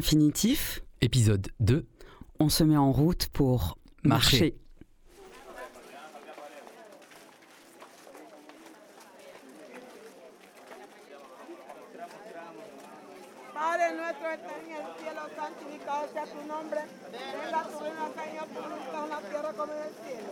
Infinitif. 0.00 0.80
Épisode 1.02 1.48
2. 1.60 1.84
On 2.38 2.48
se 2.48 2.64
met 2.64 2.78
en 2.78 2.90
route 2.90 3.26
pour 3.34 3.76
Marcher. 4.02 4.38
marcher. 4.38 4.54
Padre 13.52 13.92
nuestro 13.94 14.24
que 14.24 14.34
estás 14.36 14.56
en 14.64 14.72
el 14.72 14.86
cielo, 14.96 15.20
santificado 15.36 16.08
sea 16.14 16.24
tu 16.24 16.46
nombre. 16.48 16.80
Venga 17.12 17.62
tu 17.64 17.78
reino 17.80 18.06
acá 18.06 18.24
en 18.24 18.38
tu 18.48 18.54
voluntad 18.54 19.04
en 19.04 19.10
la 19.10 19.20
tierra 19.20 19.52
como 19.52 19.72
en 19.74 19.82
el 19.82 19.92
cielo. 20.00 20.30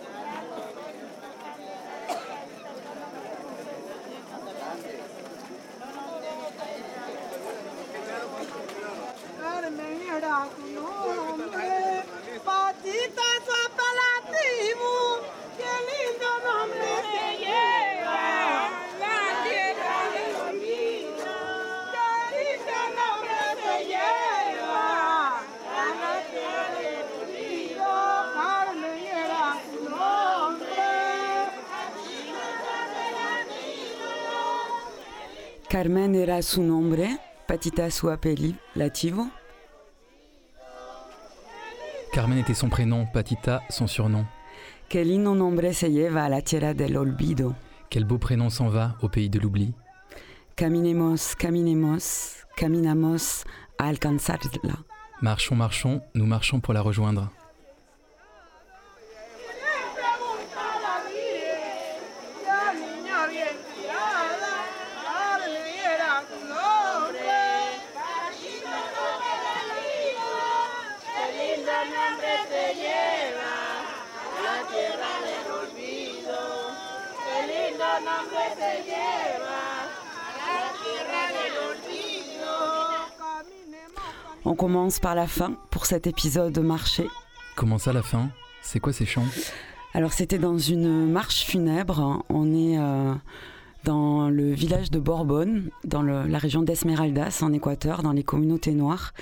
Carmen 9.40 10.00
era 10.16 10.36
tu 10.56 10.64
nombre, 10.72 12.04
Patita 12.44 13.28
su 13.44 13.52
apelativo, 13.66 14.92
qué 15.56 15.72
lindo 15.88 16.30
nombre 16.44 16.92
se 17.12 17.26
lleva, 17.38 18.20
la 18.98 19.22
tierra 19.44 19.96
del 20.14 20.32
olvido, 20.48 21.32
qué 21.92 22.10
lindo 22.34 22.78
nombre 22.98 23.40
se 23.62 23.76
lleva, 23.84 24.86
la 25.76 26.12
tierra 26.30 26.64
del 26.78 27.04
olvido, 27.20 27.92
Carmen 28.38 28.94
era 28.94 29.44
tu 29.70 29.80
nombre. 29.90 30.86
Su 36.40 36.62
nombre, 36.62 37.18
Patita 37.46 37.90
su 37.90 38.08
apelativo. 38.10 39.28
Carmen 42.12 42.38
était 42.38 42.54
son 42.54 42.68
prénom, 42.68 43.06
Patita 43.12 43.62
son 43.70 43.86
surnom. 43.88 44.24
Qué 44.88 45.04
lindo 45.04 45.34
nombre 45.34 45.74
se 45.74 45.90
lleva 45.90 46.24
a 46.24 46.28
la 46.28 46.40
tierra 46.42 46.74
del 46.74 46.96
olvido. 46.96 47.56
Quel 47.90 48.04
beau 48.04 48.18
prénom 48.18 48.50
s'en 48.50 48.68
va 48.68 48.96
au 49.02 49.08
pays 49.08 49.28
de 49.28 49.38
l'oubli. 49.40 49.74
Caminemos, 50.54 51.34
caminemos, 51.34 52.44
caminamos 52.56 53.44
a 53.78 53.88
alcanzarla. 53.88 54.84
Marchons, 55.20 55.56
marchons, 55.56 56.02
nous 56.14 56.26
marchons 56.26 56.60
pour 56.60 56.74
la 56.74 56.82
rejoindre. 56.82 57.28
preguntaba 59.94 61.02
bien, 61.08 61.98
la 62.46 62.72
niña 62.74 63.26
bien 63.26 63.56
criada, 63.66 64.54
Carmen 65.04 65.66
era 65.94 66.22
tu 66.28 66.38
nombre. 66.46 67.38
Cachito 67.94 68.78
come 68.94 69.34
la 69.46 69.58
vida, 69.74 70.38
qué 71.02 71.24
lindo 71.36 71.76
nombre 71.94 72.32
se 72.50 72.64
lleva, 72.80 73.54
la 74.44 74.56
tierra 74.70 75.12
del 75.26 75.46
olvido. 75.60 76.40
Qué 77.24 77.38
lindo 77.50 77.88
nombre 78.08 78.44
se 78.58 78.72
lleva, 78.88 79.62
la 80.46 80.68
tierra 80.80 81.22
del 81.36 81.54
olvido. 81.68 82.54
Caminemos, 83.18 84.44
On 84.44 84.54
commence 84.88 85.00
par 85.00 85.14
la 85.14 85.26
fin 85.26 85.52
pour 85.70 85.84
cet 85.84 86.06
épisode 86.06 86.50
de 86.54 86.62
marché. 86.62 87.06
Comment 87.56 87.76
ça 87.76 87.92
la 87.92 88.00
fin? 88.00 88.30
C'est 88.62 88.80
quoi 88.80 88.94
ces 88.94 89.04
chants? 89.04 89.26
Alors 89.92 90.14
c'était 90.14 90.38
dans 90.38 90.56
une 90.56 91.10
marche 91.12 91.44
funèbre. 91.44 92.24
On 92.30 92.54
est 92.54 92.78
euh, 92.78 93.12
dans 93.84 94.30
le 94.30 94.50
village 94.54 94.90
de 94.90 94.98
Borbonne, 94.98 95.68
dans 95.84 96.00
le- 96.00 96.26
la 96.26 96.38
région 96.38 96.62
d'Esmeraldas, 96.62 97.40
en 97.42 97.52
Équateur, 97.52 98.02
dans 98.02 98.12
les 98.12 98.22
communautés 98.22 98.72
noires. 98.72 99.12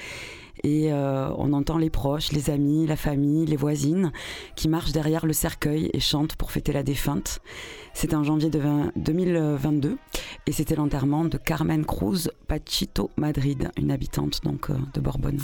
Et 0.63 0.93
euh, 0.93 1.31
on 1.37 1.53
entend 1.53 1.79
les 1.79 1.91
proches, 1.91 2.33
les 2.33 2.51
amis, 2.51 2.87
la 2.87 2.97
famille, 2.97 3.47
les 3.47 3.57
voisines 3.57 4.13
qui 4.55 4.69
marchent 4.69 4.93
derrière 4.93 5.27
le 5.27 5.33
cercueil 5.33 5.91
et 5.93 6.01
chantent 6.01 6.37
pour 6.37 6.51
fêter 6.51 6.73
la 6.73 6.83
défunte. 6.83 7.41
C'était 7.95 8.17
en 8.17 8.25
janvier 8.25 8.51
de 8.51 8.59
20 8.59 8.93
2022 8.97 9.97
et 10.47 10.53
c'était 10.53 10.77
l'enterrement 10.77 11.25
de 11.25 11.39
Carmen 11.39 11.85
Cruz 11.85 12.31
Pachito 12.47 13.11
Madrid, 13.17 13.71
une 13.77 13.91
habitante 13.91 14.41
donc 14.45 14.71
euh, 14.71 14.75
de 14.95 15.01
Borbonne. 15.01 15.41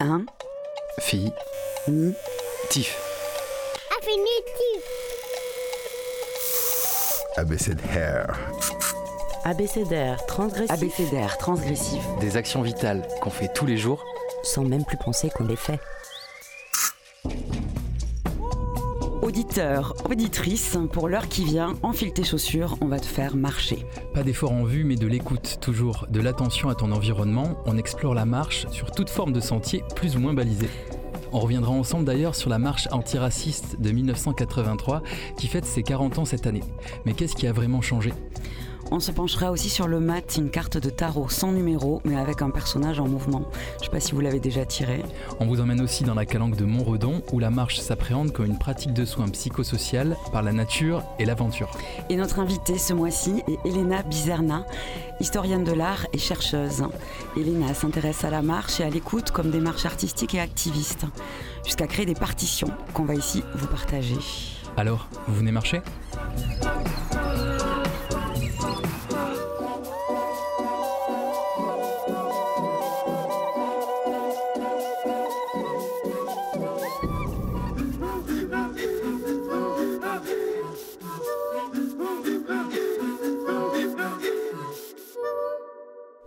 Un, 0.00 0.24
Fille. 1.00 1.32
ni, 1.88 2.12
Tif. 2.70 2.96
Infinitif. 3.98 4.82
Abécédaire. 7.36 8.38
Abécédaire, 9.44 10.26
transgressif, 10.26 10.70
abécédaire, 10.70 11.38
transgressif. 11.38 12.02
Des 12.20 12.36
actions 12.36 12.60
vitales 12.60 13.06
qu'on 13.22 13.30
fait 13.30 13.50
tous 13.52 13.64
les 13.64 13.78
jours. 13.78 14.04
sans 14.42 14.64
même 14.64 14.84
plus 14.84 14.98
penser 14.98 15.30
qu'on 15.30 15.44
les 15.44 15.56
fait. 15.56 15.80
Auditeur, 19.22 19.94
auditrice, 20.10 20.76
pour 20.92 21.08
l'heure 21.08 21.28
qui 21.28 21.44
vient, 21.44 21.74
enfile 21.82 22.12
tes 22.12 22.24
chaussures, 22.24 22.76
on 22.80 22.86
va 22.86 22.98
te 22.98 23.06
faire 23.06 23.36
marcher. 23.36 23.86
Pas 24.12 24.22
d'effort 24.22 24.52
en 24.52 24.64
vue, 24.64 24.84
mais 24.84 24.96
de 24.96 25.06
l'écoute, 25.06 25.58
toujours. 25.60 26.06
De 26.10 26.20
l'attention 26.20 26.68
à 26.68 26.74
ton 26.74 26.90
environnement. 26.92 27.56
On 27.64 27.78
explore 27.78 28.14
la 28.14 28.24
marche 28.24 28.66
sur 28.70 28.90
toute 28.90 29.10
forme 29.10 29.32
de 29.32 29.40
sentier, 29.40 29.84
plus 29.94 30.16
ou 30.16 30.20
moins 30.20 30.34
balisé. 30.34 30.68
On 31.32 31.38
reviendra 31.38 31.70
ensemble 31.70 32.04
d'ailleurs 32.04 32.34
sur 32.34 32.50
la 32.50 32.58
marche 32.58 32.88
antiraciste 32.90 33.80
de 33.80 33.90
1983 33.90 35.02
qui 35.36 35.46
fête 35.46 35.64
ses 35.64 35.82
40 35.82 36.18
ans 36.18 36.24
cette 36.24 36.46
année. 36.46 36.64
Mais 37.06 37.12
qu'est-ce 37.14 37.36
qui 37.36 37.46
a 37.46 37.52
vraiment 37.52 37.82
changé? 37.82 38.12
On 38.92 38.98
se 38.98 39.12
penchera 39.12 39.52
aussi 39.52 39.70
sur 39.70 39.86
le 39.86 40.00
mat, 40.00 40.36
une 40.36 40.50
carte 40.50 40.76
de 40.76 40.90
tarot 40.90 41.28
sans 41.28 41.52
numéro, 41.52 42.00
mais 42.04 42.16
avec 42.16 42.42
un 42.42 42.50
personnage 42.50 42.98
en 42.98 43.06
mouvement. 43.06 43.42
Je 43.78 43.84
sais 43.84 43.90
pas 43.90 44.00
si 44.00 44.12
vous 44.12 44.20
l'avez 44.20 44.40
déjà 44.40 44.64
tiré. 44.64 45.04
On 45.38 45.46
vous 45.46 45.60
emmène 45.60 45.80
aussi 45.80 46.02
dans 46.02 46.14
la 46.14 46.26
calanque 46.26 46.56
de 46.56 46.64
Montredon 46.64 47.22
où 47.32 47.38
la 47.38 47.50
marche 47.50 47.78
s'appréhende 47.78 48.32
comme 48.32 48.46
une 48.46 48.58
pratique 48.58 48.92
de 48.92 49.04
soins 49.04 49.28
psychosocial 49.28 50.16
par 50.32 50.42
la 50.42 50.52
nature 50.52 51.04
et 51.20 51.24
l'aventure. 51.24 51.70
Et 52.08 52.16
notre 52.16 52.40
invitée 52.40 52.78
ce 52.78 52.92
mois-ci 52.92 53.44
est 53.46 53.68
Elena 53.68 54.02
Bizerna, 54.02 54.66
historienne 55.20 55.62
de 55.62 55.72
l'art 55.72 56.06
et 56.12 56.18
chercheuse. 56.18 56.82
Elena 57.36 57.72
s'intéresse 57.74 58.24
à 58.24 58.30
la 58.30 58.42
marche 58.42 58.80
et 58.80 58.84
à 58.84 58.90
l'écoute 58.90 59.30
comme 59.30 59.52
démarche 59.52 59.86
artistique 59.86 60.34
et 60.34 60.40
activiste, 60.40 61.06
jusqu'à 61.64 61.86
créer 61.86 62.06
des 62.06 62.14
partitions 62.14 62.70
qu'on 62.92 63.04
va 63.04 63.14
ici 63.14 63.44
vous 63.54 63.68
partager. 63.68 64.18
Alors, 64.76 65.08
vous 65.28 65.36
venez 65.36 65.52
marcher? 65.52 65.80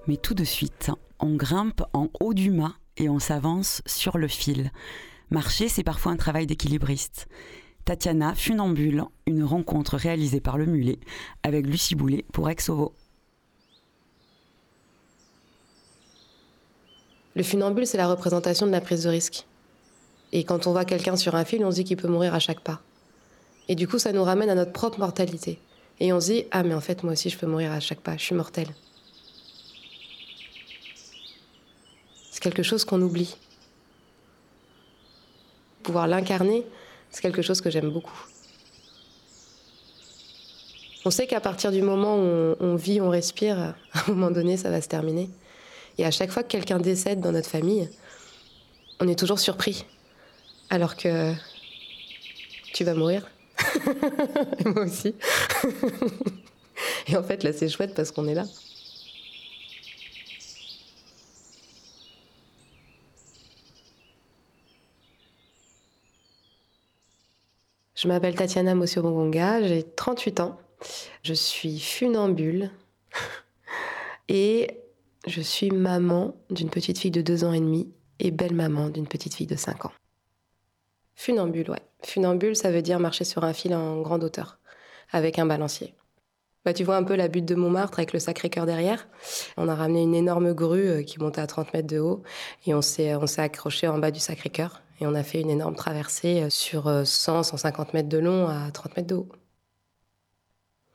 Mais 0.08 0.18
tout 0.18 0.34
de 0.34 0.44
suite, 0.44 0.92
on 1.20 1.36
grimpe 1.36 1.82
en 1.94 2.10
haut 2.20 2.34
du 2.34 2.52
mât 2.52 2.76
et 2.98 3.08
on 3.08 3.20
s'avance 3.20 3.82
sur 3.86 4.18
le 4.18 4.28
fil. 4.28 4.72
Marcher, 5.30 5.70
c'est 5.70 5.84
parfois 5.84 6.12
un 6.12 6.18
travail 6.18 6.46
d'équilibriste. 6.46 7.28
Tatiana, 7.86 8.36
funambule, 8.36 9.04
une 9.26 9.44
rencontre 9.44 9.96
réalisée 9.96 10.42
par 10.42 10.58
le 10.58 10.66
mulet 10.66 11.00
avec 11.44 11.66
Lucie 11.66 11.96
Boulet 11.96 12.26
pour 12.34 12.50
Exovo. 12.50 12.94
Le 17.36 17.44
funambule, 17.44 17.88
c'est 17.88 17.98
la 17.98 18.08
représentation 18.08 18.68
de 18.68 18.72
la 18.72 18.82
prise 18.82 19.04
de 19.04 19.10
risque. 19.10 19.46
Et 20.34 20.44
quand 20.44 20.68
on 20.68 20.72
voit 20.72 20.86
quelqu'un 20.86 21.16
sur 21.16 21.36
un 21.36 21.46
fil, 21.46 21.64
on 21.64 21.72
se 21.72 21.78
dit 21.78 21.84
qu'il 21.84 21.98
peut 21.98 22.08
mourir 22.08 22.34
à 22.34 22.40
chaque 22.40 22.60
pas. 22.60 22.82
Et 23.70 23.76
du 23.76 23.88
coup, 23.88 24.00
ça 24.00 24.12
nous 24.12 24.24
ramène 24.24 24.50
à 24.50 24.56
notre 24.56 24.74
propre 24.74 25.00
mortalité. 25.00 25.60
Et 26.00 26.12
on 26.12 26.20
se 26.20 26.32
dit, 26.32 26.46
ah 26.52 26.64
mais 26.64 26.74
en 26.74 26.82
fait, 26.82 27.04
moi 27.04 27.14
aussi, 27.14 27.30
je 27.30 27.38
peux 27.38 27.48
mourir 27.48 27.72
à 27.72 27.80
chaque 27.80 28.02
pas, 28.02 28.18
je 28.18 28.24
suis 28.24 28.36
mortelle. 28.36 28.70
Quelque 32.44 32.62
chose 32.62 32.84
qu'on 32.84 33.02
oublie. 33.02 33.36
Pouvoir 35.82 36.08
l'incarner, 36.08 36.66
c'est 37.10 37.22
quelque 37.22 37.42
chose 37.42 37.62
que 37.62 37.70
j'aime 37.70 37.90
beaucoup. 37.90 38.26
On 41.06 41.12
sait 41.12 41.26
qu'à 41.26 41.40
partir 41.40 41.72
du 41.72 41.82
moment 41.82 42.18
où 42.18 42.56
on, 42.60 42.76
vit, 42.76 43.00
on 43.02 43.10
respire, 43.10 43.58
à 43.94 44.00
un 44.08 44.12
moment 44.12 44.30
donné, 44.30 44.58
ça 44.58 44.70
va 44.70 44.82
se 44.82 44.90
terminer. 44.90 45.30
Et 45.98 46.06
à 46.06 46.12
chaque 46.12 46.32
fois 46.32 46.44
que 46.44 46.50
quelqu'un 46.50 46.80
décède 46.80 47.22
dans 47.22 47.32
notre 47.32 47.50
famille, 47.50 47.90
on 49.00 49.08
est 49.08 49.18
toujours 49.18 49.40
surpris. 49.40 49.86
Alors 50.70 50.98
que 50.98 51.34
tu 52.74 52.84
vas 52.84 52.94
mourir. 52.94 53.30
Et 54.60 54.66
moi 54.66 54.84
aussi. 54.84 55.16
Et 57.08 57.16
en 57.16 57.24
fait, 57.24 57.44
là, 57.44 57.54
c'est 57.54 57.70
chouette 57.70 57.94
parce 57.96 58.12
qu'on 58.12 58.28
est 58.28 58.34
là. 58.34 58.46
Je 68.04 68.10
m'appelle 68.10 68.36
Tatiana 68.36 68.76
Mosio-Bongonga, 68.76 69.64
j'ai 69.64 69.82
38 69.82 70.42
ans. 70.42 70.58
Je 71.24 71.34
suis 71.34 71.80
funambule. 71.80 72.70
Et 74.28 74.68
Je 75.26 75.40
suis 75.40 75.72
maman 75.72 76.36
d'une 76.50 76.70
petite 76.70 77.00
fille 77.00 77.12
de 77.12 77.22
2 77.22 77.46
ans 77.46 77.54
et 77.54 77.62
demi 77.62 77.94
et 78.20 78.32
belle-maman 78.32 78.90
d'une 78.90 79.08
petite 79.08 79.36
fille 79.36 79.48
de 79.48 79.56
5 79.56 79.86
ans. 79.86 79.94
Funambule, 81.16 81.72
ouais. 81.72 81.80
Funambule, 82.04 82.58
ça 82.58 82.72
veut 82.72 82.82
dire 82.82 83.00
marcher 83.00 83.24
sur 83.24 83.46
un 83.46 83.54
fil 83.54 83.74
en 83.74 84.02
grande 84.02 84.26
hauteur, 84.26 84.60
avec 85.14 85.40
un 85.40 85.46
balancier. 85.46 85.94
Bah, 86.66 86.74
tu 86.74 86.84
vois 86.84 86.98
un 86.98 87.04
peu 87.04 87.16
la 87.16 87.30
butte 87.30 87.46
de 87.46 87.56
Montmartre 87.56 88.00
avec 88.00 88.12
le 88.12 88.20
Sacré-Cœur 88.20 88.66
derrière. 88.66 89.08
On 89.56 89.70
a 89.70 89.76
ramené 89.76 90.02
une 90.02 90.16
énorme 90.16 90.52
grue 90.52 90.90
euh, 90.90 91.04
qui 91.04 91.20
montait 91.20 91.40
à 91.40 91.48
30 91.48 91.74
mètres 91.74 91.88
de 91.88 92.00
haut 92.00 92.22
et 92.66 92.74
on 92.74 92.82
s'est, 92.82 93.16
on 93.16 93.28
s'est 93.28 93.42
accroché 93.42 93.88
en 93.88 93.98
bas 93.98 94.12
du 94.12 94.20
Sacré-Cœur. 94.20 94.82
Et 95.02 95.08
on 95.08 95.16
a 95.16 95.24
fait 95.24 95.42
une 95.42 95.50
énorme 95.50 95.76
traversée 95.76 96.44
euh, 96.44 96.50
sur 96.50 96.92
100, 97.06 97.44
150 97.44 97.94
mètres 97.94 98.10
de 98.10 98.18
long 98.20 98.48
à 98.48 98.72
30 98.72 98.98
mètres 98.98 99.08
de 99.08 99.16
haut. 99.16 99.30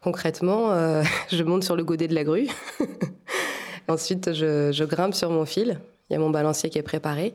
Concrètement, 0.00 0.72
euh, 0.72 1.02
je 1.30 1.42
monte 1.42 1.64
sur 1.64 1.76
le 1.76 1.84
godet 1.84 2.08
de 2.08 2.14
la 2.14 2.24
grue. 2.24 2.48
Ensuite, 3.88 4.32
je, 4.32 4.84
grimpe 4.84 5.14
sur 5.14 5.30
mon 5.30 5.44
fil. 5.44 5.80
Il 6.08 6.14
y 6.14 6.16
a 6.16 6.18
mon 6.18 6.30
balancier 6.30 6.70
qui 6.70 6.78
est 6.78 6.82
préparé. 6.82 7.34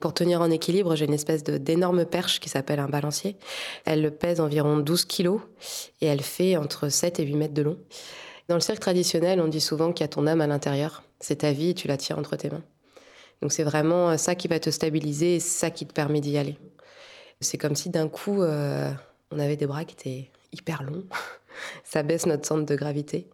Pour 0.00 0.14
tenir 0.14 0.40
en 0.40 0.50
équilibre, 0.50 0.96
j'ai 0.96 1.04
une 1.04 1.14
espèce 1.14 1.44
d'énorme 1.44 2.04
perche 2.04 2.40
qui 2.40 2.48
s'appelle 2.48 2.80
un 2.80 2.88
balancier. 2.88 3.36
Elle 3.84 4.10
pèse 4.16 4.40
environ 4.40 4.78
12 4.78 5.04
kilos 5.04 5.40
et 6.00 6.06
elle 6.06 6.22
fait 6.22 6.56
entre 6.56 6.88
7 6.88 7.20
et 7.20 7.24
8 7.24 7.36
mètres 7.36 7.54
de 7.54 7.62
long. 7.62 7.78
Dans 8.48 8.56
le 8.56 8.60
cirque 8.60 8.80
traditionnel, 8.80 9.40
on 9.40 9.46
dit 9.46 9.60
souvent 9.60 9.92
qu'il 9.92 10.02
y 10.02 10.06
a 10.06 10.08
ton 10.08 10.26
âme 10.26 10.40
à 10.40 10.48
l'intérieur. 10.48 11.04
C'est 11.20 11.36
ta 11.36 11.52
vie 11.52 11.70
et 11.70 11.74
tu 11.74 11.86
la 11.86 11.96
tiens 11.96 12.16
entre 12.16 12.34
tes 12.34 12.50
mains. 12.50 12.64
Donc 13.42 13.52
c'est 13.52 13.62
vraiment 13.64 14.16
ça 14.18 14.34
qui 14.34 14.48
va 14.48 14.58
te 14.60 14.70
stabiliser 14.70 15.36
et 15.36 15.40
ça 15.40 15.70
qui 15.70 15.86
te 15.86 15.92
permet 15.92 16.20
d'y 16.20 16.36
aller. 16.36 16.58
C'est 17.40 17.56
comme 17.56 17.74
si 17.74 17.88
d'un 17.88 18.08
coup, 18.08 18.42
euh, 18.42 18.92
on 19.30 19.38
avait 19.38 19.56
des 19.56 19.66
bras 19.66 19.84
qui 19.84 19.94
étaient 19.94 20.30
hyper 20.52 20.82
longs. 20.82 21.04
ça 21.84 22.02
baisse 22.02 22.26
notre 22.26 22.46
centre 22.46 22.66
de 22.66 22.74
gravité 22.76 23.28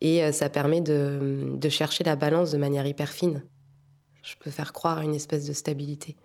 et 0.00 0.24
euh, 0.24 0.32
ça 0.32 0.48
permet 0.48 0.80
de, 0.80 1.52
de 1.54 1.68
chercher 1.68 2.04
la 2.04 2.16
balance 2.16 2.52
de 2.52 2.58
manière 2.58 2.86
hyper 2.86 3.10
fine. 3.10 3.42
Je 4.22 4.34
peux 4.38 4.50
faire 4.50 4.72
croire 4.72 4.98
à 4.98 5.04
une 5.04 5.14
espèce 5.14 5.46
de 5.46 5.52
stabilité, 5.52 6.16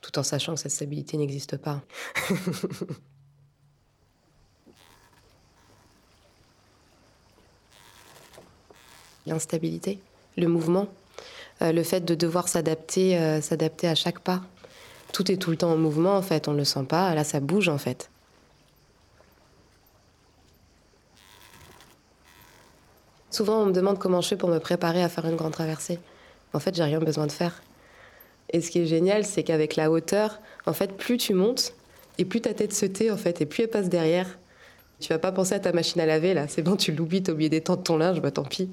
tout 0.00 0.18
en 0.18 0.22
sachant 0.22 0.54
que 0.54 0.60
cette 0.60 0.72
stabilité 0.72 1.16
n'existe 1.16 1.56
pas. 1.56 1.82
L'instabilité, 9.26 9.98
le 10.36 10.46
mouvement, 10.46 10.82
euh, 10.82 11.05
le 11.60 11.82
fait 11.82 12.04
de 12.04 12.14
devoir 12.14 12.48
s'adapter, 12.48 13.18
euh, 13.18 13.40
s'adapter 13.40 13.88
à 13.88 13.94
chaque 13.94 14.20
pas. 14.20 14.42
Tout 15.12 15.30
est 15.30 15.36
tout 15.36 15.50
le 15.50 15.56
temps 15.56 15.72
en 15.72 15.76
mouvement 15.76 16.16
en 16.16 16.22
fait, 16.22 16.48
on 16.48 16.52
ne 16.52 16.58
le 16.58 16.64
sent 16.64 16.84
pas, 16.88 17.14
là 17.14 17.24
ça 17.24 17.40
bouge 17.40 17.68
en 17.68 17.78
fait. 17.78 18.10
Souvent 23.30 23.62
on 23.62 23.66
me 23.66 23.72
demande 23.72 23.98
comment 23.98 24.20
je 24.20 24.28
fais 24.28 24.36
pour 24.36 24.48
me 24.48 24.58
préparer 24.58 25.02
à 25.02 25.08
faire 25.08 25.26
une 25.26 25.36
grande 25.36 25.52
traversée. 25.52 25.98
En 26.52 26.58
fait, 26.58 26.74
j'ai 26.74 26.84
rien 26.84 27.00
besoin 27.00 27.26
de 27.26 27.32
faire. 27.32 27.62
Et 28.50 28.60
ce 28.60 28.70
qui 28.70 28.78
est 28.78 28.86
génial, 28.86 29.24
c'est 29.26 29.42
qu'avec 29.42 29.76
la 29.76 29.90
hauteur, 29.90 30.40
en 30.66 30.72
fait, 30.72 30.96
plus 30.96 31.18
tu 31.18 31.34
montes 31.34 31.74
et 32.18 32.24
plus 32.24 32.40
ta 32.40 32.54
tête 32.54 32.72
se 32.72 32.86
tait, 32.86 33.10
en 33.10 33.16
fait, 33.16 33.40
et 33.40 33.46
plus 33.46 33.64
elle 33.64 33.70
passe 33.70 33.88
derrière. 33.88 34.38
Tu 35.00 35.08
vas 35.12 35.18
pas 35.18 35.32
penser 35.32 35.54
à 35.54 35.60
ta 35.60 35.72
machine 35.72 36.00
à 36.00 36.06
laver, 36.06 36.32
là. 36.32 36.48
C'est 36.48 36.62
bon, 36.62 36.76
tu 36.76 36.92
l'oublies, 36.92 37.22
t'as 37.22 37.32
oublié 37.32 37.50
d'étendre 37.50 37.82
ton 37.82 37.98
linge, 37.98 38.20
bah 38.20 38.30
tant 38.30 38.44
pis. 38.44 38.70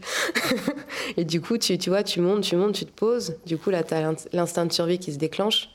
et 1.17 1.25
du 1.25 1.41
coup, 1.41 1.57
tu, 1.57 1.77
tu 1.77 1.89
vois, 1.89 2.03
tu 2.03 2.21
montes, 2.21 2.43
tu 2.43 2.55
montes, 2.55 2.75
tu 2.75 2.85
te 2.85 2.91
poses. 2.91 3.35
Du 3.45 3.57
coup, 3.57 3.69
là, 3.69 3.83
t'as 3.83 4.13
l'instinct 4.31 4.65
de 4.65 4.73
survie 4.73 4.99
qui 4.99 5.11
se 5.11 5.17
déclenche. 5.17 5.69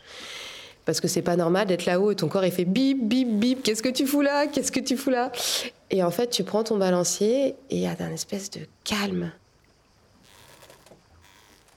Parce 0.86 1.00
que 1.00 1.08
c'est 1.08 1.22
pas 1.22 1.36
normal 1.36 1.66
d'être 1.66 1.84
là-haut 1.84 2.10
et 2.10 2.16
ton 2.16 2.28
corps, 2.28 2.46
il 2.46 2.52
fait 2.52 2.64
bip, 2.64 3.06
bip, 3.06 3.28
bip. 3.28 3.62
Qu'est-ce 3.62 3.82
que 3.82 3.90
tu 3.90 4.06
fous 4.06 4.22
là? 4.22 4.46
Qu'est-ce 4.46 4.72
que 4.72 4.80
tu 4.80 4.96
fous 4.96 5.10
là? 5.10 5.30
Et 5.90 6.02
en 6.02 6.10
fait, 6.10 6.28
tu 6.28 6.44
prends 6.44 6.64
ton 6.64 6.78
balancier 6.78 7.48
et 7.48 7.76
il 7.76 7.80
y 7.80 7.86
a 7.86 7.94
un 8.00 8.12
espèce 8.12 8.48
de 8.50 8.60
calme 8.84 9.30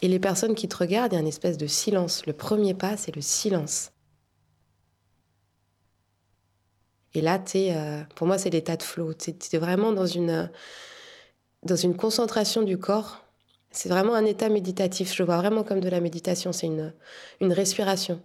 et 0.02 0.08
les 0.08 0.20
personnes 0.20 0.56
qui 0.56 0.68
te 0.68 0.78
regardent, 0.78 1.14
il 1.14 1.16
y 1.16 1.18
a 1.18 1.22
une 1.22 1.28
espèce 1.28 1.58
de 1.58 1.68
silence. 1.68 2.26
Le 2.26 2.34
premier 2.34 2.74
pas, 2.74 2.98
c'est 2.98 3.16
le 3.16 3.22
silence. 3.22 3.91
Et 7.14 7.22
là, 7.22 7.42
es, 7.54 7.76
euh, 7.76 8.04
pour 8.16 8.28
moi, 8.28 8.38
c'est 8.38 8.50
l'état 8.50 8.78
de 8.78 8.84
flow. 8.84 9.14
Tu 9.14 9.32
es, 9.32 9.58
vraiment 9.58 9.92
dans 9.92 10.06
une, 10.06 10.50
dans 11.64 11.76
une 11.76 11.96
concentration 11.96 12.62
du 12.62 12.78
corps. 12.78 13.24
C'est 13.72 13.90
vraiment 13.90 14.16
un 14.16 14.26
état 14.26 14.50
méditatif. 14.50 15.14
Je 15.14 15.24
vois 15.24 15.38
vraiment 15.38 15.64
comme 15.64 15.80
de 15.80 15.90
la 15.90 16.00
méditation. 16.00 16.52
C'est 16.52 16.68
une, 16.68 16.94
une 17.42 17.54
respiration. 17.54 18.22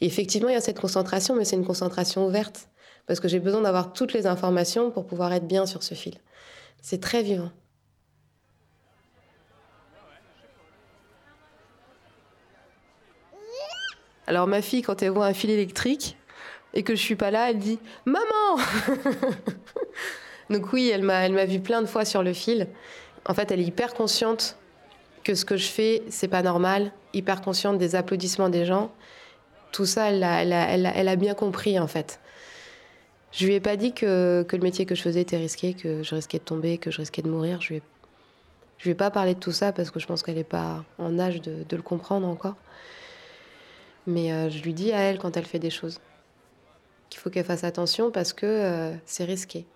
Et 0.00 0.06
effectivement, 0.06 0.48
il 0.48 0.54
y 0.54 0.56
a 0.56 0.60
cette 0.60 0.80
concentration, 0.80 1.34
mais 1.34 1.44
c'est 1.44 1.56
une 1.56 1.66
concentration 1.66 2.26
ouverte. 2.26 2.68
Parce 3.06 3.20
que 3.20 3.28
j'ai 3.28 3.40
besoin 3.40 3.62
d'avoir 3.62 3.92
toutes 3.92 4.12
les 4.12 4.26
informations 4.26 4.90
pour 4.90 5.06
pouvoir 5.06 5.32
être 5.32 5.46
bien 5.46 5.66
sur 5.66 5.82
ce 5.82 5.94
fil. 5.94 6.14
C'est 6.80 7.00
très 7.00 7.22
vivant. 7.22 7.50
Alors 14.28 14.46
ma 14.46 14.60
fille, 14.60 14.82
quand 14.82 15.02
elle 15.02 15.10
voit 15.10 15.24
un 15.24 15.32
fil 15.32 15.48
électrique 15.48 16.18
et 16.74 16.82
que 16.82 16.94
je 16.94 17.00
suis 17.00 17.16
pas 17.16 17.30
là, 17.30 17.50
elle 17.50 17.58
dit 17.58 17.78
Maman 18.04 18.24
Donc 20.50 20.72
oui, 20.72 20.90
elle 20.92 21.02
m'a, 21.02 21.26
elle 21.26 21.32
m'a 21.32 21.44
vu 21.44 21.60
plein 21.60 21.82
de 21.82 21.86
fois 21.86 22.04
sur 22.04 22.22
le 22.22 22.32
fil. 22.32 22.68
En 23.26 23.34
fait, 23.34 23.50
elle 23.50 23.60
est 23.60 23.64
hyper 23.64 23.94
consciente 23.94 24.56
que 25.24 25.34
ce 25.34 25.44
que 25.44 25.56
je 25.56 25.68
fais, 25.68 26.02
c'est 26.08 26.28
pas 26.28 26.42
normal, 26.42 26.92
hyper 27.12 27.42
consciente 27.42 27.78
des 27.78 27.94
applaudissements 27.94 28.48
des 28.48 28.64
gens. 28.64 28.90
Tout 29.72 29.84
ça, 29.84 30.10
elle 30.10 30.22
a, 30.22 30.42
elle 30.42 30.90
elle 30.94 31.08
a, 31.08 31.16
bien 31.16 31.34
compris 31.34 31.78
en 31.78 31.86
fait. 31.86 32.20
Je 33.32 33.46
lui 33.46 33.54
ai 33.54 33.60
pas 33.60 33.76
dit 33.76 33.92
que, 33.92 34.42
que, 34.48 34.56
le 34.56 34.62
métier 34.62 34.86
que 34.86 34.94
je 34.94 35.02
faisais 35.02 35.20
était 35.20 35.36
risqué, 35.36 35.74
que 35.74 36.02
je 36.02 36.14
risquais 36.14 36.38
de 36.38 36.44
tomber, 36.44 36.78
que 36.78 36.90
je 36.90 36.98
risquais 36.98 37.20
de 37.20 37.28
mourir. 37.28 37.60
Je 37.60 37.68
lui 37.68 37.76
ai, 37.76 37.82
je 38.78 38.84
lui 38.84 38.90
ai 38.92 38.94
pas 38.94 39.10
parlé 39.10 39.34
de 39.34 39.40
tout 39.40 39.52
ça 39.52 39.72
parce 39.72 39.90
que 39.90 40.00
je 40.00 40.06
pense 40.06 40.22
qu'elle 40.22 40.36
n'est 40.36 40.44
pas 40.44 40.82
en 40.96 41.18
âge 41.18 41.42
de, 41.42 41.64
de 41.68 41.76
le 41.76 41.82
comprendre 41.82 42.26
encore. 42.26 42.56
Mais 44.06 44.32
euh, 44.32 44.48
je 44.48 44.62
lui 44.62 44.72
dis 44.72 44.92
à 44.92 45.00
elle 45.00 45.18
quand 45.18 45.36
elle 45.36 45.44
fait 45.44 45.58
des 45.58 45.68
choses 45.68 46.00
qu'il 47.08 47.20
faut 47.20 47.30
qu'elle 47.30 47.44
fasse 47.44 47.64
attention 47.64 48.10
parce 48.10 48.32
que 48.32 48.46
euh, 48.46 48.94
c'est 49.06 49.24
risqué. 49.24 49.66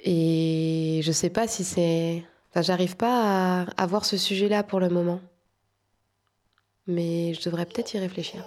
Et 0.00 1.00
je 1.02 1.12
sais 1.12 1.30
pas 1.30 1.48
si 1.48 1.64
c'est. 1.64 2.24
Enfin, 2.50 2.62
j'arrive 2.62 2.96
pas 2.96 3.62
à, 3.62 3.82
à 3.82 3.86
voir 3.86 4.04
ce 4.04 4.16
sujet-là 4.16 4.62
pour 4.62 4.80
le 4.80 4.88
moment. 4.88 5.20
Mais 6.86 7.34
je 7.34 7.42
devrais 7.42 7.66
peut-être 7.66 7.94
y 7.94 7.98
réfléchir. 7.98 8.44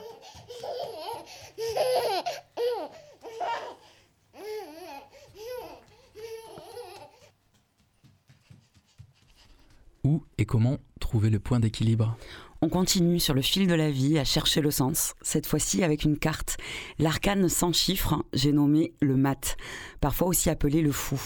Où 10.04 10.24
et 10.38 10.46
comment 10.46 10.78
trouver 11.00 11.30
le 11.30 11.40
point 11.40 11.60
d'équilibre? 11.60 12.16
On 12.62 12.70
continue 12.70 13.20
sur 13.20 13.34
le 13.34 13.42
fil 13.42 13.68
de 13.68 13.74
la 13.74 13.92
vie 13.92 14.18
à 14.18 14.24
chercher 14.24 14.62
le 14.62 14.72
sens, 14.72 15.14
cette 15.22 15.46
fois-ci 15.46 15.84
avec 15.84 16.04
une 16.04 16.18
carte. 16.18 16.58
L'arcane 17.00 17.50
sans 17.50 17.74
chiffres, 17.74 18.24
j'ai 18.34 18.52
nommé 18.52 18.94
le 19.02 19.16
mat, 19.16 19.58
parfois 20.02 20.28
aussi 20.28 20.50
appelé 20.50 20.82
le 20.82 20.92
fou. 20.92 21.20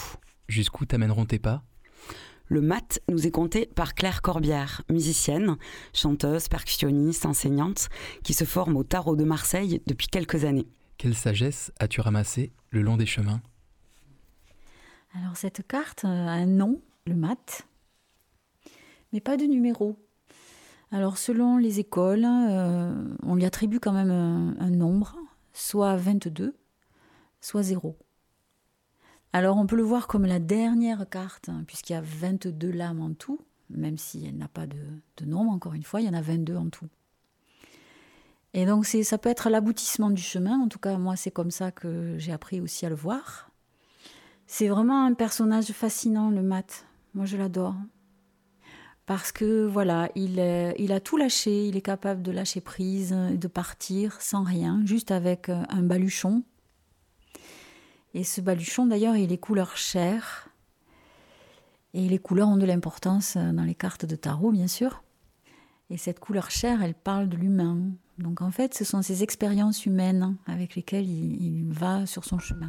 Jusqu'où 0.48 0.84
t'amèneront 0.84 1.24
tes 1.24 1.38
pas? 1.38 1.62
Le 2.46 2.60
mat 2.60 3.00
nous 3.08 3.26
est 3.26 3.30
conté 3.30 3.64
par 3.64 3.94
Claire 3.94 4.20
Corbière, 4.20 4.82
musicienne, 4.90 5.56
chanteuse, 5.94 6.48
percussionniste, 6.48 7.24
enseignante, 7.24 7.88
qui 8.24 8.34
se 8.34 8.44
forme 8.44 8.76
au 8.76 8.84
tarot 8.84 9.16
de 9.16 9.24
Marseille 9.24 9.80
depuis 9.86 10.08
quelques 10.08 10.44
années. 10.44 10.68
Quelle 10.98 11.14
sagesse 11.14 11.72
as-tu 11.78 12.02
ramassé 12.02 12.52
le 12.70 12.82
long 12.82 12.98
des 12.98 13.06
chemins? 13.06 13.40
Alors 15.14 15.36
cette 15.36 15.66
carte 15.66 16.04
a 16.04 16.08
un 16.08 16.46
nom, 16.46 16.82
le 17.06 17.14
mat, 17.14 17.66
mais 19.12 19.20
pas 19.20 19.36
de 19.36 19.44
numéro. 19.44 19.98
Alors 20.92 21.16
selon 21.16 21.56
les 21.56 21.80
écoles, 21.80 22.26
euh, 22.26 22.92
on 23.22 23.34
lui 23.34 23.46
attribue 23.46 23.80
quand 23.80 23.92
même 23.92 24.10
un, 24.10 24.70
nombre, 24.70 25.16
soit 25.54 25.96
22, 25.96 26.54
soit 27.40 27.62
0. 27.62 27.96
Alors 29.32 29.56
on 29.56 29.66
peut 29.66 29.76
le 29.76 29.82
voir 29.84 30.06
comme 30.06 30.26
la 30.26 30.38
dernière 30.38 31.08
carte, 31.08 31.48
hein, 31.48 31.64
puisqu'il 31.66 31.94
y 31.94 31.96
a 31.96 32.02
22 32.02 32.70
lames 32.70 33.00
en 33.00 33.14
tout, 33.14 33.40
même 33.70 33.96
si 33.96 34.26
elle 34.26 34.36
n'a 34.36 34.48
pas 34.48 34.66
de, 34.66 35.24
nombre, 35.24 35.52
encore 35.52 35.72
une 35.72 35.82
fois, 35.82 36.02
il 36.02 36.06
y 36.06 36.10
en 36.10 36.14
a 36.14 36.20
22 36.20 36.56
en 36.56 36.68
tout. 36.68 36.88
Et 38.52 38.66
donc 38.66 38.84
ça 38.84 39.16
peut 39.16 39.30
être 39.30 39.48
l'aboutissement 39.48 40.10
du 40.10 40.20
chemin, 40.20 40.60
en 40.60 40.68
tout 40.68 40.78
cas 40.78 40.98
moi 40.98 41.16
c'est 41.16 41.30
comme 41.30 41.50
ça 41.50 41.72
que 41.72 42.18
j'ai 42.18 42.32
appris 42.32 42.60
aussi 42.60 42.84
à 42.84 42.90
le 42.90 42.96
voir. 42.96 43.50
C'est 44.46 44.68
vraiment 44.68 45.06
un 45.06 45.14
personnage 45.14 45.72
fascinant, 45.72 46.28
le 46.28 46.42
mat. 46.42 46.84
Moi 47.14 47.24
je 47.24 47.38
l'adore 47.38 47.76
parce 49.12 49.30
que 49.30 49.66
voilà, 49.66 50.08
il, 50.14 50.40
a 50.40 51.00
tout 51.00 51.18
lâché, 51.18 51.66
il 51.66 51.76
est 51.76 51.82
capable 51.82 52.22
de 52.22 52.32
lâcher 52.32 52.62
prise, 52.62 53.12
de 53.12 53.46
partir 53.46 54.18
sans 54.22 54.42
rien, 54.42 54.80
juste 54.86 55.10
avec 55.10 55.50
euh, 55.50 55.62
un 55.68 55.82
baluchon. 55.82 56.44
Et 58.14 58.24
ce 58.24 58.40
baluchon, 58.40 58.86
d'ailleurs, 58.86 59.14
il 59.16 59.30
est 59.30 59.36
couleur 59.36 59.76
chair. 59.76 60.48
Et 61.92 62.08
les 62.08 62.18
couleurs 62.18 62.48
ont 62.48 62.56
de 62.56 62.64
l'importance 62.64 63.36
euh, 63.36 63.52
dans 63.52 63.64
les 63.64 63.74
cartes 63.74 64.06
de 64.06 64.16
tarot, 64.16 64.50
bien 64.50 64.66
sûr. 64.66 65.02
Et 65.90 65.98
cette 65.98 66.18
couleur 66.18 66.50
chair, 66.50 66.82
elle 66.82 66.94
parle 66.94 67.28
de 67.28 67.36
l'humain. 67.36 67.80
Donc 68.16 68.40
en 68.40 68.50
fait, 68.50 68.72
ce 68.72 68.82
sont 68.82 69.02
ces 69.02 69.22
expériences 69.22 69.84
humaines 69.84 70.36
avec 70.46 70.74
lesquelles 70.74 71.06
il 71.06 71.66
va 71.70 72.06
sur 72.06 72.24
son 72.24 72.38
chemin. 72.38 72.68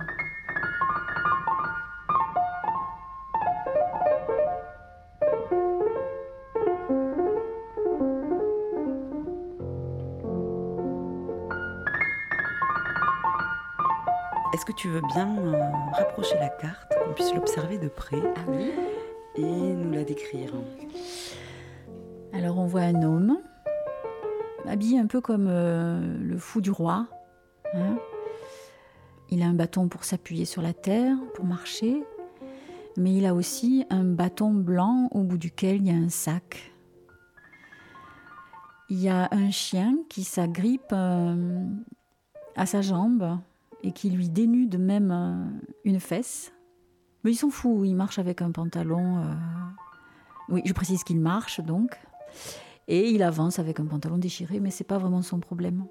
Est-ce 14.63 14.71
que 14.71 14.79
tu 14.79 14.87
veux 14.87 15.01
bien 15.13 15.37
euh, 15.39 15.71
rapprocher 15.91 16.35
la 16.35 16.47
carte, 16.47 16.93
qu'on 16.97 17.11
puisse 17.11 17.33
l'observer 17.33 17.77
de 17.77 17.89
près 17.89 18.21
Ah 18.23 18.39
oui 18.47 18.71
et 19.35 19.41
nous 19.41 19.91
la 19.91 20.05
décrire? 20.05 20.53
Alors 22.31 22.57
on 22.57 22.65
voit 22.65 22.83
un 22.83 23.03
homme, 23.03 23.39
habillé 24.65 24.99
un 24.99 25.07
peu 25.07 25.19
comme 25.19 25.47
euh, 25.49 26.17
le 26.17 26.37
fou 26.37 26.61
du 26.61 26.71
roi. 26.71 27.07
hein. 27.73 27.97
Il 29.27 29.43
a 29.43 29.47
un 29.47 29.53
bâton 29.53 29.89
pour 29.89 30.05
s'appuyer 30.05 30.45
sur 30.45 30.61
la 30.61 30.71
terre, 30.71 31.17
pour 31.33 31.43
marcher, 31.43 32.01
mais 32.95 33.13
il 33.13 33.25
a 33.25 33.33
aussi 33.33 33.85
un 33.89 34.05
bâton 34.05 34.53
blanc 34.53 35.09
au 35.11 35.23
bout 35.23 35.37
duquel 35.37 35.75
il 35.81 35.87
y 35.87 35.91
a 35.91 35.95
un 35.95 36.07
sac. 36.07 36.71
Il 38.89 39.01
y 39.01 39.09
a 39.09 39.27
un 39.29 39.51
chien 39.51 39.97
qui 40.07 40.23
s'agrippe 40.23 40.93
euh, 40.93 41.65
à 42.55 42.65
sa 42.65 42.81
jambe 42.81 43.39
et 43.83 43.91
qui 43.91 44.09
lui 44.09 44.29
dénude 44.29 44.79
même 44.79 45.11
euh, 45.11 45.45
une 45.83 45.99
fesse. 45.99 46.53
Mais 47.23 47.31
il 47.31 47.35
s'en 47.35 47.49
fout, 47.49 47.85
il 47.85 47.95
marche 47.95 48.19
avec 48.19 48.41
un 48.41 48.51
pantalon. 48.51 49.17
euh, 49.19 49.33
Oui, 50.49 50.61
je 50.65 50.73
précise 50.73 51.03
qu'il 51.03 51.19
marche 51.19 51.59
donc. 51.61 51.97
Et 52.87 53.09
il 53.11 53.23
avance 53.23 53.59
avec 53.59 53.79
un 53.79 53.85
pantalon 53.85 54.17
déchiré, 54.17 54.59
mais 54.59 54.71
c'est 54.71 54.83
pas 54.83 54.97
vraiment 54.97 55.21
son 55.21 55.39
problème. 55.39 55.85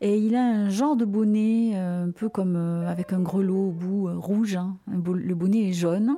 Et 0.00 0.18
il 0.18 0.36
a 0.36 0.44
un 0.44 0.68
genre 0.68 0.96
de 0.96 1.04
bonnet, 1.04 1.72
euh, 1.74 2.06
un 2.06 2.10
peu 2.10 2.28
comme 2.28 2.56
avec 2.56 3.12
un 3.12 3.20
grelot 3.20 3.68
au 3.68 3.72
bout 3.72 4.20
rouge. 4.20 4.56
hein. 4.56 4.76
Le 4.86 5.34
bonnet 5.34 5.68
est 5.68 5.72
jaune. 5.72 6.16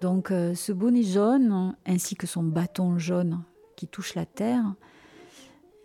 Donc 0.00 0.28
ce 0.28 0.72
bonnet 0.72 1.02
jaune, 1.02 1.74
ainsi 1.84 2.16
que 2.16 2.26
son 2.26 2.42
bâton 2.42 2.96
jaune 2.96 3.42
qui 3.76 3.86
touche 3.86 4.14
la 4.14 4.24
terre, 4.24 4.64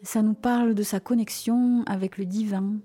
ça 0.04 0.22
nous 0.22 0.36
parle 0.36 0.74
de 0.74 0.84
sa 0.84 1.02
connexion 1.02 1.84
avec 1.86 2.18
le 2.18 2.26
divin. 2.26 2.76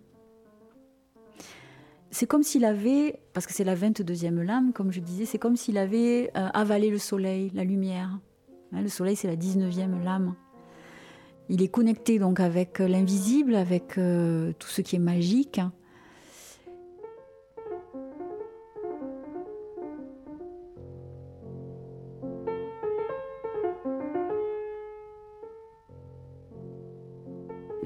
C'est 2.12 2.26
comme 2.26 2.42
s'il 2.42 2.64
avait, 2.64 3.20
parce 3.32 3.46
que 3.46 3.52
c'est 3.52 3.62
la 3.62 3.76
22e 3.76 4.42
lame, 4.42 4.72
comme 4.72 4.90
je 4.90 4.98
disais, 4.98 5.26
c'est 5.26 5.38
comme 5.38 5.56
s'il 5.56 5.78
avait 5.78 6.32
euh, 6.36 6.48
avalé 6.52 6.90
le 6.90 6.98
soleil, 6.98 7.52
la 7.54 7.62
lumière. 7.62 8.18
Hein, 8.72 8.82
le 8.82 8.88
soleil, 8.88 9.14
c'est 9.14 9.28
la 9.28 9.36
19e 9.36 10.02
lame. 10.02 10.34
Il 11.48 11.62
est 11.62 11.68
connecté 11.68 12.18
donc 12.18 12.40
avec 12.40 12.80
euh, 12.80 12.88
l'invisible, 12.88 13.54
avec 13.54 13.96
euh, 13.96 14.52
tout 14.58 14.66
ce 14.68 14.82
qui 14.82 14.96
est 14.96 15.00
magique. 15.00 15.60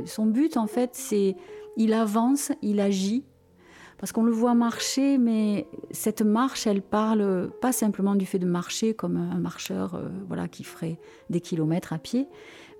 Son 0.06 0.26
but, 0.26 0.56
en 0.56 0.66
fait, 0.66 0.90
c'est 0.94 1.36
il 1.76 1.92
avance, 1.92 2.52
il 2.62 2.80
agit, 2.80 3.24
parce 4.04 4.12
qu'on 4.12 4.24
le 4.24 4.32
voit 4.32 4.52
marcher, 4.52 5.16
mais 5.16 5.66
cette 5.90 6.20
marche, 6.20 6.66
elle 6.66 6.82
parle 6.82 7.50
pas 7.62 7.72
simplement 7.72 8.14
du 8.14 8.26
fait 8.26 8.38
de 8.38 8.44
marcher 8.44 8.92
comme 8.92 9.16
un 9.16 9.38
marcheur 9.38 9.94
euh, 9.94 10.10
voilà, 10.28 10.46
qui 10.46 10.62
ferait 10.62 10.98
des 11.30 11.40
kilomètres 11.40 11.94
à 11.94 11.98
pied, 11.98 12.28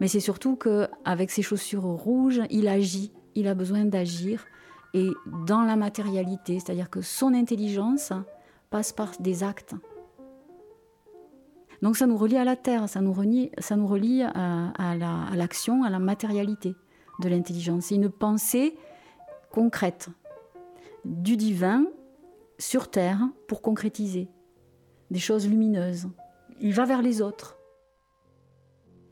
mais 0.03 0.07
c'est 0.07 0.21
surtout 0.21 0.55
qu'avec 0.57 1.31
ses 1.31 1.41
chaussures 1.41 1.85
rouges, 1.85 2.43
il 2.51 2.69
agit, 2.69 3.11
il 3.35 3.49
a 3.49 3.55
besoin 3.55 3.87
d'agir, 3.87 4.45
et 4.93 5.09
dans 5.47 5.63
la 5.63 5.77
matérialité, 5.77 6.61
c'est-à-dire 6.61 6.91
que 6.91 7.01
son 7.01 7.33
intelligence 7.33 8.13
passe 8.69 8.93
par 8.93 9.13
des 9.19 9.43
actes. 9.43 9.75
Donc 11.81 11.97
ça 11.97 12.07
nous 12.07 12.19
relie 12.19 12.37
à 12.37 12.45
la 12.45 12.55
terre, 12.57 12.87
ça 12.87 13.01
nous 13.01 13.15
relie, 13.15 13.51
ça 13.57 13.77
nous 13.77 13.87
relie 13.87 14.21
à, 14.25 14.73
à 14.77 14.95
la- 14.95 15.23
à 15.33 15.37
l'action, 15.37 15.85
à 15.85 15.89
la 15.89 16.01
matérialité 16.01 16.75
de 17.23 17.31
l'intelligence. 17.31 17.85
C'est 17.87 17.95
une 17.95 18.11
pensée 18.11 18.77
concrète 19.51 20.11
du 21.05 21.37
divin 21.37 21.87
sur 22.59 22.91
terre 22.91 23.21
pour 23.49 23.63
concrétiser 23.63 24.29
des 25.11 25.19
choses 25.19 25.49
lumineuses. 25.49 26.09
Il 26.61 26.73
va 26.73 26.85
vers 26.85 27.03
les 27.03 27.21
autres. 27.21 27.59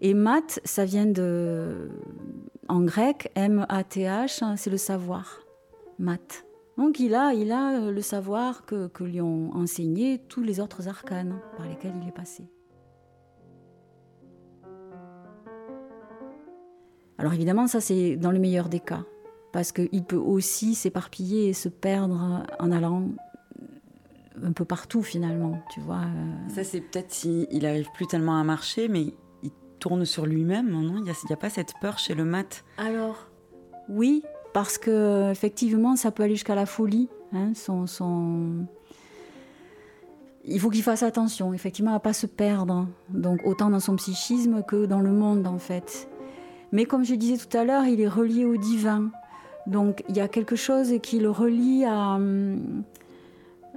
Et 0.01 0.15
mat, 0.15 0.61
ça 0.65 0.85
vient 0.85 1.07
de. 1.07 1.91
En 2.69 2.83
grec, 2.83 3.31
M-A-T-H, 3.35 4.43
hein, 4.43 4.57
c'est 4.57 4.71
le 4.71 4.77
savoir. 4.77 5.41
Mat. 5.99 6.45
Donc 6.79 6.99
il 6.99 7.15
a, 7.15 7.35
il 7.35 7.53
a 7.53 7.91
le 7.91 8.01
savoir 8.01 8.65
que, 8.65 8.89
que 8.89 9.05
lui 9.05 9.21
ont 9.21 9.55
enseigné 9.55 10.19
tous 10.19 10.43
les 10.43 10.59
autres 10.59 10.89
arcanes 10.89 11.39
par 11.57 11.69
lesquels 11.69 11.93
il 12.01 12.09
est 12.09 12.13
passé. 12.13 12.45
Alors 17.19 17.35
évidemment, 17.35 17.67
ça 17.69 17.81
c'est 17.81 18.17
dans 18.17 18.33
le 18.33 18.39
meilleur 18.39 18.69
des 18.69 18.81
cas, 18.81 19.05
parce 19.53 19.71
qu'il 19.73 20.05
peut 20.05 20.17
aussi 20.17 20.75
s'éparpiller 20.75 21.49
et 21.49 21.53
se 21.53 21.69
perdre 21.69 22.45
en 22.59 22.73
allant 22.73 23.09
un 24.43 24.53
peu 24.53 24.65
partout 24.65 25.03
finalement, 25.03 25.63
tu 25.73 25.81
vois. 25.81 26.01
euh. 26.01 26.49
Ça, 26.49 26.65
c'est 26.65 26.81
peut-être 26.81 27.13
s'il 27.13 27.47
il 27.51 27.67
arrive 27.67 27.89
plus 27.95 28.07
tellement 28.07 28.39
à 28.41 28.45
marcher, 28.45 28.89
mais 28.89 29.15
il 29.43 29.51
tourne 29.79 30.05
sur 30.07 30.25
lui-même, 30.27 30.71
non 30.71 30.95
Il 30.99 31.03
n'y 31.05 31.11
a, 31.33 31.37
pas 31.37 31.51
cette 31.51 31.75
peur 31.81 31.99
chez 31.99 32.15
le 32.15 32.25
mat 32.25 32.65
Alors, 32.79 33.29
oui, 33.89 34.23
parce 34.55 34.79
que 34.79 35.31
effectivement, 35.31 35.97
ça 35.97 36.11
peut 36.11 36.23
aller 36.23 36.35
jusqu'à 36.35 36.55
la 36.55 36.67
folie. 36.67 37.09
hein, 37.35 37.53
son, 37.55 37.87
son- 37.87 38.67
Il 40.45 40.59
faut 40.61 40.71
qu'il 40.71 40.83
fasse 40.83 41.03
attention, 41.03 41.53
effectivement, 41.53 41.95
à 41.95 42.01
pas 42.01 42.13
se 42.15 42.27
perdre. 42.27 42.89
Donc, 43.11 43.41
autant 43.45 43.71
dans 43.71 43.81
son 43.81 43.97
psychisme 43.97 44.63
que 44.63 44.87
dans 44.87 45.01
le 45.01 45.13
monde, 45.13 45.47
en 45.47 45.59
fait. 45.59 46.09
Mais 46.73 46.85
comme 46.87 47.05
je 47.05 47.15
disais 47.15 47.37
tout 47.37 47.55
à 47.57 47.65
l'heure, 47.65 47.85
il 47.85 48.01
est 48.01 48.09
relié 48.09 48.45
au 48.47 48.57
divin. 48.57 49.11
Donc, 49.67 50.05
il 50.09 50.17
y 50.17 50.21
a 50.21 50.29
quelque 50.29 50.57
chose 50.57 50.95
qui 51.03 51.19
le 51.21 51.31
relie 51.31 51.85
à, 51.85 52.15
hum, 52.15 52.83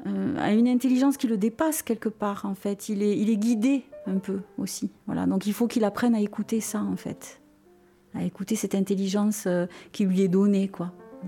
euh, 0.08 0.36
à 0.40 0.52
une 0.52 0.68
intelligence 0.68 1.18
qui 1.18 1.28
le 1.28 1.38
dépasse 1.38 1.82
quelque 1.82 2.10
part, 2.10 2.46
en 2.46 2.56
fait. 2.56 2.90
Il 2.90 3.04
est, 3.04 3.18
il 3.18 3.30
est 3.30 3.38
guidé 3.38 3.84
un 4.08 4.18
peu 4.18 4.42
aussi. 4.58 4.92
Voilà. 5.06 5.26
Donc, 5.26 5.48
il 5.48 5.54
faut 5.54 5.68
qu'il 5.68 5.84
apprenne 5.84 6.16
à 6.16 6.22
écouter 6.22 6.62
ça, 6.62 6.82
en 6.82 6.96
fait 6.96 7.40
à 8.16 8.24
écouter 8.24 8.56
cette 8.56 8.76
intelligence 8.76 9.46
euh, 9.46 9.68
qui 9.92 10.06
lui 10.06 10.22
est 10.22 10.28
donnée, 10.28 10.68
quoi, 10.68 10.92
euh, 11.24 11.28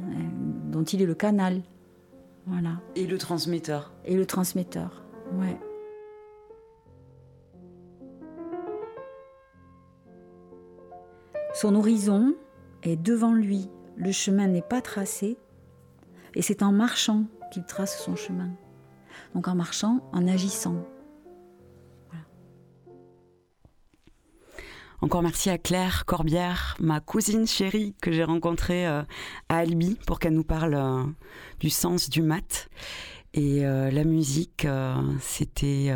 dont 0.72 0.84
il 0.84 1.02
est 1.02 1.06
le 1.06 1.16
canal. 1.16 1.62
Voilà. 2.46 2.80
Et 2.96 3.06
le 3.06 3.18
transmetteur 3.18 3.94
Et 4.06 4.16
le 4.16 4.26
transmetteur. 4.26 5.04
Ouais. 5.34 5.58
Son 11.54 11.76
horizon 11.76 12.36
est 12.84 12.96
devant 12.96 13.34
lui. 13.34 13.70
Le 13.98 14.12
chemin 14.12 14.48
n'est 14.48 14.62
pas 14.62 14.82
tracé. 14.82 15.38
Et 16.36 16.42
c'est 16.42 16.62
en 16.62 16.72
marchant 16.72 17.26
qu'il 17.52 17.66
trace 17.66 18.04
son 18.04 18.16
chemin. 18.16 18.52
Donc 19.34 19.48
en 19.48 19.56
marchant, 19.56 20.08
en 20.14 20.28
agissant. 20.28 20.86
Encore 25.00 25.22
merci 25.22 25.52
à 25.52 25.60
Claire 25.60 26.06
Corbière, 26.06 26.76
ma 26.80 27.00
cousine 27.00 27.46
chérie 27.46 27.94
que 28.02 28.12
j'ai 28.12 28.24
rencontrée 28.24 28.88
euh, 28.88 29.04
à 29.48 29.58
Albi 29.58 29.96
pour 30.08 30.18
qu'elle 30.18 30.34
nous 30.34 30.44
parle 30.44 30.74
euh, 30.74 31.04
du 31.60 31.70
sens 31.70 32.10
du 32.10 32.24
mat. 32.24 32.68
Et 33.36 33.64
euh, 33.64 33.92
la 33.92 34.04
musique, 34.04 34.66
c'était 35.22 35.94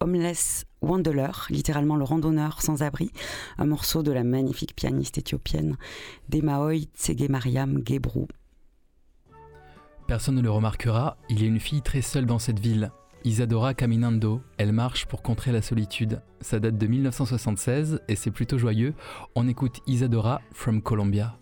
Homeless 0.00 0.64
Wanderer, 0.82 1.46
littéralement 1.50 1.96
le 1.96 2.04
randonneur 2.04 2.62
sans 2.62 2.82
abri, 2.82 3.10
un 3.58 3.66
morceau 3.66 4.02
de 4.02 4.12
la 4.12 4.24
magnifique 4.24 4.74
pianiste 4.74 5.18
éthiopienne 5.18 5.76
Demaoy 6.28 6.88
Tsege 6.96 7.28
Mariam 7.28 7.82
Gebrou. 7.86 8.28
Personne 10.06 10.34
ne 10.36 10.42
le 10.42 10.50
remarquera, 10.50 11.16
il 11.28 11.40
y 11.40 11.44
a 11.44 11.48
une 11.48 11.60
fille 11.60 11.82
très 11.82 12.02
seule 12.02 12.26
dans 12.26 12.38
cette 12.38 12.58
ville. 12.58 12.90
Isadora 13.24 13.74
Caminando, 13.74 14.40
elle 14.56 14.72
marche 14.72 15.06
pour 15.06 15.22
contrer 15.22 15.52
la 15.52 15.62
solitude. 15.62 16.22
Ça 16.40 16.58
date 16.58 16.78
de 16.78 16.86
1976 16.86 18.00
et 18.08 18.16
c'est 18.16 18.30
plutôt 18.30 18.58
joyeux. 18.58 18.94
On 19.34 19.46
écoute 19.46 19.80
Isadora 19.86 20.40
from 20.52 20.80
Colombia. 20.80 21.38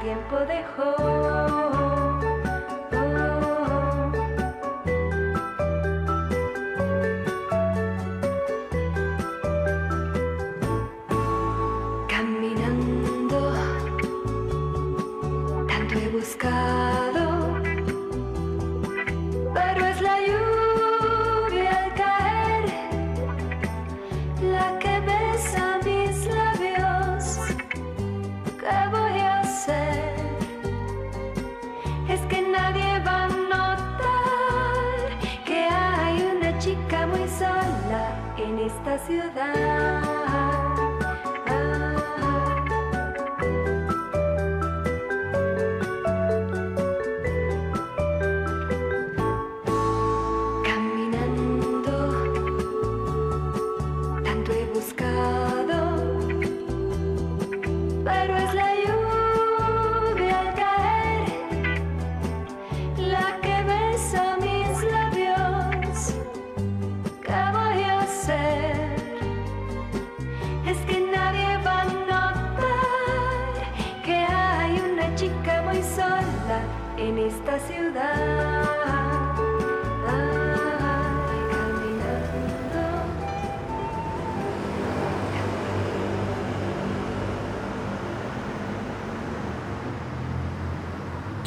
tiempo 0.00 0.38
dejó. 0.46 0.96
Caminando, 12.08 13.52
tanto 15.68 15.98
he 15.98 16.08
buscado. 16.08 17.29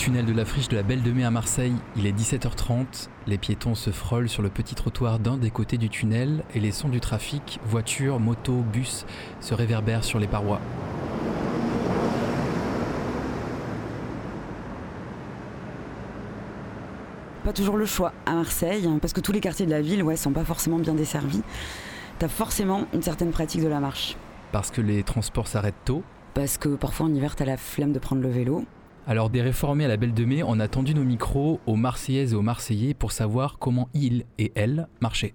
Tunnel 0.04 0.26
de 0.26 0.34
la 0.34 0.44
friche 0.44 0.68
de 0.68 0.76
la 0.76 0.84
Belle 0.84 1.02
de 1.02 1.14
Mai 1.14 1.24
à 1.24 1.32
Marseille, 1.32 1.76
il 1.96 2.06
est 2.06 2.12
17h30. 2.12 3.08
Les 3.26 3.38
piétons 3.38 3.74
se 3.74 3.90
frôlent 3.90 4.28
sur 4.28 4.42
le 4.42 4.50
petit 4.50 4.76
trottoir 4.76 5.18
d'un 5.18 5.38
des 5.38 5.50
côtés 5.50 5.78
du 5.78 5.88
tunnel 5.88 6.44
et 6.54 6.60
les 6.60 6.74
sons 6.74 6.90
du 6.90 7.00
trafic, 7.00 7.62
voitures, 7.64 8.20
motos, 8.20 8.66
bus, 8.74 9.06
se 9.40 9.54
réverbèrent 9.54 10.04
sur 10.04 10.20
les 10.20 10.28
parois. 10.28 10.60
Pas 17.46 17.54
toujours 17.54 17.78
le 17.78 17.86
choix 17.86 18.12
à 18.26 18.34
Marseille, 18.34 18.86
hein, 18.86 18.98
parce 19.02 19.14
que 19.14 19.22
tous 19.22 19.32
les 19.32 19.40
quartiers 19.40 19.66
de 19.66 19.72
la 19.72 19.80
ville 19.80 20.04
ouais, 20.04 20.18
sont 20.18 20.32
pas 20.32 20.44
forcément 20.44 20.80
bien 20.80 20.96
desservis. 20.96 21.44
T'as 22.20 22.28
forcément 22.28 22.88
une 22.94 23.04
certaine 23.04 23.32
pratique 23.32 23.62
de 23.62 23.70
la 23.70 23.80
marche. 23.80 24.18
Parce 24.52 24.70
que 24.70 24.82
les 24.82 25.04
transports 25.04 25.48
s'arrêtent 25.48 25.86
tôt. 25.86 26.04
Parce 26.34 26.58
que 26.58 26.76
parfois 26.76 27.06
en 27.06 27.16
hiver, 27.16 27.38
t'as 27.38 27.46
la 27.46 27.56
flemme 27.56 27.94
de 27.94 28.00
prendre 28.00 28.22
le 28.22 28.30
vélo. 28.30 28.66
Alors 29.06 29.30
des 29.30 29.42
réformés 29.42 29.84
à 29.84 29.90
la 29.90 29.98
Belle 29.98 30.14
de 30.14 30.24
Mai, 30.24 30.44
on 30.44 30.62
a 30.62 30.68
tendu 30.70 30.96
nos 30.96 31.04
micros 31.04 31.60
aux 31.66 31.76
Marseillaises 31.76 32.32
et 32.32 32.36
aux 32.38 32.42
Marseillais 32.42 32.94
pour 32.94 33.12
savoir 33.12 33.58
comment 33.60 33.90
ils 33.94 34.24
et 34.38 34.54
elles 34.56 34.88
marchaient. 35.02 35.34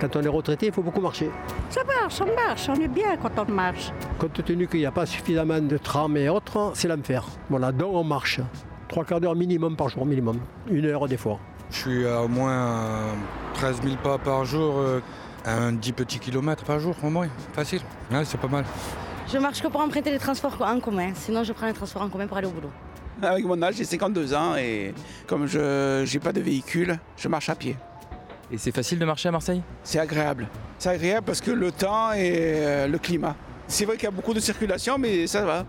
Quand 0.00 0.14
on 0.14 0.22
est 0.22 0.28
retraité, 0.28 0.66
il 0.66 0.72
faut 0.72 0.82
beaucoup 0.82 1.00
marcher. 1.00 1.30
Ça 1.68 1.82
marche, 1.82 2.20
on 2.20 2.32
marche, 2.32 2.68
on 2.68 2.74
est 2.74 2.88
bien 2.88 3.16
quand 3.16 3.30
on 3.38 3.50
marche. 3.50 3.90
Compte 4.20 4.44
tenu 4.44 4.68
qu'il 4.68 4.80
n'y 4.80 4.86
a 4.86 4.92
pas 4.92 5.04
suffisamment 5.06 5.60
de 5.60 5.76
trams 5.78 6.16
et 6.16 6.28
autres, 6.28 6.72
c'est 6.74 6.86
l'enfer. 6.86 7.24
Voilà, 7.50 7.72
donc 7.72 7.92
on 7.92 8.04
marche. 8.04 8.40
Trois 8.86 9.04
quarts 9.04 9.20
d'heure 9.20 9.34
minimum 9.34 9.74
par 9.74 9.88
jour, 9.88 10.06
minimum. 10.06 10.38
Une 10.70 10.84
heure 10.86 11.08
des 11.08 11.16
fois. 11.16 11.40
Je 11.70 11.76
suis 11.76 12.06
à 12.06 12.22
au 12.22 12.28
moins 12.28 12.52
euh, 12.52 13.12
13 13.54 13.82
000 13.82 13.96
pas 13.96 14.18
par 14.18 14.44
jour, 14.44 14.74
euh, 14.78 15.00
un 15.44 15.72
10 15.72 15.92
petits 15.92 16.20
kilomètres 16.20 16.64
par 16.64 16.78
jour 16.78 16.94
au 17.02 17.10
moins, 17.10 17.26
facile. 17.52 17.80
Ouais, 18.12 18.24
c'est 18.24 18.38
pas 18.38 18.46
mal. 18.48 18.64
Je 19.32 19.38
marche 19.38 19.62
que 19.62 19.68
pour 19.68 19.80
emprunter 19.80 20.10
les 20.10 20.18
transports 20.18 20.60
en 20.60 20.80
commun, 20.80 21.12
sinon 21.14 21.44
je 21.44 21.52
prends 21.52 21.66
les 21.66 21.72
transports 21.72 22.02
en 22.02 22.08
commun 22.08 22.26
pour 22.26 22.36
aller 22.36 22.46
au 22.46 22.50
boulot. 22.50 22.70
Avec 23.22 23.44
mon 23.44 23.60
âge, 23.62 23.76
j'ai 23.76 23.84
52 23.84 24.34
ans 24.34 24.56
et 24.56 24.92
comme 25.26 25.46
je 25.46 26.04
n'ai 26.12 26.20
pas 26.20 26.32
de 26.32 26.40
véhicule, 26.40 26.98
je 27.16 27.28
marche 27.28 27.48
à 27.48 27.54
pied. 27.54 27.76
Et 28.52 28.58
c'est 28.58 28.72
facile 28.72 28.98
de 28.98 29.04
marcher 29.04 29.28
à 29.28 29.32
Marseille? 29.32 29.62
C'est 29.82 29.98
agréable. 29.98 30.46
C'est 30.78 30.90
agréable 30.90 31.24
parce 31.26 31.40
que 31.40 31.50
le 31.50 31.72
temps 31.72 32.12
et 32.12 32.32
euh, 32.34 32.86
le 32.86 32.98
climat. 32.98 33.34
C'est 33.66 33.86
vrai 33.86 33.96
qu'il 33.96 34.04
y 34.04 34.08
a 34.08 34.10
beaucoup 34.10 34.34
de 34.34 34.40
circulation, 34.40 34.98
mais 34.98 35.26
ça 35.26 35.44
va. 35.44 35.64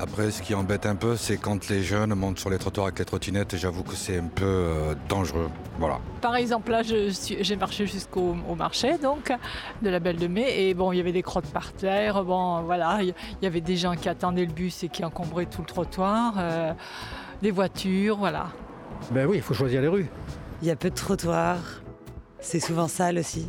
Après, 0.00 0.30
ce 0.30 0.42
qui 0.42 0.54
embête 0.54 0.86
un 0.86 0.94
peu, 0.94 1.16
c'est 1.16 1.38
quand 1.38 1.68
les 1.68 1.82
jeunes 1.82 2.14
montent 2.14 2.38
sur 2.38 2.50
les 2.50 2.58
trottoirs 2.58 2.86
avec 2.86 3.00
les 3.00 3.04
trottinettes, 3.04 3.54
et 3.54 3.58
j'avoue 3.58 3.82
que 3.82 3.96
c'est 3.96 4.18
un 4.18 4.28
peu 4.28 4.44
euh, 4.44 4.94
dangereux. 5.08 5.48
Voilà. 5.80 5.98
Par 6.20 6.36
exemple, 6.36 6.70
là, 6.70 6.84
je 6.84 7.10
suis- 7.10 7.38
j'ai 7.42 7.56
marché 7.56 7.84
jusqu'au 7.84 8.36
au 8.48 8.54
marché, 8.54 8.96
donc, 8.98 9.32
de 9.82 9.90
la 9.90 9.98
Belle 9.98 10.16
de 10.18 10.28
Mai, 10.28 10.68
et 10.68 10.74
bon, 10.74 10.92
il 10.92 10.98
y 10.98 11.00
avait 11.00 11.10
des 11.10 11.22
crottes 11.22 11.50
par 11.52 11.72
terre, 11.72 12.24
bon, 12.24 12.62
voilà, 12.62 12.98
il 13.02 13.08
il 13.08 13.44
y 13.44 13.46
avait 13.48 13.60
des 13.60 13.76
gens 13.76 13.96
qui 13.96 14.08
attendaient 14.08 14.44
le 14.46 14.52
bus 14.52 14.84
et 14.84 14.88
qui 14.88 15.04
encombraient 15.04 15.46
tout 15.46 15.62
le 15.62 15.66
trottoir, 15.66 16.34
euh, 16.38 16.72
des 17.42 17.50
voitures, 17.50 18.18
voilà. 18.18 18.46
Ben 19.10 19.26
oui, 19.26 19.38
il 19.38 19.42
faut 19.42 19.54
choisir 19.54 19.80
les 19.80 19.88
rues. 19.88 20.06
Il 20.62 20.68
y 20.68 20.70
a 20.70 20.76
peu 20.76 20.90
de 20.90 20.94
trottoirs. 20.94 21.58
C'est 22.40 22.60
souvent 22.60 22.86
sale 22.88 23.18
aussi. 23.18 23.48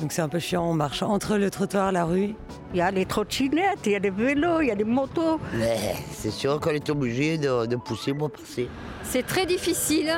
Donc 0.00 0.12
c'est 0.12 0.22
un 0.22 0.28
peu 0.28 0.38
chiant. 0.38 0.64
On 0.64 0.74
marche 0.74 1.02
entre 1.02 1.36
le 1.36 1.50
trottoir, 1.50 1.90
la 1.92 2.04
rue. 2.04 2.34
Il 2.72 2.78
y 2.78 2.80
a 2.80 2.90
les 2.90 3.06
trottinettes, 3.06 3.80
il 3.86 3.92
y 3.92 3.96
a 3.96 4.00
des 4.00 4.10
vélos, 4.10 4.60
il 4.60 4.68
y 4.68 4.70
a 4.70 4.74
des 4.76 4.84
motos. 4.84 5.40
Mais 5.54 5.76
c'est 6.12 6.30
sûr 6.30 6.60
qu'on 6.60 6.70
est 6.70 6.88
obligé 6.90 7.38
de, 7.38 7.66
de 7.66 7.76
pousser 7.76 8.14
pour 8.14 8.30
passer. 8.30 8.68
C'est 9.02 9.26
très 9.26 9.46
difficile 9.46 10.12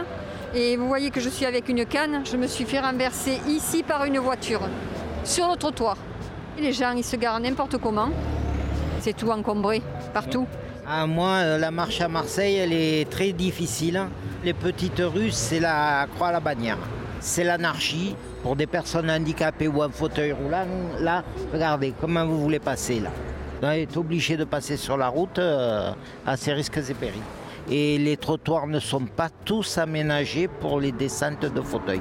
et 0.54 0.76
vous 0.76 0.88
voyez 0.88 1.10
que 1.10 1.20
je 1.20 1.28
suis 1.28 1.46
avec 1.46 1.68
une 1.68 1.86
canne. 1.86 2.22
Je 2.24 2.36
me 2.36 2.46
suis 2.46 2.64
fait 2.64 2.80
renverser 2.80 3.40
ici 3.48 3.82
par 3.82 4.04
une 4.04 4.18
voiture, 4.18 4.60
sur 5.24 5.48
le 5.48 5.56
trottoir. 5.56 5.96
Et 6.58 6.62
les 6.62 6.72
gens, 6.72 6.92
ils 6.92 7.04
se 7.04 7.16
garent 7.16 7.40
n'importe 7.40 7.78
comment. 7.78 8.10
C'est 9.00 9.16
tout 9.16 9.30
encombré, 9.30 9.80
partout. 10.12 10.46
Ah, 10.86 11.06
moi, 11.06 11.36
euh, 11.36 11.58
la 11.58 11.70
marche 11.70 12.00
à 12.00 12.08
Marseille, 12.08 12.56
elle 12.56 12.72
est 12.72 13.08
très 13.08 13.32
difficile. 13.32 14.02
Les 14.44 14.52
petites 14.52 14.98
rues, 15.00 15.30
c'est 15.30 15.60
la 15.60 16.06
croix 16.14 16.28
à 16.28 16.32
la 16.32 16.40
bannière. 16.40 16.78
C'est 17.20 17.44
l'anarchie. 17.44 18.16
Pour 18.42 18.56
des 18.56 18.66
personnes 18.66 19.10
handicapées 19.10 19.68
ou 19.68 19.82
en 19.82 19.90
fauteuil 19.90 20.32
roulant, 20.32 20.66
là, 20.98 21.22
regardez 21.52 21.92
comment 22.00 22.24
vous 22.24 22.40
voulez 22.40 22.58
passer 22.58 23.00
là. 23.00 23.10
Vous 23.60 23.68
êtes 23.68 23.96
obligé 23.98 24.38
de 24.38 24.44
passer 24.44 24.78
sur 24.78 24.96
la 24.96 25.08
route 25.08 25.38
euh, 25.38 25.92
à 26.26 26.36
ses 26.38 26.54
risques 26.54 26.78
et 26.78 26.94
périls. 26.94 27.20
Et 27.70 27.98
les 27.98 28.16
trottoirs 28.16 28.66
ne 28.66 28.80
sont 28.80 29.04
pas 29.04 29.28
tous 29.44 29.76
aménagés 29.76 30.48
pour 30.48 30.80
les 30.80 30.92
descentes 30.92 31.44
de 31.44 31.60
fauteuils. 31.60 32.00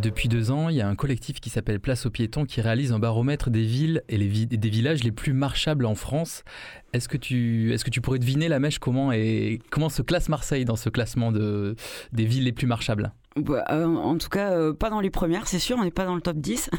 Depuis 0.00 0.28
deux 0.28 0.50
ans, 0.52 0.68
il 0.68 0.76
y 0.76 0.80
a 0.80 0.88
un 0.88 0.94
collectif 0.94 1.40
qui 1.40 1.50
s'appelle 1.50 1.80
Place 1.80 2.06
aux 2.06 2.10
piétons 2.10 2.44
qui 2.44 2.60
réalise 2.60 2.92
un 2.92 2.98
baromètre 3.00 3.50
des 3.50 3.64
villes 3.64 4.02
et 4.08 4.16
les 4.16 4.28
vi- 4.28 4.46
des 4.46 4.68
villages 4.68 5.02
les 5.02 5.10
plus 5.10 5.32
marchables 5.32 5.84
en 5.86 5.94
France. 5.96 6.44
Est-ce 6.92 7.08
que 7.08 7.16
tu, 7.16 7.72
est-ce 7.72 7.84
que 7.84 7.90
tu 7.90 8.00
pourrais 8.00 8.18
deviner 8.20 8.46
la 8.48 8.60
mèche 8.60 8.78
comment 8.78 9.10
et 9.12 9.58
comment 9.70 9.88
se 9.88 10.02
classe 10.02 10.28
Marseille 10.28 10.64
dans 10.64 10.76
ce 10.76 10.88
classement 10.88 11.32
de, 11.32 11.74
des 12.12 12.24
villes 12.26 12.44
les 12.44 12.52
plus 12.52 12.66
marchables? 12.68 13.12
Bah, 13.36 13.64
euh, 13.70 13.86
en 13.86 14.16
tout 14.18 14.28
cas, 14.28 14.52
euh, 14.52 14.72
pas 14.72 14.90
dans 14.90 15.00
les 15.00 15.10
premières, 15.10 15.48
c'est 15.48 15.58
sûr, 15.58 15.76
on 15.78 15.84
n'est 15.84 15.90
pas 15.90 16.04
dans 16.04 16.14
le 16.14 16.20
top 16.20 16.36
10. 16.38 16.70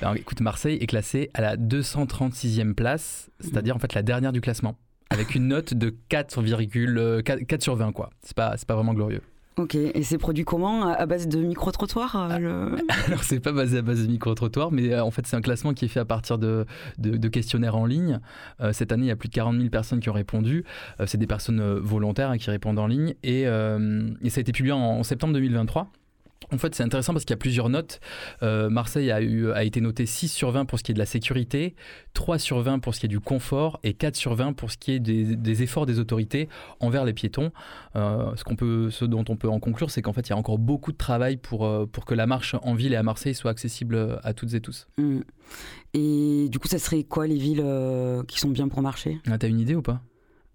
Alors, 0.00 0.14
écoute, 0.16 0.40
Marseille 0.40 0.76
est 0.80 0.86
classée 0.86 1.28
à 1.34 1.40
la 1.40 1.56
236e 1.56 2.74
place, 2.74 3.30
c'est-à-dire 3.40 3.74
en 3.74 3.78
fait 3.80 3.94
la 3.94 4.02
dernière 4.02 4.32
du 4.32 4.40
classement, 4.40 4.76
avec 5.10 5.34
une 5.34 5.48
note 5.48 5.74
de 5.74 5.96
4,4 6.10 7.22
4, 7.22 7.40
4 7.46 7.62
sur 7.62 7.74
20 7.74 7.92
quoi. 7.92 8.10
C'est 8.22 8.36
pas, 8.36 8.54
pas 8.66 8.74
vraiment 8.76 8.94
glorieux. 8.94 9.22
Ok, 9.60 9.74
et 9.74 10.02
c'est 10.02 10.16
produit 10.16 10.44
comment 10.44 10.86
À 10.86 11.04
base 11.04 11.28
de 11.28 11.38
micro-trottoirs 11.38 12.16
euh. 12.16 12.76
Alors 13.06 13.22
c'est 13.22 13.40
pas 13.40 13.52
basé 13.52 13.78
à 13.78 13.82
base 13.82 14.02
de 14.02 14.10
micro-trottoirs, 14.10 14.72
mais 14.72 14.94
euh, 14.94 15.04
en 15.04 15.10
fait 15.10 15.26
c'est 15.26 15.36
un 15.36 15.42
classement 15.42 15.74
qui 15.74 15.84
est 15.84 15.88
fait 15.88 16.00
à 16.00 16.06
partir 16.06 16.38
de, 16.38 16.64
de- 16.98 17.28
questionnaires 17.28 17.76
en 17.76 17.84
ligne. 17.84 18.20
Euh, 18.62 18.72
cette 18.72 18.90
année, 18.90 19.04
il 19.04 19.08
y 19.08 19.12
a 19.12 19.16
plus 19.16 19.28
de 19.28 19.34
40 19.34 19.56
000 19.56 19.68
personnes 19.68 20.00
qui 20.00 20.08
ont 20.08 20.14
répondu. 20.14 20.64
C'est 21.04 21.18
des 21.18 21.26
personnes 21.26 21.62
volontaires 21.78 22.30
hein, 22.30 22.38
qui 22.38 22.50
répondent 22.50 22.78
en 22.78 22.86
ligne. 22.86 23.14
Et, 23.22 23.44
ça 23.44 24.38
a 24.38 24.40
été 24.40 24.52
publié 24.52 24.72
en 24.72 25.02
septembre 25.02 25.34
2023. 25.34 25.90
En 26.52 26.58
fait, 26.58 26.74
c'est 26.74 26.82
intéressant 26.82 27.12
parce 27.12 27.24
qu'il 27.24 27.32
y 27.32 27.34
a 27.34 27.38
plusieurs 27.38 27.68
notes. 27.68 28.00
Euh, 28.42 28.70
Marseille 28.70 29.10
a, 29.10 29.20
eu, 29.22 29.50
a 29.52 29.64
été 29.64 29.80
noté 29.80 30.06
6 30.06 30.28
sur 30.28 30.50
20 30.50 30.64
pour 30.64 30.78
ce 30.78 30.84
qui 30.84 30.92
est 30.92 30.94
de 30.94 30.98
la 30.98 31.06
sécurité, 31.06 31.74
3 32.14 32.38
sur 32.38 32.60
20 32.60 32.80
pour 32.80 32.94
ce 32.94 33.00
qui 33.00 33.06
est 33.06 33.10
du 33.10 33.20
confort 33.20 33.78
et 33.84 33.94
4 33.94 34.16
sur 34.16 34.34
20 34.34 34.52
pour 34.54 34.70
ce 34.70 34.76
qui 34.76 34.92
est 34.92 35.00
des, 35.00 35.36
des 35.36 35.62
efforts 35.62 35.86
des 35.86 35.98
autorités 35.98 36.48
envers 36.80 37.04
les 37.04 37.12
piétons. 37.12 37.52
Euh, 37.96 38.34
ce, 38.36 38.44
qu'on 38.44 38.56
peut, 38.56 38.90
ce 38.90 39.04
dont 39.04 39.24
on 39.28 39.36
peut 39.36 39.48
en 39.48 39.60
conclure, 39.60 39.90
c'est 39.90 40.02
qu'en 40.02 40.12
fait, 40.12 40.28
il 40.28 40.30
y 40.30 40.32
a 40.32 40.36
encore 40.36 40.58
beaucoup 40.58 40.92
de 40.92 40.96
travail 40.96 41.36
pour, 41.36 41.66
euh, 41.66 41.86
pour 41.86 42.04
que 42.04 42.14
la 42.14 42.26
marche 42.26 42.56
en 42.62 42.74
ville 42.74 42.92
et 42.92 42.96
à 42.96 43.02
Marseille 43.02 43.34
soit 43.34 43.50
accessible 43.50 44.18
à 44.22 44.34
toutes 44.34 44.54
et 44.54 44.60
tous. 44.60 44.88
Mm. 44.98 45.20
Et 45.94 46.48
du 46.48 46.58
coup, 46.58 46.68
ça 46.68 46.78
serait 46.78 47.02
quoi 47.04 47.26
les 47.26 47.36
villes 47.36 47.64
qui 48.28 48.38
sont 48.38 48.50
bien 48.50 48.68
pour 48.68 48.82
marcher? 48.82 49.18
Ah, 49.28 49.38
T'as 49.38 49.48
une 49.48 49.58
idée 49.58 49.74
ou 49.74 49.82
pas? 49.82 50.00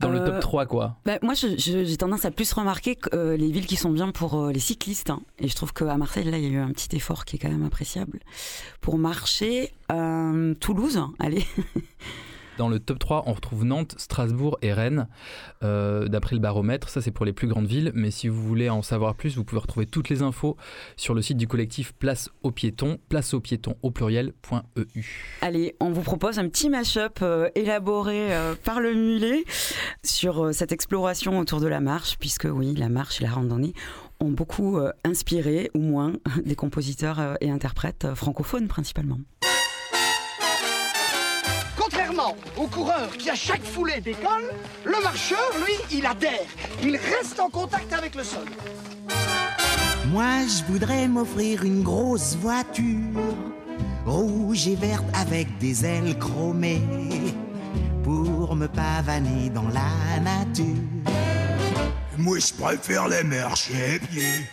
Dans 0.02 0.10
le 0.10 0.20
Euh, 0.20 0.26
top 0.26 0.40
3, 0.42 0.66
quoi. 0.66 0.98
Bah, 1.06 1.20
moi, 1.22 1.34
j'ai 1.36 1.98
tendance 1.98 2.26
à 2.26 2.32
plus 2.32 2.52
remarquer 2.52 2.96
que, 2.98 3.16
euh, 3.16 3.38
les 3.38 3.50
villes 3.50 3.66
qui 3.66 3.78
sont 3.78 3.92
bien 3.92 4.12
pour 4.12 4.36
euh, 4.36 4.52
les 4.52 4.60
cyclistes. 4.60 5.10
hein. 5.10 5.22
Et 5.40 5.48
je 5.48 5.56
trouve 5.56 5.72
qu'à 5.74 5.96
Marseille, 5.98 6.26
là, 6.30 6.38
il 6.38 6.44
y 6.44 6.48
a 6.48 6.50
eu 6.50 6.58
un 6.58 6.72
petit 6.72 6.94
effort 6.98 7.24
qui 7.24 7.38
est 7.38 7.40
quand 7.40 7.50
même 7.50 7.64
appréciable. 7.66 8.20
Pour 8.82 8.98
marcher, 8.98 9.72
euh, 9.92 10.54
Toulouse, 10.56 11.02
allez. 11.20 11.46
Dans 12.58 12.70
le 12.70 12.80
top 12.80 13.00
3, 13.00 13.24
on 13.26 13.34
retrouve 13.34 13.66
Nantes, 13.66 13.96
Strasbourg 13.98 14.58
et 14.62 14.72
Rennes, 14.72 15.08
euh, 15.64 16.08
d'après 16.08 16.36
le 16.36 16.42
baromètre. 16.42 16.90
Ça, 16.90 17.02
c'est 17.02 17.12
pour 17.12 17.26
les 17.26 17.34
plus 17.34 17.48
grandes 17.48 17.68
villes. 17.68 17.92
Mais 17.94 18.12
si 18.12 18.28
vous 18.28 18.42
voulez 18.42 18.70
en 18.70 18.82
savoir 18.82 19.16
plus, 19.16 19.36
vous 19.36 19.44
pouvez 19.44 19.62
retrouver 19.62 19.86
toutes 19.86 20.10
les 20.10 20.22
infos 20.22 20.56
sur 20.96 21.14
le 21.14 21.22
site 21.22 21.38
du 21.38 21.48
collectif 21.48 21.94
Place 21.94 22.30
aux 22.44 22.52
piétons, 22.52 22.98
place 23.10 23.34
aux 23.34 23.40
piétons 23.40 23.76
au 23.82 23.92
pluriel.eu. 23.92 25.06
Allez, 25.42 25.76
on 25.80 25.92
vous 25.92 26.02
propose 26.02 26.40
un 26.40 26.48
petit 26.48 26.70
mash-up 26.70 27.20
euh, 27.22 27.50
élaboré 27.56 28.34
euh, 28.34 28.56
par 28.64 28.80
le 28.80 28.94
mulet 28.94 29.44
sur 30.04 30.54
cette 30.54 30.72
exploration 30.72 31.40
autour 31.40 31.60
de 31.60 31.68
la 31.68 31.82
marche, 31.82 32.18
puisque 32.20 32.48
oui, 32.50 32.74
la 32.76 32.90
marche 32.90 33.22
et 33.22 33.26
la 33.26 33.32
randonnée 33.32 33.74
ont 34.22 34.32
beaucoup 34.32 34.80
inspiré, 35.04 35.70
ou 35.74 35.80
moins, 35.80 36.14
des 36.46 36.56
compositeurs 36.56 37.36
et 37.42 37.50
interprètes 37.50 38.08
francophones 38.16 38.70
principalement. 38.70 39.20
Au 42.58 42.68
coureur 42.68 43.10
qui 43.18 43.30
à 43.30 43.36
chaque 43.36 43.64
foulée 43.64 44.02
décolle, 44.02 44.50
le 44.86 45.04
marcheur, 45.04 45.52
lui, 45.66 45.98
il 45.98 46.06
adhère. 46.06 46.48
Il 46.82 46.96
reste 46.96 47.40
en 47.40 47.50
contact 47.50 47.92
avec 47.94 48.16
le 48.16 48.24
sol. 48.24 48.46
Moi, 50.08 50.46
je 50.48 50.72
voudrais 50.72 51.08
m'offrir 51.08 51.64
une 51.64 51.84
grosse 51.84 52.36
voiture, 52.36 53.36
rouge 54.06 54.68
et 54.68 54.76
verte 54.76 55.06
avec 55.14 55.58
des 55.58 55.86
ailes 55.86 56.18
chromées, 56.18 56.82
pour 58.04 58.56
me 58.56 58.68
pavaner 58.68 59.50
dans 59.50 59.68
la 59.70 60.20
nature. 60.22 60.66
Moi, 62.18 62.40
je 62.40 62.54
préfère 62.54 63.08
les 63.08 63.24
marcher 63.24 64.00
pieds. 64.10 64.48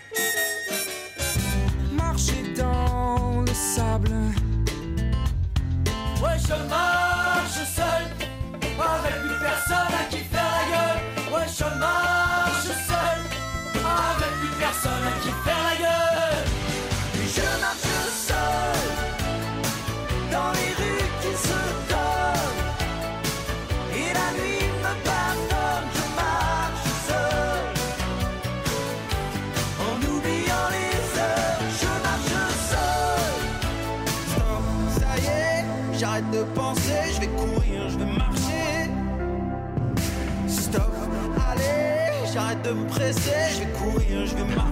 Marcher 1.93 2.55
dans 2.57 3.43
le 3.43 3.55
sable. 3.55 4.11
Ouais, 6.23 6.39
je 6.39 6.69
marche 6.69 7.02
seul, 7.65 8.05
avec 8.63 9.21
plus 9.21 9.39
personne 9.41 9.93
à 10.01 10.05
qui 10.11 10.19
faire 10.19 10.51
la 10.57 10.65
gueule. 10.71 11.33
Ouais, 11.33 11.47
je 11.49 11.79
marche 11.79 12.65
seul, 12.65 13.21
avec 13.75 14.33
plus 14.41 14.57
personne 14.59 15.05
à 15.07 15.21
qui 15.23 15.31
faire 15.45 15.63
la 15.65 15.77
gueule. 15.77 16.12
Presser, 43.95 44.27
je 44.27 44.35
vais 44.37 44.72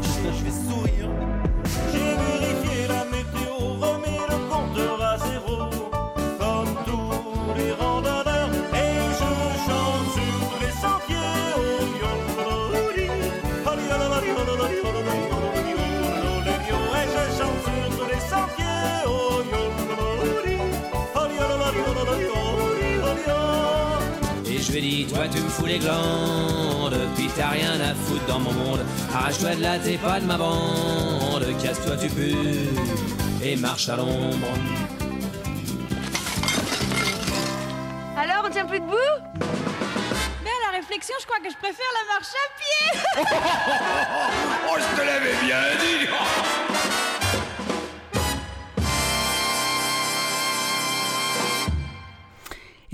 dis, 24.80 25.06
toi 25.06 25.28
tu 25.30 25.40
me 25.40 25.48
fous 25.48 25.66
les 25.66 25.78
glandes, 25.78 26.98
puis 27.16 27.28
t'as 27.36 27.48
rien 27.50 27.80
à 27.80 27.94
foutre 27.94 28.26
dans 28.26 28.40
mon 28.40 28.52
monde. 28.52 28.80
Arrache-toi 29.14 29.54
de 29.56 29.62
là, 29.62 29.78
t'es 29.78 29.98
pas 29.98 30.20
de 30.20 30.26
ma 30.26 30.36
bande, 30.36 31.46
casse-toi 31.62 31.96
tu 31.96 32.08
pues, 32.08 32.68
et 33.42 33.56
marche 33.56 33.88
à 33.88 33.96
l'ombre. 33.96 34.48
Alors, 38.16 38.44
on 38.46 38.50
tient 38.50 38.66
plus 38.66 38.80
debout? 38.80 38.96
Mais 40.44 40.50
à 40.50 40.72
la 40.72 40.78
réflexion, 40.78 41.14
je 41.20 41.26
crois 41.26 41.38
que 41.38 41.50
je 41.50 41.56
préfère 41.56 41.86
la 41.98 42.04
marche 42.12 42.34
à 42.34 42.46
pied. 42.60 43.00
Oh, 44.72 44.76
je 44.78 45.00
te 45.00 45.04
l'avais 45.04 45.34
bien 45.42 45.62
dit 45.80 46.69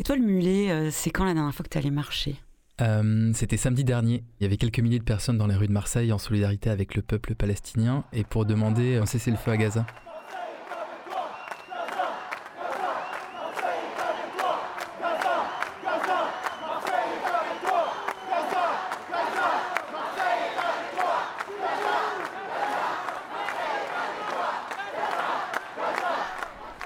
toi, 0.07 0.15
le 0.15 0.23
mulet, 0.23 0.71
euh, 0.71 0.91
c'est 0.93 1.11
quand 1.11 1.25
la 1.25 1.35
dernière 1.35 1.53
fois 1.53 1.65
que 1.65 1.69
tu 1.71 1.79
allé 1.79 1.91
marcher 1.91 2.37
Euh, 2.81 3.33
C'était 3.35 3.57
samedi 3.57 3.83
dernier. 3.83 4.23
Il 4.39 4.45
y 4.45 4.47
avait 4.47 4.57
quelques 4.57 4.79
milliers 4.79 5.01
de 5.01 5.05
personnes 5.05 5.37
dans 5.37 5.49
les 5.49 5.57
rues 5.57 5.67
de 5.67 5.73
Marseille 5.73 6.13
en 6.13 6.19
solidarité 6.19 6.71
avec 6.71 6.95
le 6.95 7.03
peuple 7.03 7.35
palestinien 7.35 8.05
et 8.13 8.23
pour 8.23 8.45
demander 8.45 8.99
un 8.99 9.07
cessez-le-feu 9.07 9.51
à 9.51 9.57
Gaza. 9.57 9.85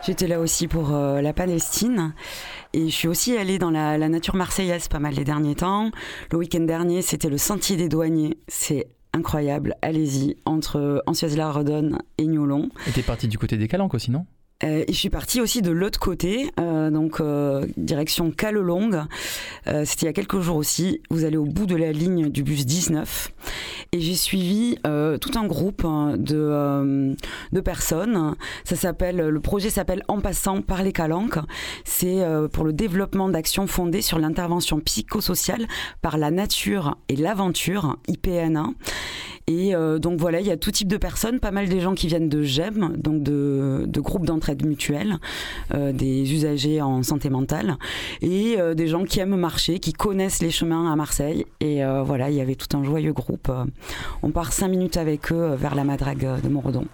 J'étais 0.06 0.26
là 0.26 0.40
aussi 0.40 0.66
pour 0.66 0.94
euh, 0.94 1.20
la 1.20 1.34
Palestine 1.34 2.14
et 2.72 2.88
je 2.88 2.94
suis 2.94 3.08
aussi 3.08 3.36
allée 3.36 3.58
dans 3.58 3.70
la, 3.70 3.98
la 3.98 4.08
nature 4.08 4.34
marseillaise 4.36 4.88
pas 4.88 4.98
mal 4.98 5.14
les 5.14 5.24
derniers 5.24 5.56
temps. 5.56 5.90
Le 6.30 6.38
week-end 6.38 6.60
dernier, 6.60 7.02
c'était 7.02 7.28
le 7.28 7.38
Sentier 7.38 7.76
des 7.76 7.88
Douaniers. 7.88 8.38
C'est 8.48 8.86
incroyable. 9.12 9.76
Allez-y, 9.82 10.36
entre 10.44 11.02
Ancioise-la-Redonne 11.06 11.98
et 12.18 12.26
Niolon. 12.26 12.68
Et 12.86 12.92
t'es 12.92 13.02
parti 13.02 13.28
du 13.28 13.38
côté 13.38 13.56
des 13.56 13.68
Calanques 13.68 13.94
aussi, 13.94 14.10
non? 14.10 14.26
Euh, 14.62 14.84
et 14.86 14.92
je 14.92 14.98
suis 14.98 15.10
partie 15.10 15.40
aussi 15.40 15.62
de 15.62 15.70
l'autre 15.70 15.98
côté, 15.98 16.50
euh, 16.60 16.90
donc 16.90 17.20
euh, 17.20 17.66
direction 17.76 18.30
Calelongue. 18.30 19.02
C'était 19.64 20.02
il 20.02 20.06
y 20.06 20.08
a 20.08 20.12
quelques 20.12 20.40
jours 20.40 20.56
aussi. 20.56 21.00
Vous 21.10 21.24
allez 21.24 21.36
au 21.36 21.46
bout 21.46 21.66
de 21.66 21.76
la 21.76 21.92
ligne 21.92 22.28
du 22.28 22.42
bus 22.42 22.66
19. 22.66 23.32
Et 23.92 24.00
j'ai 24.00 24.14
suivi 24.14 24.78
euh, 24.86 25.18
tout 25.18 25.32
un 25.36 25.46
groupe 25.46 25.84
hein, 25.84 26.14
de, 26.16 26.36
euh, 26.36 27.14
de 27.50 27.60
personnes. 27.60 28.36
Ça 28.62 28.76
s'appelle, 28.76 29.16
le 29.16 29.40
projet 29.40 29.68
s'appelle 29.68 30.04
En 30.06 30.20
passant 30.20 30.62
par 30.62 30.84
les 30.84 30.92
Calanques. 30.92 31.40
C'est 31.84 32.22
euh, 32.22 32.46
pour 32.46 32.64
le 32.64 32.72
développement 32.72 33.28
d'actions 33.28 33.66
fondées 33.66 34.02
sur 34.02 34.20
l'intervention 34.20 34.78
psychosociale 34.78 35.66
par 36.02 36.18
la 36.18 36.30
nature 36.30 36.98
et 37.08 37.16
l'aventure, 37.16 37.96
IPN1. 38.08 38.74
Et 39.50 39.74
euh, 39.74 39.98
donc 39.98 40.20
voilà, 40.20 40.38
il 40.40 40.46
y 40.46 40.52
a 40.52 40.56
tout 40.56 40.70
type 40.70 40.86
de 40.86 40.96
personnes, 40.96 41.40
pas 41.40 41.50
mal 41.50 41.68
des 41.68 41.80
gens 41.80 41.94
qui 41.94 42.06
viennent 42.06 42.28
de 42.28 42.42
GEM, 42.42 42.96
donc 42.96 43.24
de, 43.24 43.84
groupes 43.96 44.24
d'entraide 44.24 44.64
mutuelle, 44.64 45.16
euh, 45.74 45.92
des 45.92 46.32
usagers 46.32 46.80
en 46.80 47.02
santé 47.02 47.30
mentale, 47.30 47.76
et 48.22 48.60
euh, 48.60 48.74
des 48.74 48.86
gens 48.86 49.02
qui 49.02 49.18
aiment 49.18 49.34
marcher, 49.34 49.80
qui 49.80 49.92
connaissent 49.92 50.40
les 50.40 50.52
chemins 50.52 50.92
à 50.92 50.94
Marseille. 50.94 51.46
Et 51.58 51.82
voilà, 52.04 52.30
il 52.30 52.36
y 52.36 52.40
avait 52.40 52.54
tout 52.54 52.76
un 52.76 52.84
joyeux 52.84 53.12
groupe. 53.12 53.50
On 54.22 54.30
part 54.30 54.52
cinq 54.52 54.68
minutes 54.68 54.96
avec 54.96 55.32
eux 55.32 55.54
vers 55.56 55.74
la 55.74 55.84
Madrague 55.84 56.40
de 56.42 56.48
Montredon. 56.48 56.86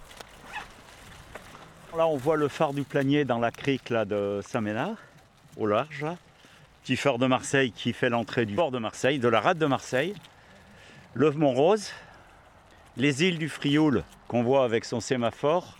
Là, 1.97 2.07
on 2.07 2.17
voit 2.17 2.37
le 2.37 2.49
phare 2.49 2.73
du 2.73 2.83
Planier 2.83 3.25
dans 3.25 3.39
la 3.39 3.51
crique 3.51 3.91
là, 3.91 4.05
de 4.05 4.41
Saint-Ménard, 4.47 4.97
au 5.57 5.67
large. 5.67 6.07
Petit 6.83 6.97
phare 6.97 7.19
de 7.19 7.27
Marseille 7.27 7.73
qui 7.73 7.93
fait 7.93 8.09
l'entrée 8.09 8.47
du 8.47 8.55
port 8.55 8.71
de 8.71 8.79
Marseille, 8.79 9.19
de 9.19 9.29
la 9.29 9.41
rade 9.41 9.59
de 9.59 9.67
Marseille. 9.67 10.15
Le 11.15 11.31
Mont-Rose, 11.31 11.91
les 12.97 13.25
îles 13.25 13.39
du 13.39 13.49
Frioul 13.49 14.05
qu'on 14.29 14.43
voit 14.43 14.65
avec 14.65 14.85
son 14.85 15.01
sémaphore, 15.01 15.77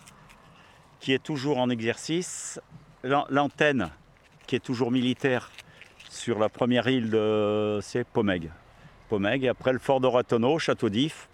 qui 0.99 1.13
est 1.13 1.21
toujours 1.23 1.57
en 1.57 1.69
exercice. 1.69 2.59
L'an- 3.03 3.25
L'antenne, 3.29 3.89
qui 4.47 4.55
est 4.55 4.63
toujours 4.63 4.91
militaire, 4.91 5.51
sur 6.09 6.39
la 6.39 6.49
première 6.49 6.87
île 6.87 7.09
de 7.09 7.79
c'est 7.81 8.05
Pomègue. 8.05 8.49
Pomègue, 9.09 9.43
et 9.45 9.49
après 9.49 9.73
le 9.73 9.79
fort 9.79 9.99
de 9.99 10.07
Ratonneau, 10.07 10.59
Château 10.59 10.89
d'If. 10.89 11.29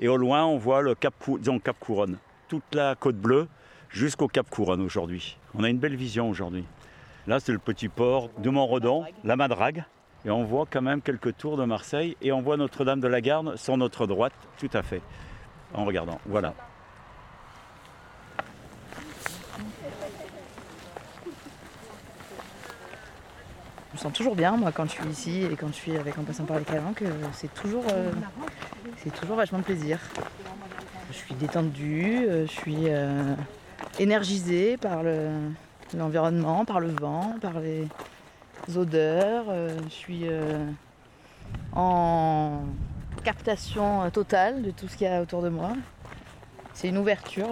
Et 0.00 0.08
au 0.08 0.16
loin, 0.16 0.44
on 0.44 0.56
voit 0.58 0.82
le 0.82 0.94
Cap, 0.94 1.14
Cap 1.62 1.76
Couronne. 1.78 2.18
Toute 2.48 2.74
la 2.74 2.94
côte 2.94 3.16
bleue 3.16 3.48
jusqu'au 3.90 4.28
Cap 4.28 4.48
Couronne 4.50 4.80
aujourd'hui. 4.80 5.36
On 5.54 5.62
a 5.64 5.68
une 5.68 5.78
belle 5.78 5.96
vision 5.96 6.28
aujourd'hui. 6.28 6.64
Là, 7.26 7.38
c'est 7.38 7.52
le 7.52 7.58
petit 7.58 7.88
port 7.88 8.30
de 8.38 8.50
Montredon, 8.50 9.04
la 9.22 9.36
Madrague. 9.36 9.84
Et 10.24 10.30
on 10.30 10.44
voit 10.44 10.66
quand 10.70 10.82
même 10.82 11.02
quelques 11.02 11.36
tours 11.36 11.56
de 11.56 11.64
Marseille. 11.64 12.16
Et 12.22 12.32
on 12.32 12.40
voit 12.42 12.56
Notre-Dame 12.56 13.00
de 13.00 13.08
la 13.08 13.20
Garde 13.20 13.56
sur 13.56 13.76
notre 13.76 14.06
droite, 14.06 14.32
tout 14.58 14.70
à 14.72 14.82
fait. 14.82 15.02
En 15.74 15.84
regardant, 15.84 16.20
voilà. 16.26 16.54
Je 23.90 23.98
me 23.98 24.02
sens 24.02 24.12
toujours 24.12 24.34
bien, 24.34 24.56
moi, 24.56 24.72
quand 24.72 24.84
je 24.86 24.92
suis 24.92 25.08
ici 25.10 25.42
et 25.50 25.54
quand 25.56 25.68
je 25.68 25.72
suis 25.74 25.96
avec 25.96 26.16
en 26.18 26.22
passant 26.22 26.44
par 26.44 26.58
les 26.58 26.64
calanques. 26.64 27.02
euh, 27.02 27.10
c'est 27.32 27.52
toujours, 27.54 27.84
euh, 27.92 28.10
c'est 29.02 29.12
toujours 29.14 29.36
vachement 29.36 29.58
de 29.58 29.64
plaisir. 29.64 29.98
Je 31.10 31.16
suis 31.16 31.34
détendue, 31.34 32.24
euh, 32.26 32.46
je 32.46 32.50
suis 32.52 32.84
euh, 32.88 33.34
énergisée 33.98 34.78
par 34.78 35.02
le- 35.02 35.50
l'environnement, 35.94 36.64
par 36.64 36.80
le 36.80 36.88
vent, 36.88 37.34
par 37.42 37.60
les 37.60 37.86
odeurs. 38.76 39.46
euh, 39.48 39.76
je 39.84 39.90
suis 39.90 40.20
euh, 40.28 40.66
en 41.72 42.60
captation 43.24 44.02
euh, 44.02 44.10
totale 44.10 44.62
de 44.62 44.70
tout 44.70 44.88
ce 44.88 44.96
qu'il 44.96 45.06
y 45.06 45.10
a 45.10 45.20
autour 45.22 45.42
de 45.42 45.48
moi. 45.48 45.72
C'est 46.74 46.88
une 46.88 46.98
ouverture 46.98 47.48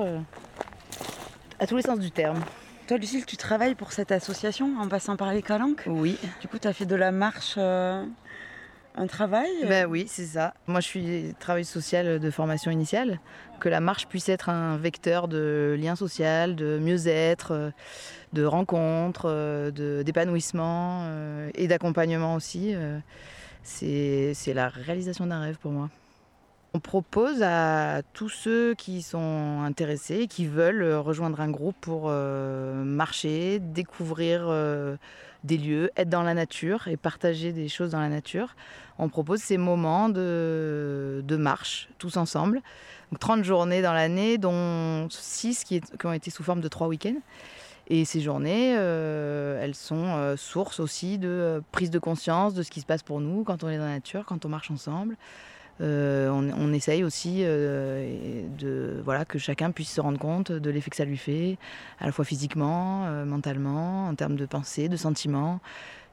à 1.59 1.67
tous 1.67 1.77
les 1.77 1.83
sens 1.83 1.99
du 1.99 2.11
terme. 2.11 2.41
Toi, 2.87 2.97
Lucille, 2.99 3.25
tu 3.27 3.37
travailles 3.37 3.75
pour 3.75 3.93
cette 3.93 4.11
association 4.11 4.75
en 4.81 4.89
passant 4.89 5.17
par 5.17 5.33
les 5.33 5.43
calanques 5.43 5.85
Oui. 5.87 6.19
Du 6.41 6.49
coup, 6.49 6.59
tu 6.59 6.67
as 6.67 6.73
fait 6.73 6.87
de 6.87 6.97
la 6.97 7.13
marche 7.13 7.55
euh, 7.57 8.03
un 8.97 9.07
travail 9.07 9.49
Ben 9.69 9.87
oui, 9.87 10.07
c'est 10.09 10.25
ça. 10.25 10.55
Moi, 10.67 10.81
je 10.81 10.87
suis 10.87 11.35
travailleuse 11.39 11.69
sociale 11.69 12.19
de 12.19 12.31
formation 12.31 12.71
initiale. 12.73 13.21
Que 13.61 13.69
la 13.69 13.79
marche 13.79 14.09
puisse 14.09 14.29
être 14.29 14.49
un 14.49 14.77
vecteur 14.79 15.29
de 15.29 15.77
lien 15.79 15.95
social, 15.95 16.57
de 16.57 16.79
mieux-être, 16.83 17.53
euh, 17.53 17.71
de 18.33 18.45
rencontres, 18.45 19.27
euh, 19.27 20.03
d'épanouissement 20.03 21.03
euh, 21.05 21.51
et 21.55 21.69
d'accompagnement 21.69 22.35
aussi. 22.35 22.73
euh, 22.75 22.99
C'est 23.63 24.55
la 24.55 24.69
réalisation 24.69 25.27
d'un 25.27 25.41
rêve 25.41 25.59
pour 25.59 25.73
moi. 25.73 25.91
On 26.73 26.79
propose 26.79 27.43
à 27.43 28.03
tous 28.13 28.29
ceux 28.29 28.75
qui 28.75 29.03
sont 29.03 29.63
intéressés, 29.65 30.29
qui 30.29 30.47
veulent 30.47 30.95
rejoindre 30.95 31.41
un 31.41 31.51
groupe 31.51 31.75
pour 31.81 32.09
marcher, 32.09 33.59
découvrir 33.59 34.49
des 35.43 35.59
lieux, 35.59 35.91
être 35.97 36.09
dans 36.09 36.23
la 36.23 36.33
nature 36.33 36.87
et 36.87 36.97
partager 36.97 37.53
des 37.53 37.69
choses 37.69 37.91
dans 37.91 37.99
la 37.99 38.09
nature. 38.09 38.55
On 39.01 39.09
propose 39.09 39.41
ces 39.41 39.57
moments 39.57 40.09
de, 40.09 41.25
de 41.27 41.37
marche 41.37 41.89
tous 41.99 42.17
ensemble. 42.17 42.61
Donc 43.11 43.19
30 43.19 43.43
journées 43.43 43.83
dans 43.83 43.93
l'année, 43.93 44.39
dont 44.39 45.09
6 45.11 45.65
qui, 45.65 45.81
qui 45.81 46.07
ont 46.07 46.13
été 46.13 46.31
sous 46.31 46.45
forme 46.45 46.61
de 46.61 46.69
3 46.69 46.87
week-ends. 46.87 47.21
Et 47.93 48.05
ces 48.05 48.21
journées, 48.21 48.77
euh, 48.77 49.61
elles 49.61 49.75
sont 49.75 50.05
euh, 50.07 50.37
source 50.37 50.79
aussi 50.79 51.19
de 51.19 51.29
euh, 51.29 51.61
prise 51.73 51.91
de 51.91 51.99
conscience 51.99 52.55
de 52.55 52.63
ce 52.63 52.71
qui 52.71 52.81
se 52.81 52.87
passe 52.87 53.03
pour 53.03 53.21
nous 53.21 53.43
quand 53.43 53.65
on 53.65 53.69
est 53.69 53.79
dans 53.79 53.85
la 53.85 53.95
nature, 53.95 54.25
quand 54.27 54.45
on 54.45 54.49
marche 54.49 54.71
ensemble. 54.71 55.17
On, 55.83 56.73
essaye 56.75 57.03
aussi 57.03 57.43
de, 57.43 59.01
voilà, 59.03 59.25
que 59.25 59.39
chacun 59.39 59.71
puisse 59.71 59.91
se 59.91 60.01
rendre 60.03 60.19
compte 60.19 60.53
de 60.53 60.71
l'effet 60.71 60.91
que 60.91 60.97
ça 60.97 61.07
lui 61.07 61.17
fait, 61.17 61.57
à 62.01 62.05
la 62.05 62.13
fois 62.13 62.27
physiquement, 62.27 63.07
mentalement, 63.25 64.09
en 64.09 64.15
termes 64.15 64.37
de 64.37 64.45
pensée, 64.45 64.91
de 64.91 64.99
sentiments, 64.99 65.59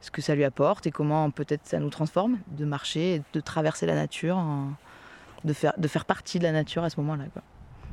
ce 0.00 0.10
que 0.10 0.22
ça 0.22 0.34
lui 0.34 0.44
apporte 0.44 0.86
et 0.86 0.90
comment 0.90 1.30
peut-être 1.30 1.66
ça 1.66 1.80
nous 1.80 1.90
transforme 1.90 2.38
de 2.56 2.64
marcher, 2.64 3.20
de 3.34 3.40
traverser 3.40 3.84
la 3.84 3.94
nature, 3.94 4.42
de, 5.44 5.52
faire, 5.52 5.74
de 5.76 5.86
faire 5.86 6.06
partie 6.06 6.38
de 6.38 6.44
la 6.44 6.52
nature 6.52 6.82
à 6.82 6.88
ce 6.88 6.98
moment-là, 7.00 7.24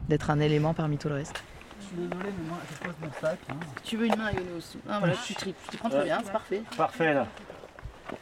d'être 0.07 0.29
un 0.29 0.39
élément 0.39 0.73
parmi 0.73 0.97
tout 0.97 1.09
le 1.09 1.15
reste. 1.15 1.43
Je 1.91 1.99
suis 2.01 2.07
désolé, 2.07 2.29
mais 2.37 2.49
moi, 2.49 2.57
je 2.71 2.87
pose 2.87 2.95
mon 3.01 3.11
sac. 3.21 3.37
hein. 3.49 3.53
Tu 3.83 3.97
veux 3.97 4.05
une 4.07 4.15
main, 4.15 4.31
Younous 4.31 4.77
Ah 4.89 4.99
voilà, 4.99 5.13
tu 5.25 5.33
tripes, 5.35 5.55
tu 5.71 5.77
prends 5.77 5.89
très 5.89 6.03
bien, 6.03 6.19
c'est 6.23 6.31
parfait. 6.31 6.61
Parfait 6.77 7.13
là, 7.13 7.27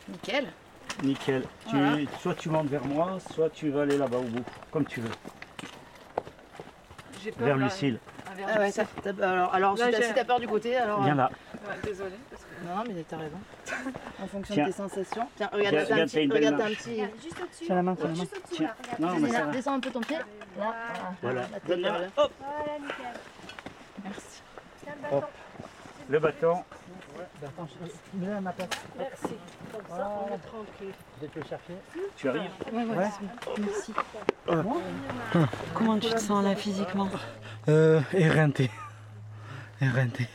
Nickel. 0.10 0.47
nickel. 1.04 1.43
Tu- 1.69 1.76
Voilà. 1.78 1.97
soit 2.19 2.36
tu 2.36 2.49
montes 2.49 2.67
vers 2.67 2.86
moi, 2.86 3.17
soit 3.34 3.49
tu 3.49 3.69
vas 3.69 3.82
aller 3.84 3.97
là-bas 3.97 4.17
au 4.17 4.23
bout, 4.23 4.43
comme 4.71 4.86
tu 4.86 5.02
veux. 5.02 5.10
J'ai 7.23 7.32
Vers 7.38 7.58
Lucille. 7.58 7.99
Ah 8.56 8.60
ouais, 8.60 8.71
ça- 8.71 8.84
t'as- 9.02 9.12
alors, 9.32 9.54
alors 9.54 9.78
Là, 9.78 9.86
si 9.86 9.91
t'as 9.91 9.97
j'ai- 10.02 10.08
si 10.08 10.13
t'as 10.13 10.26
peur 10.26 10.39
du 10.39 10.47
côté, 10.47 10.76
alors. 10.76 11.04
Viens 11.04 11.13
euh, 11.13 11.17
là. 11.17 11.30
Désolée. 11.84 12.10
Non, 12.65 12.76
non, 12.78 12.84
mais 12.88 13.04
t'as 13.08 13.17
raison. 13.17 13.38
En 14.23 14.28
fonction 14.28 14.54
Tiens. 14.56 14.65
de 14.65 14.71
tes 14.71 14.76
sensations. 14.78 15.28
Tiens, 15.36 15.49
regarde, 15.54 15.76
Tiens, 15.76 15.84
t'as 15.88 15.93
un 15.93 15.95
regarde, 15.95 15.99
t'as 15.99 16.06
petit. 16.06 16.23
une 16.23 16.30
belle 16.30 16.38
Regarde, 16.38 16.58
t'as 16.58 16.63
un 16.65 16.69
marche. 16.69 16.80
petit. 16.84 16.95
Juste 17.23 17.41
au-dessus. 17.41 17.65
Tiens 17.65 17.76
la 17.76 17.84
main, 17.84 17.95
tiens 17.95 18.04
la 18.06 18.10
main. 18.12 18.15
Juste 18.19 18.60
là, 18.60 18.76
regarde. 18.82 18.99
Non, 18.99 19.08
mais 19.13 19.21
Descends, 19.28 19.34
ça 19.39 19.45
va. 19.45 19.52
descends 19.52 19.73
un 19.76 19.80
peu 19.80 19.89
ton 19.91 20.02
pied. 20.02 20.17
Là, 20.58 20.73
Voilà. 21.21 21.41
Donne-la. 21.67 21.89
là. 21.91 21.97
Hop. 22.17 22.32
Voilà, 22.39 22.80
nickel. 22.80 23.19
Le 25.03 25.11
bâton. 25.11 25.17
Hop. 25.17 25.31
Le 26.09 26.19
bâton. 26.19 26.63
Merci. 28.97 29.35
Comme 29.71 29.97
ça, 29.97 30.09
on 30.09 30.33
est 30.33 30.37
tranquille. 30.39 30.93
Je 31.21 31.27
vais 31.39 31.47
chercher. 31.47 31.73
Tu 32.15 32.29
arrives? 32.29 32.51
Ouais, 32.71 32.83
ouais, 32.83 32.95
merci. 32.95 33.93
Comment 35.73 35.99
tu 35.99 36.09
te 36.09 36.17
sens 36.19 36.43
là 36.43 36.55
physiquement? 36.55 37.09
Euh, 37.69 38.01
éreinté. 38.13 38.69
Éreinté. 39.81 40.27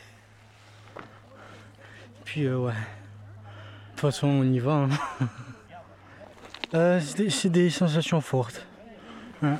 Puis, 2.25 2.45
euh, 2.45 2.57
ouais. 2.57 2.73
De 2.73 3.91
toute 3.91 3.99
façon, 4.01 4.27
on 4.27 4.43
y 4.43 4.59
va. 4.59 4.71
hein. 4.73 4.89
Euh, 6.75 6.99
c'est 6.99 7.49
des, 7.49 7.49
des 7.49 7.69
sensations 7.71 8.21
fortes. 8.21 8.63
Ouais. 9.41 9.55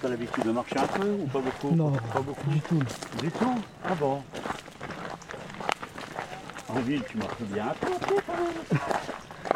T'as 0.00 0.08
l'habitude 0.08 0.44
de 0.44 0.52
marcher 0.52 0.78
un 0.78 0.86
peu 0.86 1.10
ou 1.10 1.26
pas 1.26 1.40
beaucoup? 1.40 1.74
Non, 1.74 1.92
pas 1.92 2.20
beaucoup. 2.20 2.48
du 2.48 2.60
tout. 2.60 2.80
Du 3.20 3.30
tout? 3.30 3.54
Ah 3.84 3.94
bon? 3.94 4.22
En 6.68 6.80
ville, 6.80 7.02
tu 7.06 7.18
marches 7.18 7.42
bien 7.42 7.66
un 7.66 7.74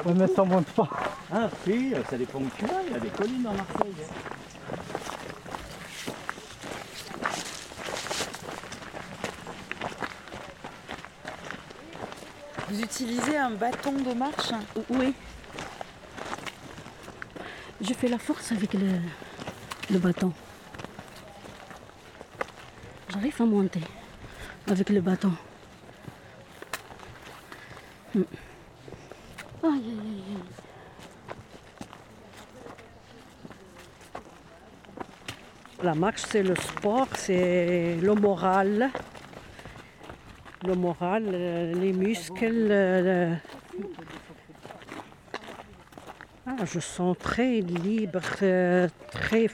peu, 0.03 0.13
mais 0.15 0.27
ça 0.27 0.45
monte 0.45 0.67
pas. 0.67 0.91
Ah 1.33 1.49
si, 1.65 1.95
ça 2.11 2.19
dépend 2.19 2.41
où 2.41 2.51
tu 2.59 2.67
vas, 2.67 2.83
il 2.87 2.93
y 2.93 2.97
a 2.97 2.99
des 2.99 3.09
collines 3.09 3.47
en 3.47 3.55
Marseille. 3.55 3.95
Vous 12.69 12.81
utilisez 12.83 13.37
un 13.39 13.51
bâton 13.53 13.93
de 13.93 14.13
marche? 14.13 14.53
Oui. 14.91 15.15
Je 17.81 17.95
fais 17.95 18.09
la 18.09 18.19
force 18.19 18.53
avec 18.53 18.75
le, 18.75 18.99
le 19.91 19.99
bâton. 19.99 20.33
J'arrive 23.11 23.41
à 23.41 23.45
monter 23.45 23.81
avec 24.67 24.89
le 24.91 25.01
bâton. 25.01 25.33
Hmm. 28.15 28.23
Aïe, 29.63 29.71
aïe, 29.73 30.23
aïe. 30.31 30.43
La 35.83 35.95
marche, 35.95 36.23
c'est 36.31 36.43
le 36.43 36.55
sport, 36.57 37.09
c'est 37.15 37.97
le 38.01 38.15
moral. 38.15 38.91
Le 40.65 40.75
moral, 40.75 41.25
euh, 41.33 41.75
les 41.75 41.93
muscles. 41.93 42.69
euh, 42.71 43.35
ah, 46.47 46.65
je 46.65 46.79
sens 46.79 47.17
très 47.19 47.61
libre, 47.61 48.21
euh, 48.43 48.89
très. 49.11 49.49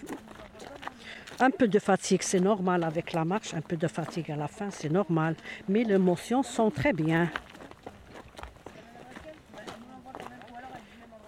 Un 1.39 1.51
peu 1.51 1.69
de 1.69 1.79
fatigue, 1.79 2.23
c'est 2.23 2.41
normal 2.41 2.85
avec 2.85 3.13
la 3.13 3.25
marche, 3.25 3.55
un 3.55 3.61
peu 3.61 3.77
de 3.77 3.87
fatigue 3.87 4.31
à 4.31 4.37
la 4.37 4.49
fin, 4.49 4.71
c'est 4.71 4.91
normal. 4.91 5.37
Mais 5.69 5.85
les 5.85 5.95
émotions 5.95 6.43
sont 6.43 6.71
très 6.71 6.93
bien. 6.93 7.31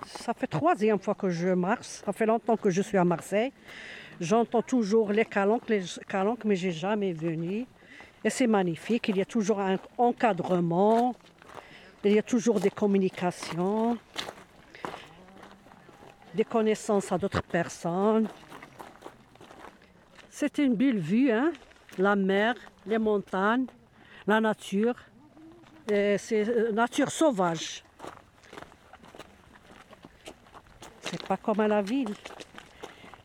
Ça 0.05 0.35
fait 0.35 0.47
troisième 0.47 0.99
fois 0.99 1.15
que 1.15 1.31
je 1.31 1.49
marche. 1.49 1.87
Ça 1.87 2.13
fait 2.13 2.27
longtemps 2.27 2.57
que 2.57 2.71
je 2.71 2.83
suis 2.83 2.99
à 2.99 3.05
Marseille. 3.05 3.53
J'entends 4.21 4.63
toujours 4.63 5.11
les 5.11 5.25
calanques, 5.25 5.69
les 5.69 5.83
calanques, 6.09 6.45
mais 6.45 6.57
j'ai 6.57 6.73
jamais 6.73 7.13
venu. 7.13 7.67
Et 8.25 8.31
c'est 8.31 8.47
magnifique. 8.47 9.09
Il 9.09 9.17
y 9.17 9.23
a 9.23 9.25
toujours 9.25 9.61
un 9.61 9.79
encadrement. 9.97 11.15
Il 12.05 12.13
y 12.13 12.19
a 12.19 12.23
toujours 12.23 12.61
des 12.61 12.71
communications, 12.71 13.97
des 16.35 16.45
connaissances 16.45 17.13
à 17.13 17.19
d'autres 17.19 17.43
personnes. 17.43 18.29
C'est 20.31 20.59
une 20.59 20.75
belle 20.75 20.99
vue, 20.99 21.31
hein? 21.31 21.53
La 21.99 22.17
mer, 22.17 22.55
les 22.87 22.99
montagnes, 22.99 23.67
la 24.27 24.41
nature. 24.41 24.95
C'est 25.89 26.49
euh, 26.49 26.73
nature 26.73 27.11
sauvage. 27.11 27.85
C'est 31.03 31.27
pas 31.27 31.37
comme 31.37 31.61
à 31.61 31.69
la 31.69 31.83
ville. 31.83 32.15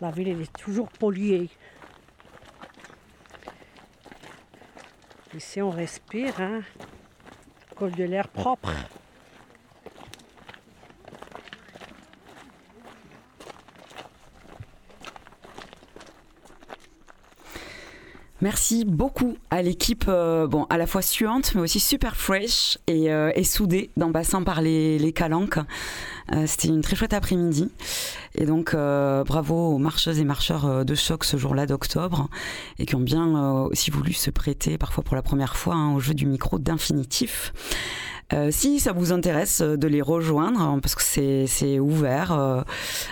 La 0.01 0.11
ville 0.11 0.41
est 0.41 0.57
toujours 0.57 0.89
polluée. 0.89 1.49
Ici, 5.33 5.61
on 5.61 5.69
respire, 5.69 6.41
hein, 6.41 6.61
col 7.75 7.91
de 7.91 8.03
l'air 8.03 8.27
propre. 8.27 8.71
Merci 18.39 18.85
beaucoup 18.85 19.35
à 19.49 19.63
l'équipe, 19.63 20.05
euh, 20.07 20.45
bon, 20.45 20.67
à 20.69 20.77
la 20.77 20.85
fois 20.85 21.01
suante, 21.01 21.55
mais 21.55 21.61
aussi 21.61 21.79
super 21.79 22.15
fresh 22.15 22.77
et, 22.85 23.11
euh, 23.11 23.31
soudée, 23.43 23.89
d'en 23.97 24.11
passant 24.11 24.43
par 24.43 24.61
les, 24.61 25.11
calanques. 25.15 25.57
Euh, 26.33 26.45
C'était 26.45 26.67
une 26.67 26.81
très 26.81 26.95
chouette 26.95 27.13
après-midi. 27.13 27.71
Et 28.35 28.45
donc, 28.45 28.75
bravo 28.75 29.73
aux 29.73 29.79
marcheuses 29.79 30.19
et 30.19 30.23
marcheurs 30.23 30.85
de 30.85 30.95
choc 30.95 31.23
ce 31.23 31.37
jour-là 31.37 31.65
d'octobre 31.65 32.29
et 32.77 32.85
qui 32.85 32.93
ont 32.93 32.99
bien 32.99 33.63
aussi 33.63 33.89
voulu 33.89 34.13
se 34.13 34.29
prêter, 34.29 34.77
parfois 34.77 35.03
pour 35.03 35.15
la 35.15 35.23
première 35.23 35.55
fois, 35.55 35.73
hein, 35.73 35.95
au 35.95 35.99
jeu 35.99 36.13
du 36.13 36.27
micro 36.27 36.59
d'infinitif. 36.59 37.53
Euh, 38.33 38.49
si 38.51 38.79
ça 38.79 38.91
vous 38.91 39.13
intéresse 39.13 39.61
euh, 39.61 39.77
de 39.77 39.87
les 39.87 40.01
rejoindre, 40.01 40.59
hein, 40.59 40.79
parce 40.81 40.95
que 40.95 41.01
c'est 41.47 41.79
ouvert 41.79 42.33
euh, 42.33 42.61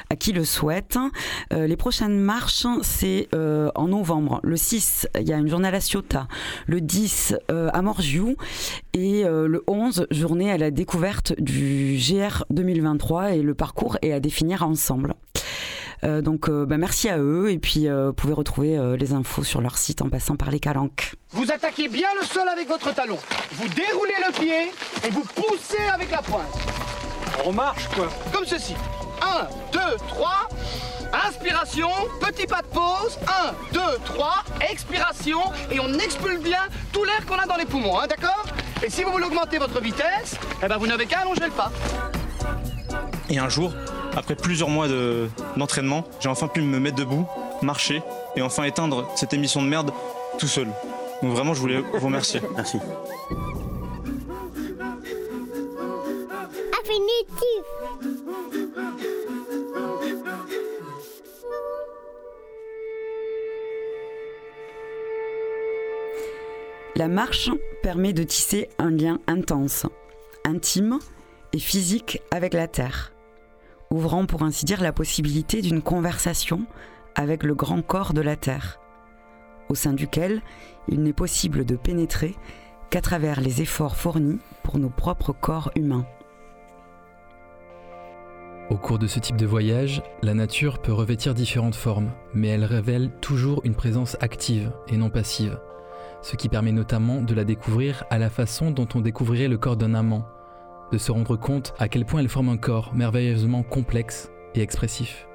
à 0.10 0.15
qui 0.15 0.34
le 0.34 0.43
souhaite. 0.43 0.97
Euh, 1.54 1.67
les 1.67 1.78
prochaines 1.78 2.17
marches, 2.19 2.67
c'est 2.82 3.30
euh, 3.34 3.71
en 3.75 3.88
novembre. 3.88 4.39
Le 4.43 4.58
6, 4.58 5.08
il 5.19 5.28
y 5.28 5.34
a 5.34 5.38
une 5.38 5.47
journée 5.47 5.69
à 5.69 5.71
la 5.71 5.80
Ciotat. 5.80 6.28
Le 6.67 6.82
10, 6.82 7.36
euh, 7.51 7.69
à 7.73 7.82
Morgiou. 7.82 8.36
Et 8.93 9.23
le 9.25 9.63
11, 9.67 10.08
journée 10.12 10.51
à 10.51 10.58
la 10.58 10.71
découverte 10.71 11.34
du 11.39 11.97
GR 11.97 12.45
2023. 12.49 13.34
Et 13.34 13.41
le 13.41 13.54
parcours 13.54 13.97
est 14.01 14.13
à 14.13 14.19
définir 14.19 14.63
ensemble. 14.63 15.15
Euh, 16.05 16.21
donc 16.21 16.49
euh, 16.49 16.65
bah, 16.65 16.77
merci 16.77 17.09
à 17.09 17.17
eux. 17.17 17.49
Et 17.51 17.59
puis 17.59 17.87
euh, 17.87 18.07
vous 18.07 18.13
pouvez 18.13 18.33
retrouver 18.33 18.77
euh, 18.77 18.95
les 18.95 19.13
infos 19.13 19.43
sur 19.43 19.61
leur 19.61 19.77
site 19.77 20.01
en 20.01 20.09
passant 20.09 20.35
par 20.35 20.51
les 20.51 20.59
calanques. 20.59 21.15
Vous 21.31 21.51
attaquez 21.51 21.87
bien 21.89 22.07
le 22.19 22.25
sol 22.25 22.47
avec 22.47 22.67
votre 22.67 22.93
talon. 22.93 23.17
Vous 23.53 23.67
déroulez 23.69 24.13
le 24.27 24.33
pied 24.33 24.71
et 25.05 25.09
vous 25.09 25.23
poussez 25.35 25.83
avec 25.93 26.11
la 26.11 26.21
pointe. 26.21 26.57
On 27.45 27.51
marche 27.51 27.87
quoi 27.89 28.09
Comme 28.31 28.45
ceci. 28.45 28.75
1, 29.21 29.47
2, 29.71 29.79
3. 30.07 30.49
Inspiration, 31.27 31.89
petit 32.19 32.45
pas 32.45 32.61
de 32.61 32.67
pause. 32.67 33.17
1, 33.27 33.73
2, 33.73 33.79
3. 34.05 34.43
Expiration. 34.69 35.39
Et 35.71 35.79
on 35.79 35.93
expulse 35.93 36.41
bien 36.41 36.59
tout 36.91 37.03
l'air 37.03 37.25
qu'on 37.25 37.37
a 37.37 37.45
dans 37.45 37.55
les 37.55 37.65
poumons, 37.65 37.99
hein, 37.99 38.07
d'accord? 38.07 38.45
Et 38.83 38.89
si 38.89 39.03
vous 39.03 39.11
voulez 39.11 39.25
augmenter 39.25 39.57
votre 39.57 39.81
vitesse, 39.81 40.37
eh 40.63 40.67
ben 40.67 40.77
vous 40.77 40.87
n'avez 40.87 41.05
qu'à 41.05 41.19
allonger 41.19 41.45
le 41.45 41.51
pas. 41.51 41.71
Et 43.29 43.39
un 43.39 43.49
jour, 43.49 43.73
après 44.15 44.36
plusieurs 44.36 44.69
mois 44.69 44.88
de- 44.88 45.28
d'entraînement, 45.58 46.04
j'ai 46.19 46.30
enfin 46.30 46.47
pu 46.47 46.62
me 46.62 46.80
mettre 46.80 46.95
debout, 46.95 47.25
marcher 47.62 48.01
et 48.36 48.41
enfin 48.41 48.63
éteindre 48.63 49.10
cette 49.15 49.34
émission 49.34 49.62
de 49.62 49.67
merde 49.67 49.91
tout 50.39 50.47
seul. 50.47 50.67
Donc 51.21 51.32
vraiment, 51.34 51.54
je 51.54 51.60
voulais 51.62 51.80
vous 51.82 52.06
remercier. 52.06 52.41
Merci. 52.56 52.78
La 66.95 67.08
marche 67.08 67.49
permet 67.84 68.13
de 68.13 68.23
tisser 68.23 68.69
un 68.78 68.89
lien 68.89 69.19
intense, 69.28 69.86
intime 70.45 70.99
et 71.51 71.60
physique 71.60 72.21
avec 72.32 72.54
la 72.54 72.67
Terre, 72.67 73.12
ouvrant 73.95 74.25
pour 74.25 74.43
ainsi 74.43 74.65
dire 74.65 74.81
la 74.81 74.91
possibilité 74.91 75.62
d'une 75.62 75.81
conversation 75.81 76.65
avec 77.15 77.43
le 77.43 77.55
grand 77.55 77.81
corps 77.81 78.13
de 78.13 78.21
la 78.21 78.36
Terre, 78.36 78.79
au 79.69 79.75
sein 79.75 79.93
duquel 79.93 80.41
il 80.89 81.01
n'est 81.01 81.13
possible 81.13 81.65
de 81.65 81.75
pénétrer 81.75 82.36
qu'à 82.89 83.01
travers 83.01 83.39
les 83.39 83.62
efforts 83.62 83.95
fournis 83.95 84.39
pour 84.63 84.77
nos 84.79 84.89
propres 84.89 85.34
corps 85.34 85.71
humains. 85.75 86.05
Au 88.69 88.77
cours 88.77 88.99
de 88.99 89.08
ce 89.08 89.19
type 89.19 89.38
de 89.38 89.45
voyage, 89.45 90.01
la 90.23 90.34
nature 90.34 90.79
peut 90.79 90.91
revêtir 90.91 91.34
différentes 91.34 91.75
formes, 91.75 92.12
mais 92.34 92.49
elle 92.49 92.65
révèle 92.65 93.12
toujours 93.21 93.62
une 93.63 93.75
présence 93.75 94.17
active 94.19 94.71
et 94.88 94.97
non 94.97 95.10
passive, 95.10 95.60
ce 96.21 96.36
qui 96.36 96.49
permet 96.49 96.71
notamment 96.71 97.21
de 97.21 97.34
la 97.34 97.43
découvrir 97.43 98.03
à 98.10 98.17
la 98.17 98.29
façon 98.29 98.71
dont 98.71 98.88
on 98.95 99.01
découvrirait 99.01 99.47
le 99.47 99.58
corps 99.58 99.77
d'un 99.77 99.93
amant, 99.93 100.25
de 100.91 100.98
se 100.98 101.12
rendre 101.12 101.36
compte 101.36 101.74
à 101.80 101.88
quel 101.88 102.06
point 102.06 102.21
elle 102.21 102.30
forme 102.30 102.50
un 102.50 102.58
corps 102.58 102.93
merveilleusement 102.93 103.63
complexe 103.63 104.30
et 104.54 104.62
expressif. 104.62 105.28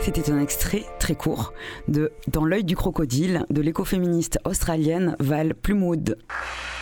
C'était 0.00 0.32
un 0.32 0.40
extrait 0.40 0.84
très 0.98 1.14
court 1.14 1.52
de 1.86 2.12
Dans 2.26 2.44
l'œil 2.44 2.64
du 2.64 2.74
crocodile 2.74 3.46
de 3.50 3.60
l'écoféministe 3.62 4.38
australienne 4.44 5.14
Val 5.20 5.54
Plumwood. 5.54 6.18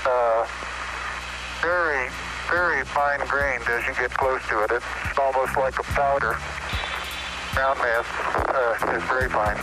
uh, 0.06 0.44
very, 1.60 2.08
very 2.48 2.82
fine 2.84 3.20
grained 3.28 3.62
as 3.68 3.86
you 3.86 3.94
get 3.94 4.10
close 4.16 4.40
to 4.48 4.64
it. 4.64 4.70
It's 4.72 5.18
almost 5.18 5.56
like 5.56 5.78
a 5.78 5.84
powder. 5.92 6.34
Ground 7.54 7.78
mass 7.80 8.06
uh, 8.48 8.96
is 8.96 9.02
very 9.04 9.28
fine. 9.28 9.58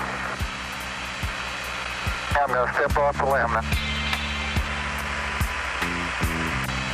I'm 2.40 2.54
going 2.54 2.68
to 2.68 2.74
step 2.76 2.96
off 2.98 3.18
the 3.18 3.26
limb. 3.26 3.87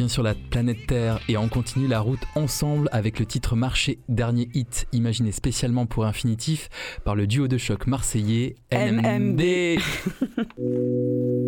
Revient 0.00 0.08
sur 0.08 0.22
la 0.22 0.34
planète 0.34 0.86
Terre 0.86 1.20
et 1.28 1.36
on 1.36 1.48
continue 1.48 1.86
la 1.86 2.00
route 2.00 2.22
ensemble 2.34 2.88
avec 2.90 3.18
le 3.18 3.26
titre 3.26 3.54
Marché 3.54 3.98
Dernier 4.08 4.48
Hit, 4.54 4.86
imaginé 4.92 5.30
spécialement 5.30 5.84
pour 5.84 6.06
Infinitif 6.06 6.70
par 7.04 7.14
le 7.14 7.26
duo 7.26 7.48
de 7.48 7.58
choc 7.58 7.86
marseillais 7.86 8.56
NMD. 8.72 9.78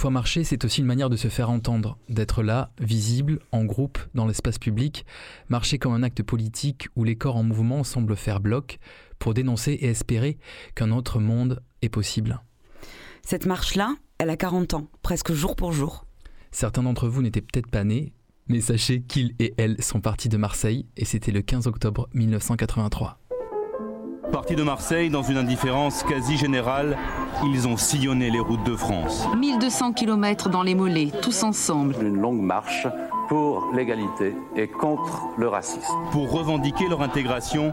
Parfois 0.00 0.12
marcher, 0.12 0.44
c'est 0.44 0.64
aussi 0.64 0.80
une 0.80 0.86
manière 0.86 1.10
de 1.10 1.16
se 1.16 1.28
faire 1.28 1.50
entendre, 1.50 1.98
d'être 2.08 2.42
là, 2.42 2.72
visible, 2.80 3.38
en 3.52 3.66
groupe, 3.66 3.98
dans 4.14 4.26
l'espace 4.26 4.58
public, 4.58 5.04
marcher 5.50 5.78
comme 5.78 5.92
un 5.92 6.02
acte 6.02 6.22
politique 6.22 6.88
où 6.96 7.04
les 7.04 7.16
corps 7.16 7.36
en 7.36 7.42
mouvement 7.42 7.84
semblent 7.84 8.16
faire 8.16 8.40
bloc 8.40 8.78
pour 9.18 9.34
dénoncer 9.34 9.72
et 9.72 9.88
espérer 9.88 10.38
qu'un 10.74 10.90
autre 10.90 11.20
monde 11.20 11.62
est 11.82 11.90
possible. 11.90 12.40
Cette 13.26 13.44
marche-là, 13.44 13.94
elle 14.16 14.30
a 14.30 14.38
40 14.38 14.72
ans, 14.72 14.88
presque 15.02 15.34
jour 15.34 15.54
pour 15.54 15.72
jour. 15.72 16.06
Certains 16.50 16.84
d'entre 16.84 17.06
vous 17.06 17.20
n'étaient 17.20 17.42
peut-être 17.42 17.70
pas 17.70 17.84
nés, 17.84 18.14
mais 18.48 18.62
sachez 18.62 19.02
qu'ils 19.02 19.34
et 19.38 19.52
elles 19.58 19.84
sont 19.84 20.00
partis 20.00 20.30
de 20.30 20.38
Marseille 20.38 20.86
et 20.96 21.04
c'était 21.04 21.30
le 21.30 21.42
15 21.42 21.66
octobre 21.66 22.08
1983. 22.14 23.19
Partis 24.32 24.54
de 24.54 24.62
Marseille 24.62 25.10
dans 25.10 25.22
une 25.22 25.38
indifférence 25.38 26.04
quasi 26.04 26.36
générale, 26.36 26.96
ils 27.52 27.66
ont 27.66 27.76
sillonné 27.76 28.30
les 28.30 28.38
routes 28.38 28.62
de 28.62 28.76
France. 28.76 29.26
1200 29.36 29.92
km 29.92 30.48
dans 30.48 30.62
les 30.62 30.76
mollets, 30.76 31.10
tous 31.20 31.42
ensemble. 31.42 31.96
Une 32.00 32.20
longue 32.20 32.40
marche 32.40 32.86
pour 33.28 33.70
l'égalité 33.74 34.36
et 34.56 34.68
contre 34.68 35.28
le 35.36 35.48
racisme. 35.48 35.94
Pour 36.12 36.30
revendiquer 36.30 36.88
leur 36.88 37.02
intégration 37.02 37.72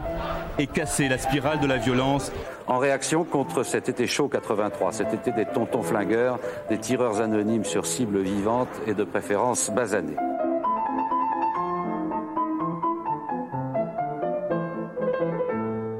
et 0.58 0.66
casser 0.66 1.08
la 1.08 1.18
spirale 1.18 1.60
de 1.60 1.66
la 1.66 1.76
violence. 1.76 2.32
En 2.66 2.78
réaction 2.78 3.24
contre 3.24 3.62
cet 3.62 3.88
été 3.88 4.06
chaud 4.06 4.28
83, 4.28 4.92
cet 4.92 5.14
été 5.14 5.30
des 5.32 5.46
tontons 5.46 5.82
flingueurs, 5.82 6.38
des 6.68 6.78
tireurs 6.78 7.20
anonymes 7.20 7.64
sur 7.64 7.86
cibles 7.86 8.20
vivantes 8.20 8.68
et 8.86 8.94
de 8.94 9.04
préférence 9.04 9.70
basanées. 9.70 10.16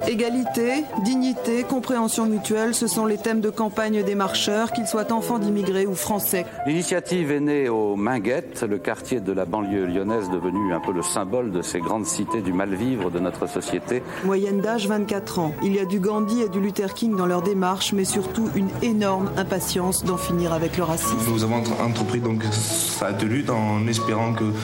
Égalité, 0.08 0.84
dignité, 1.04 1.64
compréhension 1.64 2.24
mutuelle, 2.24 2.74
ce 2.74 2.86
sont 2.86 3.04
les 3.04 3.18
thèmes 3.18 3.42
de 3.42 3.50
campagne 3.50 4.02
des 4.02 4.14
marcheurs, 4.14 4.72
qu'ils 4.72 4.86
soient 4.86 5.12
enfants 5.12 5.38
d'immigrés 5.38 5.86
ou 5.86 5.94
français. 5.94 6.46
L'initiative 6.66 7.30
est 7.30 7.40
née 7.40 7.68
au 7.68 7.94
Minguette, 7.94 8.64
le 8.66 8.78
quartier 8.78 9.20
de 9.20 9.32
la 9.32 9.44
banlieue 9.44 9.84
lyonnaise 9.84 10.30
devenu 10.30 10.72
un 10.72 10.80
peu 10.80 10.92
le 10.92 11.02
symbole 11.02 11.50
de 11.50 11.60
ces 11.60 11.80
grandes 11.80 12.06
cités 12.06 12.40
du 12.40 12.54
mal-vivre 12.54 13.10
de 13.10 13.18
notre 13.18 13.46
société. 13.46 14.02
Moyenne 14.24 14.62
d'âge 14.62 14.88
24 14.88 15.40
ans. 15.40 15.52
Il 15.62 15.74
y 15.74 15.78
a 15.78 15.84
du 15.84 16.00
Gandhi 16.00 16.40
et 16.40 16.48
du 16.48 16.58
Luther 16.58 16.94
King 16.94 17.14
dans 17.14 17.26
leur 17.26 17.42
démarche, 17.42 17.92
mais 17.92 18.06
surtout 18.06 18.48
une 18.56 18.70
énorme 18.80 19.30
impatience 19.36 20.04
d'en 20.04 20.16
finir 20.16 20.54
avec 20.54 20.78
le 20.78 20.84
racisme. 20.84 21.18
Nous 21.30 21.44
avons 21.44 21.62
entrepris 21.84 22.20
donc 22.20 22.44
cette 22.50 23.22
lutte 23.24 23.50
en 23.50 23.86
espérant 23.86 24.32
que 24.32 24.54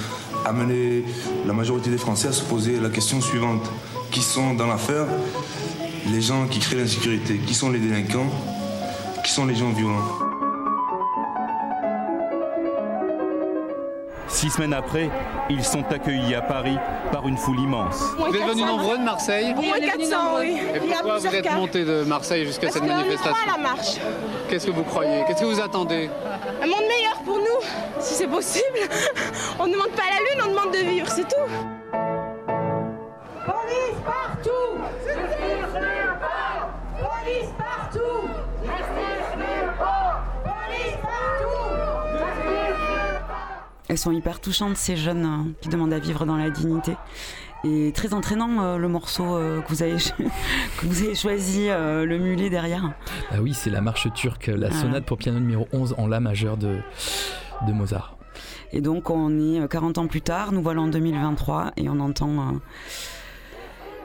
amener 0.46 1.04
la 1.46 1.52
majorité 1.52 1.90
des 1.90 1.98
Français 1.98 2.28
à 2.28 2.32
se 2.32 2.42
poser 2.44 2.80
la 2.80 2.88
question 2.88 3.20
suivante 3.20 3.70
qui 4.14 4.22
sont 4.22 4.54
dans 4.54 4.68
l'affaire 4.68 5.06
les 6.06 6.20
gens 6.20 6.46
qui 6.46 6.60
créent 6.60 6.76
l'insécurité, 6.76 7.36
qui 7.38 7.52
sont 7.52 7.68
les 7.68 7.80
délinquants, 7.80 8.30
qui 9.24 9.32
sont 9.32 9.44
les 9.44 9.56
gens 9.56 9.70
violents. 9.70 10.06
Six 14.28 14.50
semaines 14.50 14.72
après, 14.72 15.10
ils 15.50 15.64
sont 15.64 15.84
accueillis 15.90 16.34
à 16.36 16.42
Paris 16.42 16.76
par 17.10 17.26
une 17.26 17.36
foule 17.36 17.58
immense. 17.58 18.04
Vous 18.16 18.36
êtes 18.36 18.46
venus 18.46 18.64
nombreux 18.64 18.98
de 18.98 19.02
Marseille 19.02 19.52
Au 19.58 19.62
moins 19.62 19.80
400, 19.80 20.16
oui. 20.38 20.60
Et 20.74 20.78
pourquoi 20.78 21.18
vous 21.18 21.26
êtes 21.26 21.52
montés 21.52 21.84
de 21.84 22.04
Marseille 22.04 22.46
jusqu'à 22.46 22.70
cette 22.70 22.84
manifestation 22.84 23.46
la 23.48 23.60
marche. 23.60 23.96
Qu'est-ce 24.48 24.66
que 24.66 24.70
vous 24.70 24.84
croyez 24.84 25.24
Qu'est-ce 25.26 25.40
que 25.40 25.46
vous 25.46 25.60
attendez 25.60 26.08
Un 26.62 26.66
monde 26.66 26.84
meilleur 26.86 27.20
pour 27.24 27.38
nous, 27.38 27.66
si 27.98 28.14
c'est 28.14 28.28
possible. 28.28 28.78
On 29.58 29.66
ne 29.66 29.72
demande 29.72 29.90
pas 29.90 30.02
la 30.08 30.20
lune, 30.20 30.44
on 30.46 30.50
demande 30.50 30.72
de 30.72 30.88
vivre, 30.88 31.08
c'est 31.08 31.26
tout. 31.26 31.83
Police 33.44 34.00
partout 34.04 34.82
Police 36.98 37.48
partout 37.58 38.28
Police 40.42 40.94
Elles 43.88 43.98
sont 43.98 44.12
hyper 44.12 44.40
touchantes, 44.40 44.76
ces 44.76 44.96
jeunes 44.96 45.24
euh, 45.26 45.52
qui 45.60 45.68
demandent 45.68 45.92
à 45.92 45.98
vivre 45.98 46.24
dans 46.26 46.36
la 46.36 46.50
dignité. 46.50 46.96
Et 47.64 47.92
très 47.94 48.12
entraînant 48.14 48.62
euh, 48.62 48.76
le 48.78 48.88
morceau 48.88 49.36
euh, 49.36 49.60
que, 49.60 49.68
vous 49.68 49.82
avez 49.82 49.92
que 50.78 50.86
vous 50.86 51.02
avez 51.02 51.14
choisi, 51.14 51.68
euh, 51.68 52.04
le 52.04 52.18
mulet 52.18 52.50
derrière. 52.50 52.92
Ah 53.30 53.36
oui, 53.40 53.54
c'est 53.54 53.70
la 53.70 53.80
marche 53.80 54.12
turque, 54.14 54.46
la 54.48 54.68
Ah. 54.70 54.74
sonate 54.80 55.04
pour 55.04 55.18
piano 55.18 55.38
numéro 55.38 55.66
11 55.72 55.94
en 55.98 56.06
La 56.06 56.20
majeur 56.20 56.56
de, 56.56 56.78
de 57.66 57.72
Mozart. 57.72 58.16
Et 58.72 58.80
donc 58.80 59.10
on 59.10 59.30
est 59.38 59.60
euh, 59.60 59.68
40 59.68 59.98
ans 59.98 60.06
plus 60.08 60.22
tard, 60.22 60.50
nous 60.52 60.62
voilà 60.62 60.80
en 60.80 60.88
2023 60.88 61.72
et 61.76 61.88
on 61.88 62.00
entend 62.00 62.30
euh, 62.30 62.58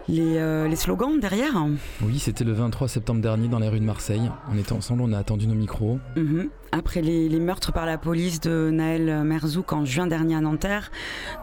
les, 0.09 0.37
euh, 0.37 0.67
les 0.67 0.75
slogans 0.75 1.19
derrière. 1.19 1.53
Oui, 2.01 2.19
c'était 2.19 2.43
le 2.43 2.53
23 2.53 2.87
septembre 2.87 3.21
dernier 3.21 3.47
dans 3.47 3.59
les 3.59 3.69
rues 3.69 3.79
de 3.79 3.85
Marseille. 3.85 4.29
On 4.51 4.57
était 4.57 4.73
ensemble, 4.73 5.03
on 5.03 5.13
a 5.13 5.19
attendu 5.19 5.47
nos 5.47 5.55
micros. 5.55 5.99
Mhm. 6.15 6.49
Après 6.71 7.01
les, 7.01 7.29
les 7.29 7.39
meurtres 7.39 7.71
par 7.73 7.85
la 7.85 7.97
police 7.97 8.39
de 8.41 8.69
Naël 8.71 9.23
Merzouk 9.23 9.73
en 9.73 9.85
juin 9.85 10.05
dernier 10.05 10.35
à 10.35 10.41
Nanterre, 10.41 10.91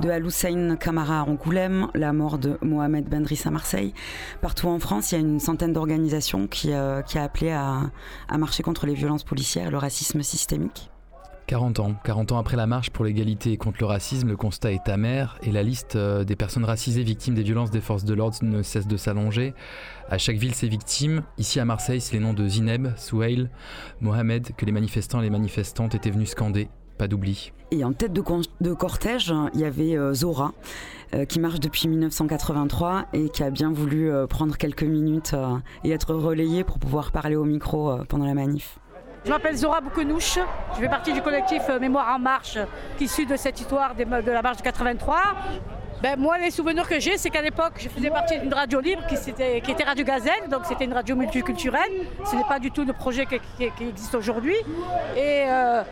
de 0.00 0.08
Al-Hussein 0.08 0.76
Kamara 0.76 1.20
à 1.20 1.24
Angoulême, 1.24 1.88
la 1.94 2.12
mort 2.12 2.38
de 2.38 2.58
Mohamed 2.62 3.08
Bendris 3.08 3.42
à 3.44 3.50
Marseille, 3.50 3.92
partout 4.40 4.68
en 4.68 4.78
France, 4.78 5.10
il 5.10 5.14
y 5.16 5.18
a 5.18 5.20
une 5.20 5.40
centaine 5.40 5.72
d'organisations 5.72 6.46
qui, 6.46 6.72
euh, 6.72 7.02
qui 7.02 7.18
a 7.18 7.24
appelé 7.24 7.50
à, 7.50 7.90
à 8.28 8.38
marcher 8.38 8.62
contre 8.62 8.86
les 8.86 8.94
violences 8.94 9.24
policières 9.24 9.68
et 9.68 9.70
le 9.70 9.78
racisme 9.78 10.22
systémique. 10.22 10.90
40 11.46 11.78
ans. 11.78 11.94
40 12.04 12.32
ans 12.32 12.38
après 12.38 12.56
la 12.56 12.66
marche 12.66 12.90
pour 12.90 13.04
l'égalité 13.04 13.52
et 13.52 13.56
contre 13.56 13.78
le 13.80 13.86
racisme, 13.86 14.28
le 14.28 14.36
constat 14.36 14.72
est 14.72 14.88
amer 14.88 15.38
et 15.42 15.52
la 15.52 15.62
liste 15.62 15.94
euh, 15.94 16.24
des 16.24 16.34
personnes 16.34 16.64
racisées 16.64 17.04
victimes 17.04 17.34
des 17.34 17.44
violences 17.44 17.70
des 17.70 17.80
forces 17.80 18.04
de 18.04 18.14
l'ordre 18.14 18.38
ne 18.42 18.62
cesse 18.62 18.88
de 18.88 18.96
s'allonger. 18.96 19.54
À 20.08 20.18
chaque 20.18 20.36
ville, 20.36 20.54
ses 20.54 20.68
victimes. 20.68 21.22
Ici 21.38 21.60
à 21.60 21.64
Marseille, 21.64 22.00
c'est 22.00 22.14
les 22.14 22.20
noms 22.20 22.32
de 22.32 22.48
Zineb, 22.48 22.88
Souheil, 22.96 23.48
Mohamed 24.00 24.56
que 24.56 24.66
les 24.66 24.72
manifestants 24.72 25.20
et 25.20 25.24
les 25.24 25.30
manifestantes 25.30 25.94
étaient 25.94 26.10
venus 26.10 26.30
scander. 26.30 26.68
Pas 26.98 27.06
d'oubli. 27.06 27.52
Et 27.70 27.84
en 27.84 27.92
tête 27.92 28.12
de, 28.12 28.22
cortège, 28.72 29.32
il 29.54 29.60
y 29.60 29.64
avait 29.64 29.96
euh, 29.96 30.14
Zora, 30.14 30.52
euh, 31.14 31.26
qui 31.26 31.38
marche 31.38 31.60
depuis 31.60 31.86
1983 31.86 33.06
et 33.12 33.28
qui 33.28 33.44
a 33.44 33.50
bien 33.50 33.70
voulu 33.70 34.10
prendre 34.28 34.56
quelques 34.56 34.82
minutes 34.82 35.36
et 35.84 35.90
être 35.90 36.14
relayée 36.14 36.64
pour 36.64 36.78
pouvoir 36.78 37.12
parler 37.12 37.36
au 37.36 37.44
micro 37.44 37.98
pendant 38.08 38.26
la 38.26 38.34
manif. 38.34 38.80
Je 39.26 39.30
m'appelle 39.32 39.56
Zora 39.56 39.80
Boukenouche, 39.80 40.38
je 40.74 40.78
fais 40.78 40.88
partie 40.88 41.12
du 41.12 41.20
collectif 41.20 41.62
euh, 41.68 41.80
Mémoire 41.80 42.14
en 42.14 42.18
Marche, 42.20 42.58
issu 43.00 43.26
de 43.26 43.34
cette 43.34 43.60
histoire 43.60 43.96
de 43.96 44.30
la 44.30 44.40
marche 44.40 44.58
de 44.58 44.62
83. 44.62 45.16
Ben, 46.00 46.16
moi, 46.16 46.38
les 46.38 46.52
souvenirs 46.52 46.88
que 46.88 47.00
j'ai, 47.00 47.18
c'est 47.18 47.30
qu'à 47.30 47.42
l'époque, 47.42 47.72
je 47.78 47.88
faisais 47.88 48.10
partie 48.10 48.38
d'une 48.38 48.54
radio 48.54 48.78
libre 48.78 49.02
qui, 49.08 49.16
était 49.28 49.84
Radio 49.84 50.04
Gazelle, 50.04 50.48
donc 50.48 50.60
c'était 50.64 50.84
une 50.84 50.92
radio 50.92 51.16
multiculturelle. 51.16 52.06
Ce 52.24 52.36
n'est 52.36 52.44
pas 52.44 52.60
du 52.60 52.70
tout 52.70 52.84
le 52.84 52.92
projet 52.92 53.26
qui, 53.26 53.64
existe 53.84 54.14
aujourd'hui. 54.14 54.54
Et 55.16 55.42
euh, 55.48 55.82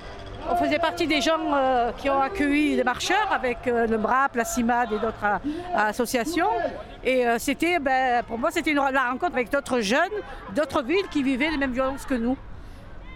on 0.48 0.54
faisait 0.54 0.78
partie 0.78 1.08
des 1.08 1.20
gens 1.20 1.40
euh, 1.54 1.90
qui 1.98 2.08
ont 2.08 2.22
accueilli 2.22 2.76
les 2.76 2.84
marcheurs 2.84 3.32
avec 3.32 3.66
le 3.66 3.98
MRAP, 3.98 4.36
la 4.36 4.44
CIMAD 4.44 4.92
et 4.92 4.98
d'autres 5.00 5.40
associations. 5.74 6.50
Et 7.02 7.24
c'était, 7.38 7.80
ben, 7.80 8.22
pour 8.22 8.38
moi, 8.38 8.52
c'était 8.52 8.74
la 8.74 9.10
rencontre 9.10 9.34
avec 9.34 9.50
d'autres 9.50 9.80
jeunes, 9.80 10.22
d'autres 10.54 10.84
villes 10.84 11.08
qui 11.10 11.24
vivaient 11.24 11.50
les 11.50 11.58
mêmes 11.58 11.72
violences 11.72 12.06
que 12.06 12.14
nous. 12.14 12.36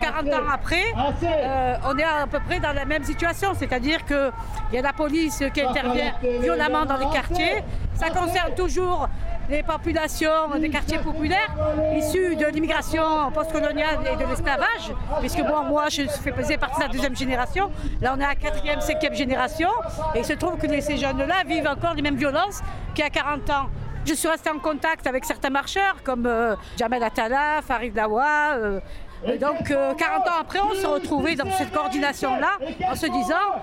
40 0.01 0.27
ans 0.33 0.49
après, 0.53 0.85
euh, 1.25 1.75
on 1.87 1.99
est 1.99 2.05
à 2.05 2.27
peu 2.31 2.39
près 2.41 2.61
dans 2.61 2.73
la 2.73 2.85
même 2.85 3.05
situation, 3.05 3.53
c'est-à-dire 3.55 4.05
qu'il 4.05 4.33
y 4.73 4.79
a 4.79 4.83
la 4.83 4.93
police 4.93 5.43
qui 5.53 5.61
intervient 5.63 6.13
violemment 6.41 6.85
dans 6.85 6.97
les 6.97 7.09
quartiers. 7.13 7.63
Ça 7.95 8.11
concerne 8.11 8.55
toujours 8.55 9.09
les 9.49 9.63
populations 9.63 10.51
des 10.61 10.69
quartiers 10.69 10.99
populaires 10.99 11.51
issus 11.97 12.37
de 12.37 12.47
l'immigration 12.47 13.31
postcoloniale 13.33 13.99
et 14.13 14.17
de 14.23 14.29
l'esclavage, 14.29 14.93
puisque 15.21 15.43
bon, 15.43 15.65
moi 15.65 15.89
je 15.89 16.03
fais 16.07 16.33
partie 16.59 16.79
de 16.79 16.85
la 16.85 16.89
deuxième 16.89 17.17
génération, 17.17 17.71
là 18.01 18.15
on 18.17 18.21
est 18.21 18.25
à 18.25 18.29
la 18.29 18.35
quatrième, 18.35 18.81
cinquième 18.81 19.15
génération, 19.15 19.71
et 20.15 20.19
il 20.19 20.25
se 20.25 20.35
trouve 20.35 20.59
que 20.59 20.81
ces 20.81 20.97
jeunes-là 20.99 21.45
vivent 21.47 21.67
encore 21.67 21.95
les 21.95 22.03
mêmes 22.03 22.17
violences 22.17 22.61
qu'il 22.95 23.05
y 23.05 23.07
a 23.07 23.11
40 23.11 23.51
ans. 23.51 23.67
Je 24.05 24.15
suis 24.15 24.29
restée 24.29 24.51
en 24.51 24.59
contact 24.59 25.07
avec 25.07 25.25
certains 25.25 25.51
marcheurs 25.51 25.97
comme 26.03 26.25
euh, 26.27 26.55
Jamel 26.79 27.03
Attala, 27.03 27.61
Farid 27.67 27.95
Lawa. 27.95 28.55
euh, 28.57 28.81
et 29.27 29.39
donc, 29.39 29.71
euh, 29.71 29.95
40 29.95 30.29
ans 30.29 30.31
après, 30.41 30.61
on 30.61 30.75
se 30.75 30.87
retrouvait 30.87 31.35
dans 31.35 31.51
cette 31.51 31.73
coordination-là 31.73 32.59
en 32.91 32.95
se 32.95 33.07
disant 33.07 33.63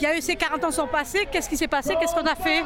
il 0.00 0.02
y 0.02 0.06
a 0.06 0.16
eu 0.16 0.20
ces 0.20 0.34
40 0.36 0.64
ans 0.64 0.70
sont 0.70 0.88
passés, 0.88 1.28
qu'est-ce 1.30 1.48
qui 1.48 1.56
s'est 1.56 1.68
passé, 1.68 1.94
qu'est-ce 2.00 2.14
qu'on 2.14 2.26
a 2.26 2.34
fait? 2.34 2.64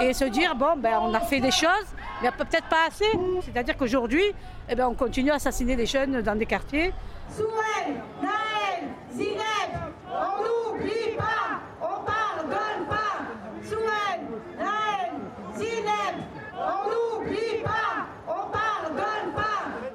Et 0.00 0.12
se 0.12 0.24
dire, 0.24 0.56
bon, 0.56 0.76
ben, 0.76 0.98
on 1.00 1.14
a 1.14 1.20
fait 1.20 1.38
des 1.40 1.50
choses, 1.50 1.86
mais 2.22 2.30
peut-être 2.32 2.68
pas 2.68 2.88
assez. 2.88 3.06
C'est-à-dire 3.44 3.76
qu'aujourd'hui, 3.76 4.24
eh 4.68 4.74
ben, 4.74 4.88
on 4.88 4.94
continue 4.94 5.30
à 5.30 5.34
assassiner 5.34 5.76
des 5.76 5.86
jeunes 5.86 6.20
dans 6.22 6.36
des 6.36 6.46
quartiers. 6.46 6.92
Sourel, 7.30 7.94
Naël, 8.20 8.88
Zineb, 9.12 9.94
on 10.10 10.72
n'oublie 10.72 11.16
pas, 11.16 11.60
on 11.80 12.04
pardonne 12.04 12.88
pas. 12.88 13.68
Sourel, 13.68 14.20
Naël, 14.58 15.12
Zineb, 15.56 16.24
on 16.56 17.20
n'oublie 17.20 17.62
pas, 17.62 18.06
on 18.26 18.50
pardonne 18.50 19.32
pas 19.34 19.93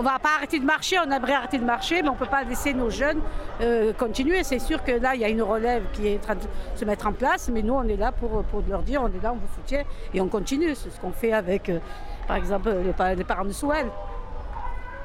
va 0.00 0.18
pas 0.18 0.30
arrêter 0.36 0.58
de 0.58 0.64
marcher, 0.64 0.96
on 1.06 1.10
aimerait 1.10 1.34
arrêter 1.34 1.58
de 1.58 1.64
marcher, 1.64 2.00
mais 2.02 2.08
on 2.08 2.14
peut 2.14 2.24
pas 2.24 2.44
laisser 2.44 2.72
nos 2.72 2.88
jeunes 2.88 3.20
euh, 3.60 3.92
continuer. 3.92 4.42
C'est 4.42 4.58
sûr 4.58 4.82
que 4.82 4.92
là, 4.92 5.14
il 5.14 5.20
y 5.20 5.24
a 5.24 5.28
une 5.28 5.42
relève 5.42 5.82
qui 5.92 6.06
est 6.08 6.16
en 6.16 6.20
train 6.22 6.34
de 6.36 6.40
se 6.74 6.84
mettre 6.86 7.06
en 7.06 7.12
place, 7.12 7.50
mais 7.52 7.60
nous, 7.60 7.74
on 7.74 7.82
est 7.84 7.96
là 7.96 8.10
pour, 8.10 8.42
leur 8.68 8.82
dire, 8.82 9.02
on 9.02 9.08
est 9.08 9.22
là, 9.22 9.32
on 9.32 9.36
vous 9.36 9.54
soutient, 9.54 9.82
et 10.14 10.20
on 10.22 10.28
continue. 10.28 10.74
C'est 10.74 10.88
ce 10.90 10.98
qu'on 10.98 11.12
fait 11.12 11.34
avec, 11.34 11.68
euh, 11.68 11.78
par 12.26 12.36
exemple, 12.36 12.70
les, 12.82 12.92
pa- 12.92 13.14
les 13.14 13.24
parents 13.24 13.44
de 13.44 13.52
Souel. 13.52 13.86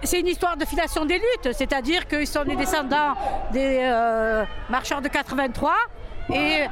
C'est 0.03 0.19
une 0.19 0.27
histoire 0.27 0.55
de 0.55 0.63
filiation 0.63 1.05
des 1.05 1.15
luttes, 1.15 1.53
c'est-à-dire 1.53 2.07
qu'ils 2.07 2.27
sont 2.27 2.43
les 2.43 2.55
descendants 2.55 3.15
des 3.51 3.79
euh, 3.81 4.45
marcheurs 4.69 5.01
de 5.01 5.07
83 5.07 5.73
et 6.29 6.65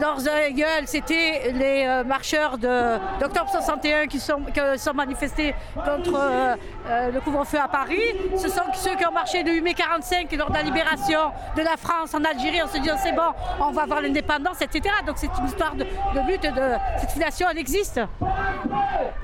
leurs 0.00 0.28
aïeuls, 0.28 0.86
c'était 0.86 1.52
les 1.54 1.84
euh, 1.86 2.04
marcheurs 2.04 2.58
de- 2.58 2.98
d'octobre 3.20 3.48
61 3.50 4.06
qui 4.06 4.18
sont, 4.18 4.40
qui 4.52 4.78
sont 4.78 4.94
manifestés 4.94 5.54
contre 5.74 6.14
euh, 6.18 6.54
euh, 6.88 7.10
le 7.12 7.20
couvre-feu 7.20 7.58
à 7.62 7.68
Paris. 7.68 8.00
Ce 8.36 8.48
sont 8.48 8.62
ceux 8.74 8.94
qui 8.96 9.06
ont 9.06 9.12
marché 9.12 9.42
le 9.42 9.52
8 9.52 9.60
mai 9.62 9.74
45 9.74 10.30
lors 10.32 10.48
de 10.50 10.54
la 10.54 10.62
libération 10.62 11.20
de 11.56 11.62
la 11.62 11.76
France 11.76 12.14
en 12.14 12.24
Algérie 12.24 12.62
en 12.62 12.68
se 12.68 12.78
disant 12.78 12.96
c'est 13.02 13.12
bon, 13.12 13.32
on 13.60 13.70
va 13.70 13.82
avoir 13.82 14.00
l'indépendance, 14.00 14.60
etc. 14.60 14.94
Donc 15.06 15.16
c'est 15.18 15.30
une 15.38 15.46
histoire 15.46 15.74
de, 15.74 15.84
de 15.84 16.26
lutte, 16.30 16.42
de 16.42 16.72
cette 16.98 17.10
filiation, 17.12 17.46
elle 17.50 17.58
existe. 17.58 18.00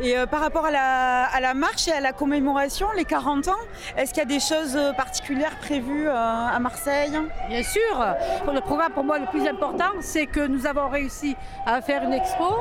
Et 0.00 0.16
euh, 0.16 0.26
par 0.26 0.40
rapport 0.40 0.66
à 0.66 0.70
la, 0.70 1.24
à 1.26 1.40
la 1.40 1.54
marche 1.54 1.88
et 1.88 1.92
à 1.92 2.00
la 2.00 2.12
commémoration, 2.12 2.86
les 2.96 3.04
40 3.04 3.48
ans, 3.48 3.52
est-ce 3.96 4.12
qu'il 4.12 4.22
y 4.22 4.26
a 4.26 4.28
des 4.28 4.40
choses 4.40 4.76
euh, 4.76 4.92
particulières 4.92 5.56
prévues 5.60 6.08
euh, 6.08 6.12
à 6.14 6.58
Marseille? 6.58 7.18
Bien 7.48 7.62
sûr. 7.62 8.06
Pour 8.44 8.52
le 8.52 8.60
programme, 8.60 8.92
pour 8.92 9.04
moi, 9.04 9.18
le 9.18 9.26
plus 9.26 9.46
important, 9.46 9.90
c'est 10.00 10.26
que 10.26 10.40
nous 10.52 10.66
avons 10.66 10.88
réussi 10.88 11.34
à 11.66 11.80
faire 11.80 12.04
une 12.04 12.12
expo 12.12 12.54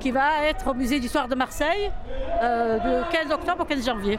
qui 0.00 0.10
va 0.10 0.46
être 0.46 0.68
au 0.70 0.74
musée 0.74 0.98
d'histoire 0.98 1.28
de 1.28 1.34
Marseille 1.34 1.92
euh, 2.42 2.78
de 2.78 3.12
15 3.12 3.30
octobre 3.30 3.60
au 3.60 3.64
15 3.64 3.86
janvier. 3.86 4.18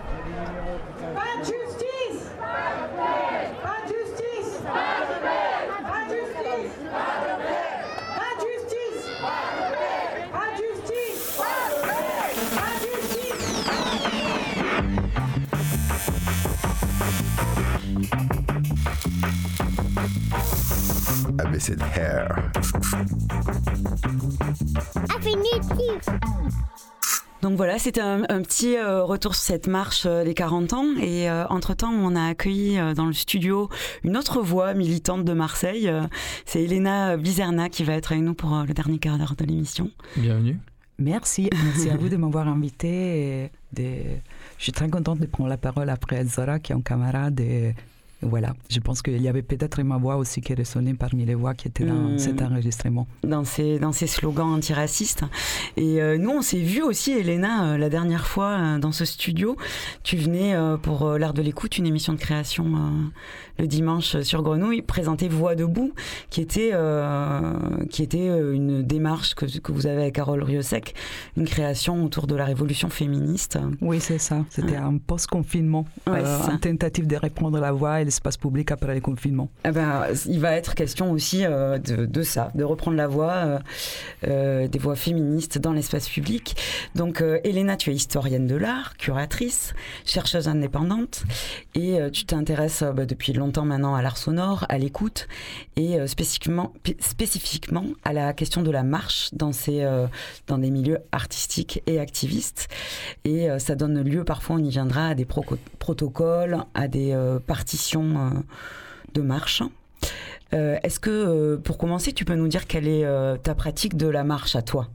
ABC 21.39 21.75
de 21.75 21.83
Hair. 21.95 22.51
Donc 27.41 27.57
voilà, 27.57 27.77
c'était 27.77 27.99
un, 27.99 28.23
un 28.29 28.41
petit 28.41 28.77
euh, 28.77 29.03
retour 29.03 29.35
sur 29.35 29.43
cette 29.43 29.67
marche 29.67 30.03
euh, 30.05 30.23
des 30.23 30.33
40 30.33 30.71
ans. 30.73 30.85
Et 31.01 31.29
euh, 31.29 31.45
entre-temps, 31.49 31.91
on 31.91 32.15
a 32.15 32.27
accueilli 32.27 32.79
euh, 32.79 32.93
dans 32.93 33.05
le 33.05 33.11
studio 33.11 33.69
une 34.05 34.15
autre 34.15 34.41
voix 34.41 34.73
militante 34.73 35.25
de 35.25 35.33
Marseille. 35.33 35.89
Euh, 35.89 36.03
C'est 36.45 36.63
Elena 36.63 37.17
Bizerna 37.17 37.67
qui 37.67 37.83
va 37.83 37.93
être 37.93 38.13
avec 38.13 38.23
nous 38.23 38.33
pour 38.33 38.55
euh, 38.55 38.63
le 38.65 38.73
dernier 38.73 38.97
quart 38.97 39.17
d'heure 39.17 39.35
de 39.37 39.43
l'émission. 39.43 39.89
Bienvenue. 40.15 40.57
Merci, 40.99 41.49
merci 41.65 41.89
à 41.89 41.97
vous 41.97 42.07
de 42.07 42.15
m'avoir 42.15 42.47
invité. 42.47 43.43
et 43.43 43.51
de- 43.73 44.15
Je 44.57 44.63
suis 44.63 44.71
très 44.71 44.89
contente 44.89 45.19
de 45.19 45.25
prendre 45.25 45.49
la 45.49 45.57
parole 45.57 45.89
après 45.89 46.23
Zora, 46.23 46.59
qui 46.59 46.71
est 46.71 46.75
un 46.75 46.81
camarade. 46.81 47.41
Et 47.41 47.75
voilà, 48.23 48.53
je 48.69 48.79
pense 48.79 49.01
qu'il 49.01 49.21
y 49.21 49.27
avait 49.27 49.41
peut-être 49.41 49.81
ma 49.83 49.97
voix 49.97 50.15
aussi 50.17 50.41
qui 50.41 50.53
résonnait 50.53 50.93
parmi 50.93 51.25
les 51.25 51.35
voix 51.35 51.53
qui 51.53 51.67
étaient 51.67 51.85
dans 51.85 51.93
Hmm. 51.93 52.17
cet 52.17 52.41
enregistrement. 52.41 53.07
dans 53.23 53.43
ces, 53.43 53.79
dans 53.79 53.91
ces 53.91 54.07
slogans 54.07 54.53
antiracistes. 54.53 55.23
Et 55.77 56.01
euh, 56.01 56.17
nous, 56.17 56.31
on 56.31 56.41
s'est 56.41 56.59
vu 56.61 56.81
aussi, 56.81 57.11
Elena, 57.11 57.65
euh, 57.73 57.77
la 57.77 57.89
dernière 57.89 58.27
fois 58.27 58.49
euh, 58.49 58.79
dans 58.79 58.91
ce 58.91 59.05
studio. 59.05 59.55
Tu 60.03 60.17
venais 60.17 60.55
pour 60.81 61.11
l'art 61.17 61.33
de 61.33 61.41
l'écoute, 61.41 61.77
une 61.77 61.85
émission 61.87 62.13
de 62.13 62.17
création 62.19 62.65
le 63.59 63.67
dimanche 63.67 64.19
sur 64.21 64.41
Grenouille, 64.41 64.81
présenter 64.81 65.27
Voix 65.29 65.55
debout, 65.55 65.93
qui 66.29 66.41
était, 66.41 66.71
qui 67.89 68.03
était 68.03 68.27
une 68.27 68.81
démarche 68.83 69.35
que, 69.35 69.45
que 69.59 69.71
vous 69.71 69.85
avez 69.87 70.01
avec 70.03 70.15
Carole 70.15 70.41
Riosec, 70.43 70.95
une 71.37 71.45
création 71.45 72.03
autour 72.03 72.27
de 72.27 72.35
la 72.35 72.45
révolution 72.45 72.89
féministe. 72.89 73.59
Oui, 73.81 73.99
c'est 73.99 74.17
ça. 74.17 74.43
C'était 74.49 74.75
un 74.75 74.97
post-confinement, 74.97 75.85
Ouais, 76.07 76.23
une 76.51 76.59
tentative 76.59 77.07
de 77.07 77.15
reprendre 77.15 77.59
la 77.59 77.71
voix 77.71 78.01
et 78.01 78.05
l'espace 78.13 78.37
public 78.37 78.71
après 78.71 78.93
le 78.93 79.01
confinement. 79.01 79.49
Eh 79.65 79.71
ben, 79.71 80.05
il 80.27 80.39
va 80.39 80.51
être 80.51 80.75
question 80.75 81.11
aussi 81.11 81.45
euh, 81.45 81.79
de, 81.79 82.23
ça, 82.23 82.51
de 82.53 82.63
reprendre 82.63 82.95
la 82.95 83.07
voix 83.07 83.33
euh, 83.33 83.59
euh, 84.27 84.67
des 84.67 84.79
voix 84.79 84.95
féministes 84.95 85.57
dans 85.57 85.73
l'espace 85.73 86.07
public. 86.07 86.55
Donc, 86.95 87.23
Elena, 87.43 87.75
tu 87.75 87.89
es 87.89 87.95
historienne 87.95 88.45
de 88.45 88.55
l'art, 88.55 88.97
curatrice, 88.97 89.73
chercheuse 90.05 90.47
indépendante, 90.47 91.23
et 91.73 91.97
tu 92.11 92.25
t'intéresses 92.25 92.83
bah, 92.83 93.05
depuis 93.05 93.33
longtemps 93.33 93.65
maintenant 93.65 93.95
à 93.95 94.01
l'art 94.01 94.17
sonore, 94.17 94.65
à 94.69 94.77
l'écoute, 94.77 95.27
et 95.75 96.05
spécifiquement, 96.07 96.73
spécifiquement 96.99 97.85
à 98.03 98.13
la 98.13 98.33
question 98.33 98.61
de 98.61 98.71
la 98.71 98.83
marche 98.83 99.29
dans, 99.33 99.51
ces, 99.51 99.87
dans 100.47 100.57
des 100.57 100.69
milieux 100.69 100.99
artistiques 101.11 101.81
et 101.87 101.99
activistes. 101.99 102.67
Et 103.25 103.47
ça 103.57 103.75
donne 103.75 104.01
lieu, 104.01 104.23
parfois 104.23 104.57
on 104.57 104.59
y 104.59 104.69
viendra, 104.69 105.07
à 105.07 105.15
des 105.15 105.25
protocoles, 105.25 106.57
à 106.73 106.87
des 106.87 107.17
partitions 107.47 108.02
euh, 108.15 108.39
de 109.13 109.21
marche. 109.21 109.63
Euh, 110.53 110.77
Est-ce 110.83 110.99
que, 110.99 111.09
euh, 111.09 111.57
pour 111.57 111.77
commencer, 111.77 112.13
tu 112.13 112.25
peux 112.25 112.35
nous 112.35 112.47
dire 112.47 112.67
quelle 112.67 112.87
est 112.87 113.05
ta 113.43 113.55
pratique 113.55 113.95
de 113.97 114.07
la 114.07 114.23
marche 114.23 114.55
à 114.55 114.61
toi? 114.61 114.87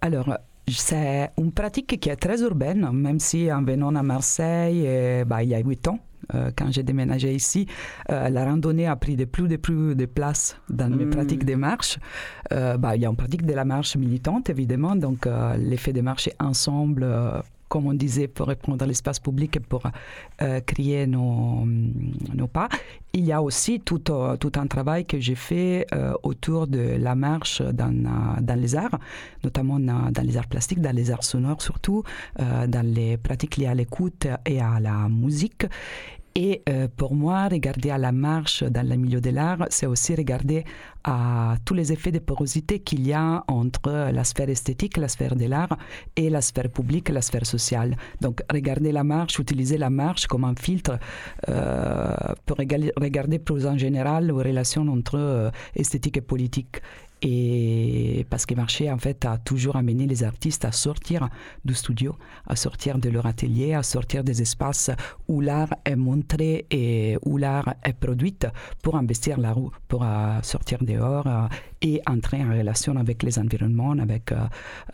Alors, 0.00 0.28
c'est 0.68 1.30
une 1.38 1.52
pratique 1.52 1.98
qui 2.00 2.08
est 2.08 2.16
très 2.16 2.42
urbaine, 2.42 2.88
même 2.92 3.20
si 3.20 3.50
en 3.52 3.62
venant 3.62 3.94
à 3.94 4.02
Marseille, 4.02 4.82
bah, 5.24 5.42
il 5.42 5.48
y 5.50 5.54
a 5.54 5.58
huit 5.60 5.86
ans, 5.88 6.00
euh, 6.34 6.50
quand 6.56 6.72
j'ai 6.72 6.82
déménagé 6.82 7.32
ici, 7.34 7.66
euh, 8.10 8.28
la 8.28 8.44
randonnée 8.44 8.86
a 8.86 8.96
pris 8.96 9.16
de 9.16 9.24
plus 9.24 9.44
en 9.52 9.58
plus 9.58 9.94
de 9.94 10.06
place 10.06 10.56
dans 10.68 10.90
mes 10.90 11.04
Mm. 11.04 11.10
pratiques 11.10 11.44
de 11.44 11.54
marche. 11.54 11.98
Euh, 12.52 12.76
bah, 12.76 12.96
il 12.96 13.02
y 13.02 13.06
a 13.06 13.08
une 13.08 13.16
pratique 13.16 13.46
de 13.46 13.54
la 13.54 13.64
marche 13.64 13.96
militante, 13.96 14.50
évidemment, 14.50 14.96
donc 14.96 15.28
l'effet 15.58 15.92
de 15.92 16.00
marcher 16.00 16.32
ensemble. 16.40 17.06
Comme 17.68 17.86
on 17.86 17.94
disait, 17.94 18.28
pour 18.28 18.46
reprendre 18.46 18.84
l'espace 18.86 19.18
public 19.18 19.56
et 19.56 19.60
pour 19.60 19.82
euh, 20.42 20.60
créer 20.60 21.06
nos, 21.06 21.64
nos 22.34 22.46
pas. 22.46 22.68
Il 23.12 23.24
y 23.24 23.32
a 23.32 23.40
aussi 23.40 23.80
tout, 23.80 24.12
euh, 24.12 24.36
un 24.56 24.66
travail 24.66 25.06
que 25.06 25.18
j'ai 25.18 25.34
fait 25.34 25.86
euh, 25.94 26.12
autour 26.22 26.66
de 26.66 26.96
la 26.98 27.14
marche 27.14 27.62
dans, 27.62 27.88
euh, 27.88 28.40
dans 28.42 28.60
les 28.60 28.76
arts, 28.76 28.98
notamment 29.42 29.80
dans, 29.80 30.12
les 30.22 30.36
arts 30.36 30.48
plastiques, 30.48 30.80
dans 30.80 30.94
les 30.94 31.10
arts 31.10 31.24
sonores 31.24 31.62
surtout, 31.62 32.02
dans 32.38 32.86
les 32.86 33.16
pratiques 33.16 33.56
liées 33.56 33.68
à 33.68 33.74
l'écoute 33.74 34.26
et 34.44 34.60
à 34.60 34.78
la 34.80 35.08
musique. 35.08 35.66
Et 36.38 36.62
euh, 36.68 36.86
pour 36.94 37.14
moi, 37.14 37.48
regarder 37.48 37.88
à 37.88 37.96
la 37.96 38.12
marche 38.12 38.62
dans 38.62 38.86
le 38.86 38.96
milieu 38.96 39.22
de 39.22 39.30
l'art, 39.30 39.64
c'est 39.70 39.86
aussi 39.86 40.14
regarder 40.14 40.64
à 41.02 41.56
tous 41.64 41.72
les 41.72 41.94
effets 41.94 42.12
de 42.12 42.18
porosité 42.18 42.80
qu'il 42.80 43.06
y 43.06 43.14
a 43.14 43.42
entre 43.48 44.10
la 44.12 44.22
sphère 44.22 44.50
esthétique, 44.50 44.98
la 44.98 45.08
sphère 45.08 45.34
de 45.34 45.46
l'art 45.46 45.78
et 46.14 46.28
la 46.28 46.42
sphère 46.42 46.68
publique, 46.68 47.08
la 47.08 47.22
sphère 47.22 47.46
sociale. 47.46 47.96
Donc, 48.20 48.42
regarder 48.52 48.92
la 48.92 49.02
marche, 49.02 49.38
utiliser 49.38 49.78
la 49.78 49.88
marche 49.88 50.26
comme 50.26 50.44
un 50.44 50.54
filtre 50.56 50.98
euh, 51.48 52.14
pour 52.44 52.58
regarder- 52.58 53.38
plus 53.38 53.64
en 53.66 53.78
général 53.78 54.26
les 54.26 54.32
relations 54.32 54.86
entre 54.88 55.16
euh, 55.18 55.50
esthétique 55.74 56.18
et 56.18 56.20
politique. 56.20 56.82
Et 57.28 58.24
parce 58.30 58.46
que 58.46 58.54
marché, 58.54 58.88
en 58.88 58.98
fait, 58.98 59.24
a 59.24 59.36
toujours 59.36 59.74
amené 59.74 60.06
les 60.06 60.22
artistes 60.22 60.64
à 60.64 60.70
sortir 60.70 61.28
du 61.64 61.74
studio, 61.74 62.14
à 62.46 62.54
sortir 62.54 62.98
de 62.98 63.08
leur 63.08 63.26
atelier, 63.26 63.74
à 63.74 63.82
sortir 63.82 64.22
des 64.22 64.42
espaces 64.42 64.90
où 65.26 65.40
l'art 65.40 65.74
est 65.84 65.96
montré 65.96 66.66
et 66.70 67.18
où 67.24 67.36
l'art 67.36 67.74
est 67.82 67.94
produit 67.94 68.36
pour 68.80 68.94
investir 68.94 69.40
la 69.40 69.52
roue, 69.52 69.72
pour 69.88 70.04
euh, 70.04 70.38
sortir 70.42 70.78
dehors 70.84 71.26
euh, 71.26 71.48
et 71.82 72.00
entrer 72.06 72.44
en 72.44 72.50
relation 72.50 72.94
avec 72.96 73.24
les 73.24 73.40
environnements, 73.40 73.98
avec, 73.98 74.30
euh, 74.30 74.36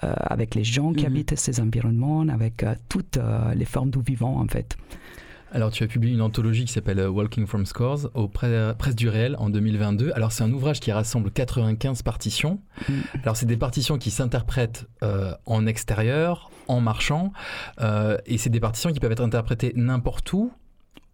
avec 0.00 0.54
les 0.54 0.64
gens 0.64 0.94
qui 0.94 1.04
Mhm. 1.04 1.12
habitent 1.12 1.36
ces 1.38 1.60
environnements, 1.60 2.26
avec 2.28 2.64
toutes 2.88 3.18
les 3.54 3.66
formes 3.66 3.90
du 3.90 4.00
vivant, 4.00 4.40
en 4.40 4.48
fait. 4.48 4.76
Alors, 5.54 5.70
tu 5.70 5.84
as 5.84 5.86
publié 5.86 6.14
une 6.14 6.22
anthologie 6.22 6.64
qui 6.64 6.72
s'appelle 6.72 6.98
euh, 6.98 7.10
Walking 7.10 7.46
from 7.46 7.66
Scores 7.66 8.08
au 8.14 8.26
Pre- 8.26 8.74
Presse 8.74 8.96
du 8.96 9.10
Réel 9.10 9.36
en 9.38 9.50
2022. 9.50 10.10
Alors, 10.14 10.32
c'est 10.32 10.42
un 10.42 10.50
ouvrage 10.50 10.80
qui 10.80 10.90
rassemble 10.92 11.30
95 11.30 12.00
partitions. 12.02 12.58
Alors, 13.22 13.36
c'est 13.36 13.44
des 13.44 13.58
partitions 13.58 13.98
qui 13.98 14.10
s'interprètent 14.10 14.86
euh, 15.02 15.34
en 15.44 15.66
extérieur, 15.66 16.50
en 16.68 16.80
marchant, 16.80 17.32
euh, 17.82 18.16
et 18.24 18.38
c'est 18.38 18.48
des 18.50 18.60
partitions 18.60 18.92
qui 18.92 19.00
peuvent 19.00 19.12
être 19.12 19.20
interprétées 19.22 19.72
n'importe 19.76 20.32
où. 20.32 20.52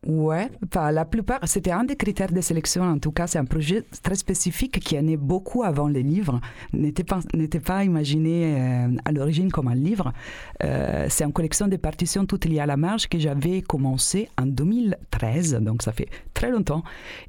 Ouais, 0.07 0.49
enfin, 0.65 0.93
la 0.93 1.05
plupart, 1.05 1.41
c'était 1.45 1.73
un 1.73 1.83
des 1.83 1.97
critères 1.97 2.31
de 2.31 2.41
sélection. 2.41 2.85
En 2.85 2.99
tout 2.99 3.11
cas, 3.11 3.27
c'est 3.27 3.39
un 3.39 3.45
projet 3.45 3.83
très 4.05 4.15
spécifique 4.15 4.79
qui 4.79 4.95
est 4.95 5.03
né 5.03 5.17
beaucoup 5.17 5.65
avant 5.65 5.89
les 5.89 6.05
livres, 6.05 6.41
n'était 6.73 7.03
pas, 7.03 7.19
n'était 7.35 7.59
pas 7.59 7.83
imaginé 7.83 8.55
euh, 8.57 8.97
à 9.05 9.11
l'origine 9.11 9.51
comme 9.51 9.67
un 9.67 9.75
livre. 9.75 10.13
Euh, 10.63 11.07
c'est 11.09 11.25
une 11.25 11.33
collection 11.33 11.67
de 11.67 11.77
partitions 11.77 12.27
toutes 12.27 12.45
liées 12.45 12.61
à 12.61 12.67
la 12.67 12.77
marche 12.77 13.09
que 13.09 13.19
j'avais 13.19 13.61
commencé 13.61 14.29
en 14.41 14.47
2013, 14.47 15.55
donc 15.63 15.83
ça 15.83 15.91
fait 15.91 16.09
très 16.33 16.53
longtemps. 16.53 16.85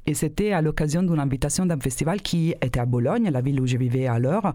Et 0.06 0.14
c'était 0.14 0.52
à 0.52 0.62
l'occasion 0.62 1.02
d'une 1.02 1.18
invitation 1.18 1.66
d'un 1.66 1.80
festival 1.80 2.22
qui 2.22 2.50
était 2.62 2.78
à 2.78 2.86
Bologne, 2.86 3.28
la 3.32 3.40
ville 3.40 3.60
où 3.60 3.66
je 3.66 3.78
vivais 3.78 4.06
alors, 4.06 4.52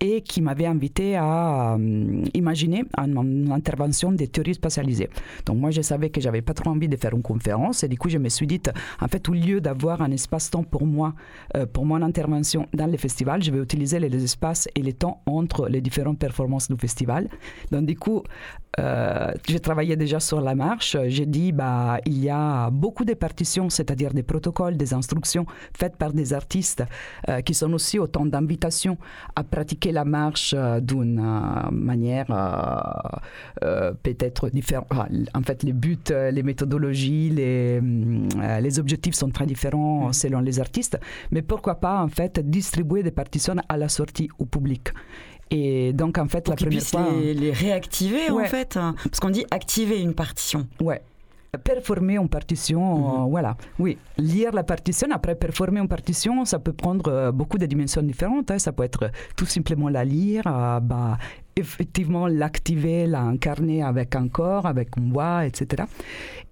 et 0.00 0.22
qui 0.22 0.40
m'avait 0.40 0.66
invité 0.66 1.16
à 1.16 1.74
euh, 1.74 2.24
imaginer 2.32 2.84
une, 2.96 3.18
une 3.18 3.52
intervention 3.52 4.10
des 4.10 4.28
théories 4.28 4.54
spatialisées. 4.54 5.10
Donc 5.44 5.58
moi, 5.58 5.70
je 5.70 5.82
savais 5.82 6.08
que 6.08 6.22
j'avais 6.22 6.40
pas 6.40 6.54
trop 6.54 6.70
envie 6.70 6.88
de 6.88 6.96
faire 6.96 7.12
une 7.14 7.22
conférence, 7.22 7.57
et 7.82 7.88
du 7.88 7.98
coup, 7.98 8.08
je 8.08 8.18
me 8.18 8.28
suis 8.28 8.46
dit, 8.46 8.60
en 9.00 9.08
fait, 9.08 9.28
au 9.28 9.32
lieu 9.32 9.60
d'avoir 9.60 10.02
un 10.02 10.10
espace-temps 10.10 10.64
pour 10.64 10.86
moi, 10.86 11.14
euh, 11.56 11.66
pour 11.66 11.84
mon 11.84 12.00
intervention 12.02 12.66
dans 12.72 12.86
le 12.86 12.96
festival, 12.96 13.42
je 13.42 13.50
vais 13.50 13.58
utiliser 13.58 13.98
les, 13.98 14.08
les 14.08 14.24
espaces 14.24 14.68
et 14.74 14.82
les 14.82 14.92
temps 14.92 15.22
entre 15.26 15.68
les 15.68 15.80
différentes 15.80 16.18
performances 16.18 16.68
du 16.68 16.76
festival. 16.76 17.28
Donc 17.70 17.86
du 17.86 17.96
coup, 17.96 18.22
euh, 18.78 19.32
j'ai 19.48 19.60
travaillé 19.60 19.96
déjà 19.96 20.20
sur 20.20 20.40
la 20.40 20.54
marche. 20.54 20.96
J'ai 21.06 21.26
dit, 21.26 21.52
bah, 21.52 21.98
il 22.06 22.18
y 22.18 22.30
a 22.30 22.70
beaucoup 22.70 23.04
de 23.04 23.14
partitions, 23.14 23.70
c'est-à-dire 23.70 24.12
des 24.12 24.22
protocoles, 24.22 24.76
des 24.76 24.94
instructions 24.94 25.46
faites 25.76 25.96
par 25.96 26.12
des 26.12 26.32
artistes 26.32 26.84
euh, 27.28 27.40
qui 27.40 27.54
sont 27.54 27.72
aussi 27.72 27.98
autant 27.98 28.26
d'invitations 28.26 28.98
à 29.34 29.44
pratiquer 29.44 29.92
la 29.92 30.04
marche 30.04 30.54
euh, 30.56 30.80
d'une 30.80 31.20
manière 31.70 32.26
peut-être 34.02 34.50
différente. 34.50 34.88
En 35.34 35.42
fait, 35.42 35.62
les 35.62 35.72
buts, 35.72 35.98
les 36.10 36.42
méthodologies, 36.42 37.30
les, 37.30 37.80
euh, 37.80 38.60
les 38.60 38.78
objectifs 38.78 39.14
sont 39.14 39.30
très 39.30 39.46
différents 39.46 40.12
selon 40.12 40.40
les 40.40 40.60
artistes. 40.60 40.98
Mais 41.30 41.42
pourquoi 41.42 41.76
pas, 41.76 42.02
en 42.02 42.08
fait, 42.08 42.38
distribuer 42.38 43.02
des 43.02 43.10
partitions 43.10 43.56
à 43.68 43.76
la 43.76 43.88
sortie 43.88 44.28
au 44.38 44.44
public 44.44 44.92
et 45.50 45.92
donc, 45.92 46.18
en 46.18 46.26
fait, 46.28 46.44
Pour 46.44 46.54
la 46.54 46.56
première 46.56 46.82
fois. 46.82 47.06
les, 47.20 47.34
les 47.34 47.52
réactiver, 47.52 48.30
en 48.30 48.44
fait. 48.44 48.76
hein. 48.76 48.94
Parce 49.04 49.20
qu'on 49.20 49.30
dit 49.30 49.44
activer 49.50 50.00
une 50.00 50.14
partition. 50.14 50.66
Ouais. 50.80 51.00
Performer 51.64 52.16
une 52.18 52.28
partition, 52.28 53.22
euh, 53.24 53.26
voilà. 53.30 53.56
Oui, 53.78 53.96
lire 54.18 54.52
la 54.52 54.62
partition, 54.64 55.08
après 55.10 55.34
performer 55.34 55.80
une 55.80 55.88
partition, 55.88 56.44
ça 56.44 56.58
peut 56.58 56.74
prendre 56.74 57.10
euh, 57.10 57.32
beaucoup 57.32 57.56
de 57.56 57.64
dimensions 57.64 58.02
différentes. 58.02 58.50
hein. 58.50 58.58
Ça 58.58 58.70
peut 58.72 58.82
être 58.84 59.10
tout 59.34 59.46
simplement 59.46 59.88
la 59.88 60.04
lire, 60.04 60.42
euh, 60.46 60.78
bah, 60.80 61.16
effectivement 61.56 62.26
l'activer, 62.28 63.06
l'incarner 63.06 63.82
avec 63.82 64.14
un 64.14 64.28
corps, 64.28 64.66
avec 64.66 64.90
une 64.98 65.10
voix, 65.10 65.46
etc. 65.46 65.84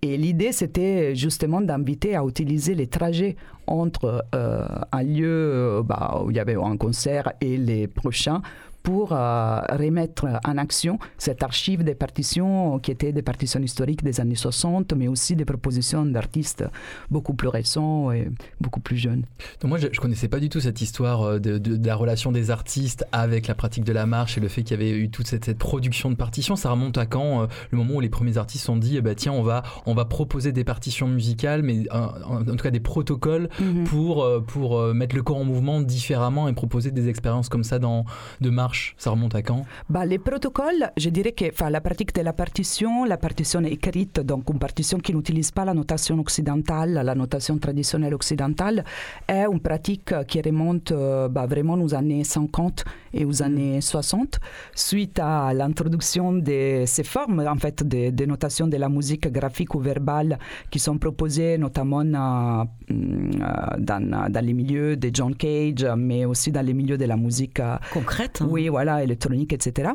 Et 0.01 0.16
l'idée, 0.16 0.53
c'était 0.53 1.14
justement 1.14 1.61
d'inviter 1.61 2.16
à 2.16 2.24
utiliser 2.24 2.74
les 2.74 2.86
trajets 2.86 3.36
entre 3.66 4.24
un 4.32 5.03
lieu 5.03 5.82
bah, 5.84 6.22
où 6.24 6.30
il 6.30 6.36
y 6.38 6.40
avait 6.40 6.57
un 6.57 6.76
concert 6.78 7.32
et 7.42 7.59
les 7.59 7.86
prochains 7.86 8.40
pour 8.87 9.11
euh, 9.11 9.61
remettre 9.82 10.26
en 10.47 10.57
action 10.59 11.01
cette 11.18 11.43
archive 11.43 11.82
des 11.82 11.97
partitions 11.97 12.78
qui 12.78 12.93
étaient 12.93 13.11
des 13.12 13.22
partitions 13.22 13.59
historiques 13.61 14.05
des 14.05 14.20
années 14.20 14.37
60, 14.37 14.93
mais 14.93 15.09
aussi 15.09 15.34
des 15.34 15.45
propositions 15.45 16.07
d'artistes 16.07 16.62
beaucoup 17.11 17.34
plus 17.34 17.49
récents 17.49 18.12
et 18.12 18.28
beaucoup 18.61 18.78
plus 18.78 18.97
jeunes. 18.97 19.24
Donc 19.61 19.70
moi, 19.70 19.78
je, 19.78 19.89
je 19.91 19.99
connaissais 20.01 20.28
pas 20.28 20.39
du 20.39 20.49
tout 20.49 20.61
cette 20.61 20.80
histoire 20.80 21.22
euh, 21.22 21.39
de, 21.41 21.59
de- 21.59 21.76
de 21.76 21.87
la 21.87 21.97
relation 21.97 22.30
des 22.30 22.53
artistes 22.53 23.05
avec 23.11 23.49
la 23.49 23.57
pratique 23.57 23.82
de 23.82 23.93
la 23.93 24.07
marche 24.07 24.39
et 24.39 24.41
le 24.41 24.47
fait 24.47 24.62
qu'il 24.62 24.78
y 24.78 24.80
avait 24.80 24.97
eu 24.97 25.11
toute 25.11 25.26
cette, 25.26 25.47
cette 25.47 25.59
production 25.59 26.09
de 26.09 26.14
partitions. 26.14 26.55
Ça 26.55 26.70
remonte 26.70 26.97
à 26.97 27.07
quand 27.07 27.43
euh, 27.43 27.47
Le 27.72 27.78
moment 27.78 27.95
où 27.95 28.01
les 28.01 28.09
premiers 28.09 28.39
artistes 28.39 28.68
ont 28.68 28.76
dit, 28.76 28.97
eh 28.99 29.01
ben, 29.01 29.16
tiens, 29.16 29.32
on 29.32 29.43
va, 29.43 29.64
on 29.87 29.95
va 29.95 30.05
proposer 30.05 30.53
des 30.53 30.62
partitions 30.62 31.09
musicales, 31.09 31.62
mais 31.64 31.91
en, 31.91 32.39
en 32.39 32.45
tout 32.45 32.55
cas 32.62 32.70
des 32.70 32.78
protocoles 32.78 33.49
Mhm. 33.59 33.84
pour, 33.84 34.24
pour 34.47 34.80
mettre 34.95 35.16
le 35.16 35.22
corps 35.24 35.39
en 35.39 35.45
mouvement 35.45 35.80
différemment 35.80 36.47
et 36.49 36.53
proposer 36.53 36.93
des 36.93 37.09
expériences 37.09 37.49
comme 37.49 37.64
ça 37.64 37.80
dans, 37.80 38.05
de 38.41 38.51
marche. 38.51 38.76
Ça 38.97 39.11
remonte 39.11 39.35
à 39.35 39.43
quand? 39.43 39.64
Bah, 39.89 40.05
les 40.05 40.18
protocoles, 40.18 40.91
je 40.97 41.11
dirais 41.11 41.33
que 41.33 41.45
la 41.68 41.81
pratique 41.81 42.14
de 42.14 42.22
la 42.22 42.33
partition, 42.33 43.05
la 43.05 43.16
partition 43.16 43.62
écrite, 43.64 44.20
donc 44.20 44.49
une 44.51 44.59
partition 44.59 44.99
qui 44.99 45.14
n'utilise 45.14 45.51
pas 45.51 45.64
la 45.64 45.74
notation 45.74 46.18
occidentale, 46.18 46.95
la 47.05 47.14
notation 47.14 47.59
traditionnelle 47.59 48.14
occidentale, 48.14 48.85
est 49.29 49.45
une 49.45 49.61
pratique 49.61 50.14
qui 50.27 50.41
remonte 50.41 50.93
euh, 50.93 51.29
bah, 51.29 51.47
vraiment 51.47 51.74
aux 51.74 51.95
années 51.95 52.24
50 52.24 52.85
et 53.17 53.25
aux 53.25 53.43
années 53.43 53.81
60, 53.81 54.39
suite 54.75 55.19
à 55.19 55.53
l'introduction 55.55 56.33
de 56.33 56.85
ces 56.87 57.05
formes, 57.05 57.41
en 57.47 57.57
fait, 57.57 57.83
de, 57.83 58.11
de 58.11 58.25
notation 58.25 58.67
de 58.67 58.77
la 58.77 58.89
musique 58.89 59.31
graphique 59.33 59.75
ou 59.75 59.81
verbale 59.81 60.39
qui 60.71 60.79
sont 60.79 60.99
proposées 60.99 61.59
notamment 61.59 62.01
euh, 62.01 62.64
euh, 62.91 63.45
dans, 63.79 64.31
dans 64.31 64.45
les 64.45 64.53
milieux 64.53 64.97
de 64.97 65.11
John 65.12 65.35
Cage, 65.35 65.87
mais 65.97 66.25
aussi 66.25 66.53
dans 66.53 66.64
les 66.64 66.75
milieux 66.75 66.99
de 66.99 67.05
la 67.05 67.17
musique 67.17 67.61
euh, 67.61 67.77
concrète. 67.93 68.43
Oui, 68.47 68.69
voilà, 68.69 69.03
électronique, 69.03 69.53
etc. 69.53 69.91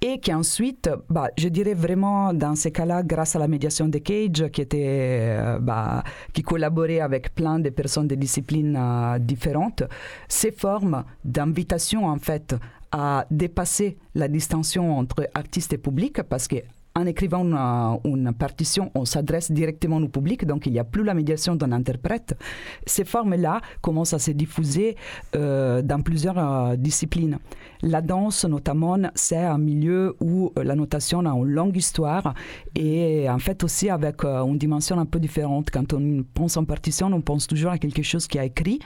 Et 0.00 0.18
qui 0.18 0.32
ensuite, 0.32 0.90
bah, 1.08 1.28
je 1.38 1.48
dirais 1.48 1.74
vraiment 1.74 2.32
dans 2.34 2.54
ces 2.54 2.70
cas-là, 2.70 3.02
grâce 3.02 3.36
à 3.36 3.38
la 3.38 3.48
médiation 3.48 3.88
de 3.88 3.98
Cage, 3.98 4.48
qui 4.52 4.60
était, 4.60 5.36
bah, 5.60 6.02
qui 6.32 6.42
collaborait 6.42 7.00
avec 7.00 7.34
plein 7.34 7.58
de 7.58 7.70
personnes 7.70 8.08
de 8.08 8.14
disciplines 8.14 8.76
euh, 8.76 9.18
différentes, 9.18 9.82
ces 10.28 10.52
formes 10.52 11.04
d'invitation 11.24 12.06
en 12.06 12.18
fait 12.18 12.49
à 12.92 13.26
dépasser 13.30 13.98
la 14.14 14.28
distinction 14.28 14.98
entre 14.98 15.28
artiste 15.34 15.72
et 15.72 15.78
public, 15.78 16.22
parce 16.22 16.48
que 16.48 16.56
en 16.96 17.06
écrivant 17.06 17.44
une, 17.44 18.10
une 18.10 18.32
partition, 18.32 18.90
on 18.94 19.04
s'adresse 19.04 19.52
directement 19.52 19.98
au 19.98 20.08
public, 20.08 20.44
donc 20.44 20.66
il 20.66 20.72
n'y 20.72 20.80
a 20.80 20.84
plus 20.84 21.04
la 21.04 21.14
médiation 21.14 21.54
d'un 21.54 21.70
interprète. 21.70 22.36
Ces 22.84 23.04
formes-là 23.04 23.60
commencent 23.80 24.12
à 24.12 24.18
se 24.18 24.32
diffuser 24.32 24.96
euh, 25.36 25.82
dans 25.82 26.02
plusieurs 26.02 26.38
euh, 26.38 26.76
disciplines. 26.76 27.38
La 27.82 28.02
danse, 28.02 28.44
notamment, 28.44 28.98
c'est 29.14 29.36
un 29.36 29.58
milieu 29.58 30.16
où 30.20 30.52
euh, 30.58 30.64
la 30.64 30.74
notation 30.74 31.20
a 31.20 31.30
une 31.30 31.44
longue 31.44 31.76
histoire 31.76 32.34
et 32.74 33.30
en 33.30 33.38
fait 33.38 33.62
aussi 33.62 33.88
avec 33.88 34.24
euh, 34.24 34.42
une 34.44 34.58
dimension 34.58 34.98
un 34.98 35.06
peu 35.06 35.20
différente. 35.20 35.70
Quand 35.70 35.92
on 35.92 36.24
pense 36.34 36.56
en 36.56 36.64
partition, 36.64 37.06
on 37.06 37.20
pense 37.20 37.46
toujours 37.46 37.70
à 37.70 37.78
quelque 37.78 38.02
chose 38.02 38.26
qui 38.26 38.38
a 38.38 38.44
écrit 38.44 38.80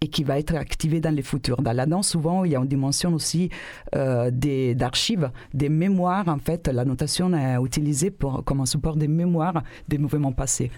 et 0.00 0.08
qui 0.08 0.24
va 0.24 0.38
être 0.38 0.54
activé 0.54 1.00
dans 1.00 1.14
le 1.14 1.22
futur. 1.22 1.60
Dans 1.60 1.72
la 1.72 1.86
danse, 1.86 2.08
souvent, 2.08 2.44
il 2.44 2.52
y 2.52 2.56
a 2.56 2.60
une 2.60 2.68
dimension 2.68 3.12
aussi 3.14 3.50
euh, 3.94 4.30
d'archives, 4.30 5.30
des 5.52 5.68
mémoires. 5.68 6.28
En 6.28 6.38
fait, 6.38 6.68
la 6.68 6.84
notation 6.84 7.34
est 7.34 7.56
utilisée 7.62 8.10
pour, 8.10 8.44
comme 8.44 8.60
un 8.60 8.66
support 8.66 8.96
des 8.96 9.08
mémoires 9.08 9.62
des 9.88 9.98
mouvements 9.98 10.32
passés. 10.32 10.70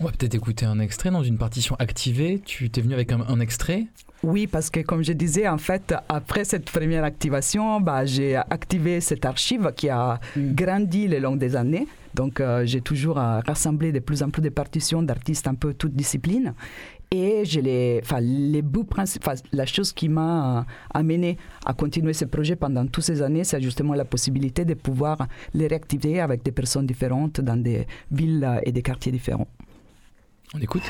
On 0.00 0.04
va 0.04 0.12
peut-être 0.12 0.34
écouter 0.34 0.64
un 0.64 0.78
extrait 0.78 1.10
dans 1.10 1.24
une 1.24 1.38
partition 1.38 1.76
activée. 1.78 2.40
Tu 2.44 2.70
t'es 2.70 2.80
venu 2.80 2.94
avec 2.94 3.12
un, 3.12 3.20
un 3.20 3.40
extrait? 3.40 3.86
Oui, 4.22 4.46
parce 4.46 4.70
que 4.70 4.80
comme 4.80 5.02
je 5.02 5.12
disais, 5.12 5.48
en 5.48 5.58
fait, 5.58 5.92
après 6.08 6.44
cette 6.44 6.70
première 6.70 7.02
activation, 7.02 7.80
bah, 7.80 8.06
j'ai 8.06 8.36
activé 8.36 9.00
cette 9.00 9.24
archive 9.24 9.72
qui 9.76 9.88
a 9.88 10.20
grandi 10.36 11.08
le 11.08 11.18
long 11.18 11.34
des 11.34 11.56
années. 11.56 11.88
Donc, 12.14 12.40
euh, 12.40 12.64
j'ai 12.64 12.80
toujours 12.80 13.18
euh, 13.18 13.40
rassemblé 13.40 13.90
de 13.90 13.98
plus 13.98 14.22
en 14.22 14.30
plus 14.30 14.42
de 14.42 14.50
partitions 14.50 15.02
d'artistes 15.02 15.48
un 15.48 15.54
peu 15.54 15.74
toutes 15.74 15.94
disciplines. 15.94 16.54
Et 17.14 17.44
je 17.44 17.60
les, 17.60 18.00
enfin, 18.02 18.20
les 18.20 18.62
bouts 18.62 18.84
principaux, 18.84 19.32
la 19.52 19.66
chose 19.66 19.92
qui 19.92 20.08
m'a 20.08 20.60
euh, 20.60 20.62
amené 20.94 21.36
à 21.66 21.74
continuer 21.74 22.14
ce 22.14 22.24
projet 22.24 22.56
pendant 22.56 22.86
toutes 22.86 23.04
ces 23.04 23.20
années, 23.20 23.44
c'est 23.44 23.60
justement 23.60 23.92
la 23.92 24.06
possibilité 24.06 24.64
de 24.64 24.72
pouvoir 24.72 25.28
les 25.52 25.66
réactiver 25.66 26.20
avec 26.20 26.42
des 26.42 26.52
personnes 26.52 26.86
différentes 26.86 27.42
dans 27.42 27.62
des 27.62 27.86
villes 28.10 28.44
euh, 28.44 28.60
et 28.64 28.72
des 28.72 28.80
quartiers 28.80 29.12
différents. 29.12 29.46
On 30.54 30.60
écoute 30.60 30.84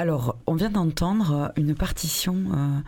Alors, 0.00 0.38
on 0.46 0.54
vient 0.54 0.69
d'entendre 0.84 1.32
euh, 1.32 1.48
une 1.60 1.74
partition 1.74 2.34
euh, 2.54 2.78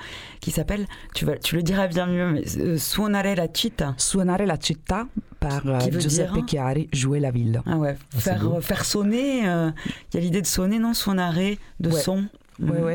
qui 0.41 0.51
s'appelle, 0.51 0.87
tu, 1.15 1.25
vas, 1.25 1.37
tu 1.37 1.57
le 1.57 1.63
diras 1.63 1.87
bien 1.89 2.07
mieux, 2.07 2.33
mais 2.33 2.43
euh, 2.59 2.79
Suonare 2.79 3.35
la 3.37 3.47
città. 3.53 3.95
Suonare 3.99 4.47
la 4.47 4.57
città 4.61 5.07
par 5.41 5.63
Qui 5.81 5.91
veut 5.91 6.01
Giuseppe 6.01 6.33
dire 6.33 6.45
Chiari, 6.47 6.89
Jouer 6.93 7.21
la 7.21 7.31
ville. 7.31 7.63
Ah 7.67 7.77
ouais, 7.77 7.97
c'est 8.13 8.21
faire, 8.21 8.59
faire 8.63 8.85
sonner, 8.85 9.49
euh, 9.49 9.71
il 10.13 10.17
y 10.17 10.19
a 10.19 10.21
l'idée 10.21 10.41
de 10.43 10.47
sonner, 10.47 10.79
non? 10.79 10.95
Suonare, 10.95 11.35
de 11.81 11.91
Ouais. 11.91 12.01
son. 12.01 12.25
Oui, 12.61 12.79
oui. 12.83 12.95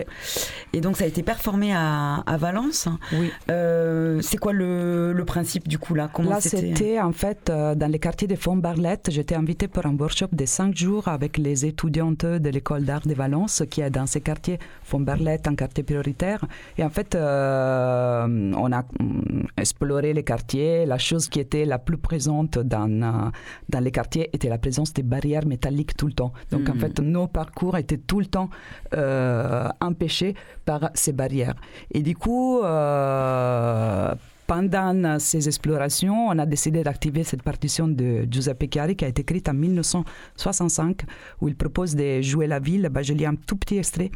Et 0.74 0.82
donc 0.82 0.98
ça 0.98 1.04
a 1.06 1.08
été 1.08 1.24
performé 1.24 1.74
à, 1.74 2.24
à 2.26 2.38
Valence. 2.38 2.88
Oui. 3.14 3.32
Euh, 3.50 4.20
c'est 4.22 4.38
quoi 4.38 4.54
le, 4.54 5.14
le, 5.14 5.26
principe 5.26 5.68
du 5.68 5.78
coup 5.80 5.94
là? 5.96 6.10
Comment 6.14 6.30
Là 6.32 6.42
c'était 6.42 7.00
en 7.00 7.12
fait 7.12 7.50
euh, 7.50 7.76
dans 7.76 7.92
les 7.92 8.00
quartiers 8.00 8.28
de 8.28 8.36
Font-Barlette. 8.36 9.10
J'étais 9.12 9.36
invitée 9.36 9.68
pour 9.68 9.86
un 9.86 9.96
workshop 9.96 10.28
de 10.32 10.46
cinq 10.46 10.76
jours 10.76 11.08
avec 11.08 11.38
les 11.38 11.66
étudiantes 11.66 12.26
de 12.26 12.50
l'école 12.50 12.84
d'art 12.86 13.06
de 13.06 13.14
Valence 13.14 13.64
qui 13.70 13.82
est 13.82 13.90
dans 13.90 14.06
ces 14.06 14.22
quartiers 14.22 14.60
Font-Barlette, 14.84 15.48
un 15.48 15.56
quartier 15.56 15.84
prioritaire. 15.84 16.46
Et 16.78 16.84
en 16.84 16.90
fait 16.90 17.16
euh, 17.16 18.54
on 18.58 18.72
a 18.72 18.82
mm, 18.82 19.48
exploré 19.58 20.14
les 20.14 20.24
quartiers. 20.24 20.86
La 20.86 20.98
chose 20.98 21.28
qui 21.28 21.40
était 21.40 21.66
la 21.66 21.80
plus 21.80 21.98
présente 21.98 22.60
dans, 22.60 22.90
euh, 22.90 23.30
dans 23.70 23.80
les 23.80 23.92
quartiers 23.92 24.30
était 24.34 24.50
la 24.50 24.58
présence 24.60 24.94
des 24.94 25.04
barrières 25.04 25.46
métalliques 25.46 25.96
tout 25.98 26.08
le 26.08 26.14
temps. 26.14 26.32
Donc 26.52 26.70
en 26.70 26.74
Hmm. 26.78 26.80
fait 26.80 27.00
nos 27.00 27.28
parcours 27.28 27.76
étaient 27.78 27.98
tout 27.98 28.20
le 28.20 28.28
temps 28.28 28.50
euh, 28.94 29.47
empêchés 29.82 30.36
par 30.66 30.90
ces 30.94 31.14
barrières. 31.14 31.56
Et 31.92 32.02
du 32.02 32.16
coup, 32.16 32.62
euh, 32.62 34.14
pendant 34.48 35.20
ces 35.20 35.48
explorations, 35.48 36.28
on 36.30 36.40
a 36.40 36.46
décidé 36.46 36.82
d'activer 36.82 37.24
cette 37.24 37.44
partition 37.44 37.88
de 37.88 38.26
Giuseppe 38.32 38.70
Chiari 38.72 38.96
qui 38.96 39.04
a 39.04 39.10
été 39.10 39.22
écrite 39.22 39.50
en 39.50 39.54
1965, 39.54 41.02
où 41.42 41.50
il 41.50 41.56
propose 41.56 41.96
de 41.96 42.22
jouer 42.22 42.48
la 42.48 42.60
ville. 42.60 42.88
Bah, 42.90 43.02
je 43.04 43.14
lis 43.14 43.26
un 43.26 43.36
tout 43.36 43.58
petit 43.58 43.78
extrait. 43.78 44.10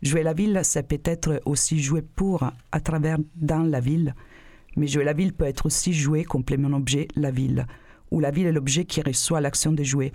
Jouer 0.00 0.22
la 0.22 0.32
ville, 0.32 0.60
c'est 0.62 0.84
peut-être 0.84 1.40
aussi 1.44 1.80
jouer 1.82 2.02
pour, 2.02 2.48
à 2.70 2.80
travers, 2.80 3.18
dans 3.34 3.64
la 3.64 3.80
ville. 3.80 4.14
Mais 4.76 4.86
jouer 4.86 5.02
la 5.02 5.12
ville 5.12 5.32
peut 5.32 5.46
être 5.46 5.66
aussi 5.66 5.92
jouer 5.92 6.22
complément 6.22 6.76
objet, 6.76 7.08
la 7.16 7.32
ville, 7.32 7.66
où 8.12 8.20
la 8.20 8.30
ville 8.30 8.46
est 8.46 8.52
l'objet 8.52 8.84
qui 8.84 9.02
reçoit 9.02 9.40
l'action 9.40 9.72
de 9.72 9.82
jouer, 9.82 10.12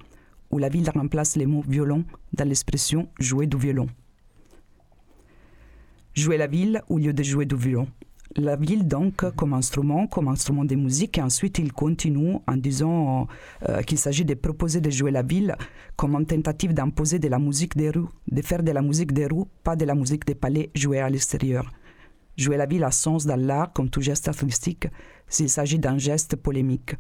où 0.52 0.58
la 0.58 0.70
ville 0.70 0.90
remplace 0.90 1.36
les 1.36 1.46
mots 1.46 1.66
violon 1.68 2.06
dans 2.32 2.48
l'expression 2.48 3.10
jouer 3.20 3.46
du 3.46 3.58
violon. 3.58 3.88
Jouer 6.16 6.38
la 6.38 6.46
ville 6.46 6.84
au 6.90 7.00
lieu 7.00 7.12
de 7.12 7.24
jouer 7.24 7.48
du 7.48 7.56
violon. 7.56 7.88
La 8.36 8.56
ville 8.56 8.88
donc 8.88 9.28
comme 9.36 9.54
instrument, 9.54 10.06
comme 10.06 10.28
instrument 10.28 10.64
de 10.64 10.76
musique, 10.76 11.18
et 11.18 11.22
ensuite 11.24 11.58
il 11.58 11.74
continue 11.74 12.36
en 12.46 12.56
disant 12.56 13.28
euh, 13.68 13.82
qu'il 13.82 13.98
s'agit 13.98 14.24
de 14.24 14.36
proposer 14.36 14.80
de 14.80 14.92
jouer 14.92 15.10
la 15.10 15.24
ville 15.24 15.56
comme 15.96 16.14
une 16.16 16.28
tentative 16.28 16.76
d'imposer 16.76 17.18
de 17.18 17.28
la 17.30 17.40
musique 17.40 17.76
des 17.76 17.90
rues, 17.90 18.06
de 18.28 18.42
faire 18.44 18.62
de 18.62 18.72
la 18.72 18.84
musique 18.84 19.12
des 19.12 19.26
rues, 19.26 19.46
pas 19.64 19.76
de 19.76 19.86
la 19.86 19.96
musique 19.96 20.24
des 20.26 20.36
palais 20.36 20.70
jouée 20.76 21.00
à 21.00 21.10
l'extérieur. 21.10 21.72
Jouer 22.38 22.58
la 22.58 22.68
ville 22.68 22.84
a 22.84 22.92
sens 22.92 23.26
dans 23.26 23.36
l'art 23.36 23.74
comme 23.74 23.90
tout 23.90 24.02
geste 24.02 24.28
artistique 24.28 24.88
s'il 25.28 25.50
s'agit 25.50 25.80
d'un 25.80 25.98
geste 25.98 26.36
polémique. 26.36 26.96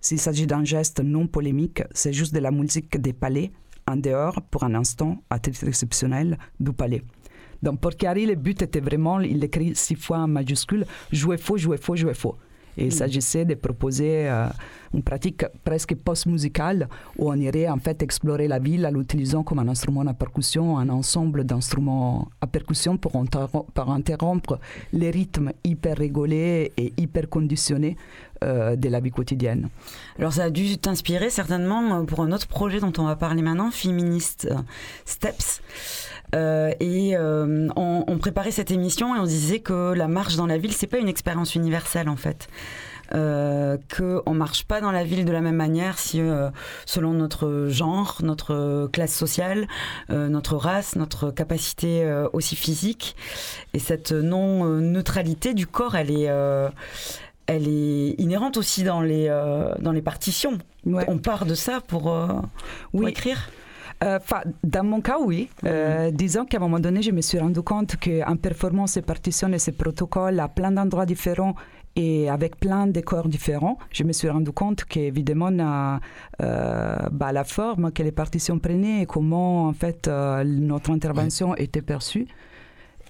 S'il 0.00 0.18
s'agit 0.18 0.46
d'un 0.46 0.64
geste 0.64 1.00
non 1.00 1.26
polémique, 1.26 1.82
c'est 1.92 2.14
juste 2.14 2.34
de 2.34 2.40
la 2.40 2.50
musique 2.50 2.98
des 2.98 3.12
palais, 3.12 3.52
en 3.86 3.96
dehors, 3.96 4.40
pour 4.50 4.64
un 4.64 4.74
instant, 4.74 5.22
à 5.28 5.38
titre 5.38 5.68
exceptionnel, 5.68 6.38
du 6.58 6.72
palais. 6.72 7.02
Donc 7.64 7.80
pour 7.80 7.92
Chiari, 7.98 8.26
le 8.26 8.34
but 8.34 8.60
était 8.60 8.80
vraiment, 8.80 9.20
il 9.20 9.42
écrit 9.42 9.74
six 9.74 9.96
fois 9.96 10.18
en 10.18 10.28
majuscule, 10.28 10.84
jouer 11.10 11.38
faux, 11.38 11.56
jouer 11.56 11.78
faux, 11.78 11.96
jouer 11.96 12.14
faux. 12.14 12.36
Et 12.76 12.86
il 12.86 12.92
s'agissait 12.92 13.44
de 13.44 13.54
proposer 13.54 14.28
euh, 14.28 14.48
une 14.92 15.02
pratique 15.02 15.44
presque 15.64 15.94
post-musicale 15.94 16.88
où 17.18 17.30
on 17.30 17.36
irait 17.36 17.68
en 17.68 17.78
fait 17.78 18.02
explorer 18.02 18.48
la 18.48 18.58
ville 18.58 18.84
en 18.84 18.90
l'utilisant 18.90 19.44
comme 19.44 19.60
un 19.60 19.68
instrument 19.68 20.00
à 20.02 20.12
percussion, 20.12 20.76
un 20.76 20.88
ensemble 20.88 21.44
d'instruments 21.44 22.28
à 22.40 22.48
percussion 22.48 22.96
pour, 22.96 23.14
interrom 23.14 23.64
pour 23.72 23.90
interrompre 23.90 24.58
les 24.92 25.10
rythmes 25.10 25.52
hyper 25.62 25.96
régolés 25.96 26.72
et 26.76 26.92
hyper 26.96 27.28
conditionnés 27.28 27.96
euh, 28.42 28.74
de 28.74 28.88
la 28.88 28.98
vie 28.98 29.12
quotidienne. 29.12 29.68
Alors 30.18 30.32
ça 30.32 30.44
a 30.44 30.50
dû 30.50 30.76
t'inspirer 30.76 31.30
certainement 31.30 32.00
euh, 32.00 32.02
pour 32.02 32.20
un 32.20 32.32
autre 32.32 32.48
projet 32.48 32.80
dont 32.80 32.92
on 32.98 33.04
va 33.04 33.14
parler 33.14 33.42
maintenant, 33.42 33.70
Féministe 33.70 34.52
Steps. 35.04 35.62
Euh, 36.34 36.72
et 36.80 37.16
euh, 37.16 37.68
on, 37.76 38.04
on, 38.06 38.18
préparait 38.18 38.50
cette 38.50 38.70
émission 38.70 39.14
et 39.14 39.20
on 39.20 39.24
disait 39.24 39.60
que 39.60 39.92
la 39.92 40.08
marche 40.08 40.36
dans 40.36 40.46
la 40.46 40.58
ville, 40.58 40.72
c'est 40.72 40.86
pas 40.86 40.98
une 40.98 41.08
expérience 41.08 41.54
universelle 41.54 42.08
en 42.08 42.16
fait. 42.16 42.48
Euh, 43.12 43.76
qu'on 43.94 44.32
marche 44.32 44.64
pas 44.64 44.80
dans 44.80 44.90
la 44.90 45.04
ville 45.04 45.26
de 45.26 45.32
la 45.32 45.42
même 45.42 45.56
manière 45.56 45.98
si 45.98 46.20
euh, 46.20 46.48
selon 46.86 47.12
notre 47.12 47.66
genre, 47.68 48.18
notre 48.22 48.88
classe 48.92 49.14
sociale, 49.14 49.68
euh, 50.08 50.28
notre 50.28 50.56
race, 50.56 50.96
notre 50.96 51.30
capacité 51.30 52.04
aussi 52.32 52.56
physique 52.56 53.14
et 53.74 53.78
cette 53.78 54.12
non 54.12 54.64
neutralité 54.80 55.52
du 55.54 55.66
corps, 55.66 55.96
elle 55.96 56.10
est 56.10 56.30
elle 57.46 57.68
est 57.68 58.14
inhérente 58.18 58.56
aussi 58.56 58.84
dans 58.84 59.02
les 59.02 59.28
dans 59.80 59.92
les 59.92 60.02
partitions. 60.02 60.58
Ouais. 60.86 61.04
On 61.08 61.18
part 61.18 61.44
de 61.46 61.54
ça 61.54 61.80
pour, 61.80 62.02
pour 62.04 62.50
oui. 62.94 63.10
écrire. 63.10 63.50
Euh, 64.04 64.18
dans 64.62 64.84
mon 64.84 65.00
cas, 65.00 65.18
oui. 65.18 65.48
Euh, 65.64 66.10
disons 66.10 66.44
qu'à 66.44 66.58
un 66.58 66.60
moment 66.60 66.80
donné, 66.80 67.02
je 67.02 67.10
me 67.10 67.22
suis 67.22 67.38
rendu 67.38 67.62
compte 67.62 67.96
qu'en 67.96 68.36
performant 68.36 68.86
ces 68.86 69.02
partitions 69.02 69.52
et 69.52 69.58
ces 69.58 69.72
protocoles 69.72 70.38
à 70.40 70.48
plein 70.48 70.70
d'endroits 70.70 71.06
différents 71.06 71.54
et 71.96 72.28
avec 72.28 72.58
plein 72.58 72.86
de 72.88 73.00
corps 73.00 73.28
différents, 73.28 73.78
je 73.92 74.02
me 74.02 74.12
suis 74.12 74.28
rendu 74.28 74.50
compte 74.50 74.84
qu'évidemment, 74.84 75.50
euh, 76.42 76.96
bah, 77.12 77.32
la 77.32 77.44
forme 77.44 77.92
que 77.92 78.02
les 78.02 78.12
partitions 78.12 78.58
prenaient 78.58 79.02
et 79.02 79.06
comment 79.06 79.68
en 79.68 79.72
fait 79.72 80.08
notre 80.44 80.90
intervention 80.90 81.54
était 81.54 81.82
perçue 81.82 82.26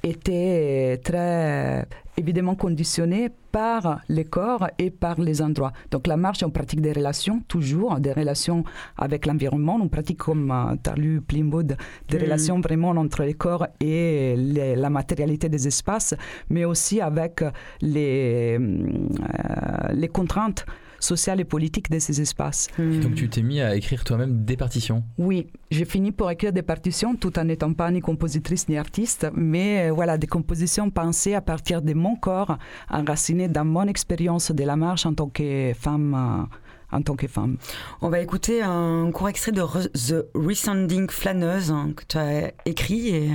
était 0.04 1.00
très 1.02 1.86
évidemment 2.16 2.54
conditionné 2.54 3.30
par 3.50 4.00
les 4.08 4.24
corps 4.24 4.68
et 4.78 4.90
par 4.90 5.20
les 5.20 5.42
endroits. 5.42 5.72
Donc 5.90 6.06
la 6.06 6.16
marche, 6.16 6.42
on 6.42 6.50
pratique 6.50 6.80
des 6.80 6.92
relations, 6.92 7.42
toujours, 7.48 7.98
des 8.00 8.12
relations 8.12 8.64
avec 8.96 9.26
l'environnement. 9.26 9.78
On 9.82 9.88
pratique, 9.88 10.18
comme 10.18 10.50
euh, 10.50 10.76
tu 10.82 10.90
as 10.90 10.94
lu 10.94 11.20
des 11.28 11.42
mmh. 11.42 11.76
relations 12.20 12.60
vraiment 12.60 12.90
entre 12.90 13.22
les 13.22 13.34
corps 13.34 13.66
et 13.80 14.34
les, 14.36 14.76
la 14.76 14.90
matérialité 14.90 15.48
des 15.48 15.66
espaces, 15.66 16.14
mais 16.50 16.64
aussi 16.64 17.00
avec 17.00 17.42
les, 17.80 18.58
euh, 18.60 19.92
les 19.92 20.08
contraintes 20.08 20.66
sociales 21.04 21.40
et 21.40 21.44
politiques 21.44 21.90
de 21.90 21.98
ces 21.98 22.20
espaces. 22.20 22.68
Et 22.78 22.98
donc 22.98 23.14
tu 23.14 23.28
t'es 23.28 23.42
mis 23.42 23.60
à 23.60 23.76
écrire 23.76 24.04
toi-même 24.04 24.44
des 24.44 24.56
partitions 24.56 25.04
Oui, 25.18 25.46
j'ai 25.70 25.84
fini 25.84 26.12
pour 26.12 26.30
écrire 26.30 26.52
des 26.52 26.62
partitions 26.62 27.14
tout 27.14 27.38
en 27.38 27.44
n'étant 27.44 27.72
pas 27.72 27.90
ni 27.90 28.00
compositrice 28.00 28.68
ni 28.68 28.76
artiste, 28.76 29.26
mais 29.34 29.88
euh, 29.88 29.92
voilà, 29.92 30.18
des 30.18 30.26
compositions 30.26 30.90
pensées 30.90 31.34
à 31.34 31.40
partir 31.40 31.82
de 31.82 31.94
mon 31.94 32.16
corps, 32.16 32.58
enracinées 32.90 33.48
dans 33.48 33.64
mon 33.64 33.86
expérience 33.86 34.50
de 34.50 34.64
la 34.64 34.76
marche 34.76 35.06
en 35.06 35.14
tant 35.14 35.28
que 35.28 35.72
femme. 35.74 36.14
Euh, 36.14 36.56
en 36.92 37.02
tant 37.02 37.16
que 37.16 37.26
femme. 37.26 37.56
On 38.02 38.08
va 38.08 38.20
écouter 38.20 38.62
un 38.62 39.10
court 39.12 39.28
extrait 39.28 39.50
de 39.52 39.60
Re 39.60 39.88
The 39.92 40.26
Resounding 40.34 41.10
Flâneuse 41.10 41.72
hein, 41.72 41.92
que 41.96 42.04
tu 42.06 42.16
as 42.16 42.52
écrit 42.66 43.08
et 43.08 43.30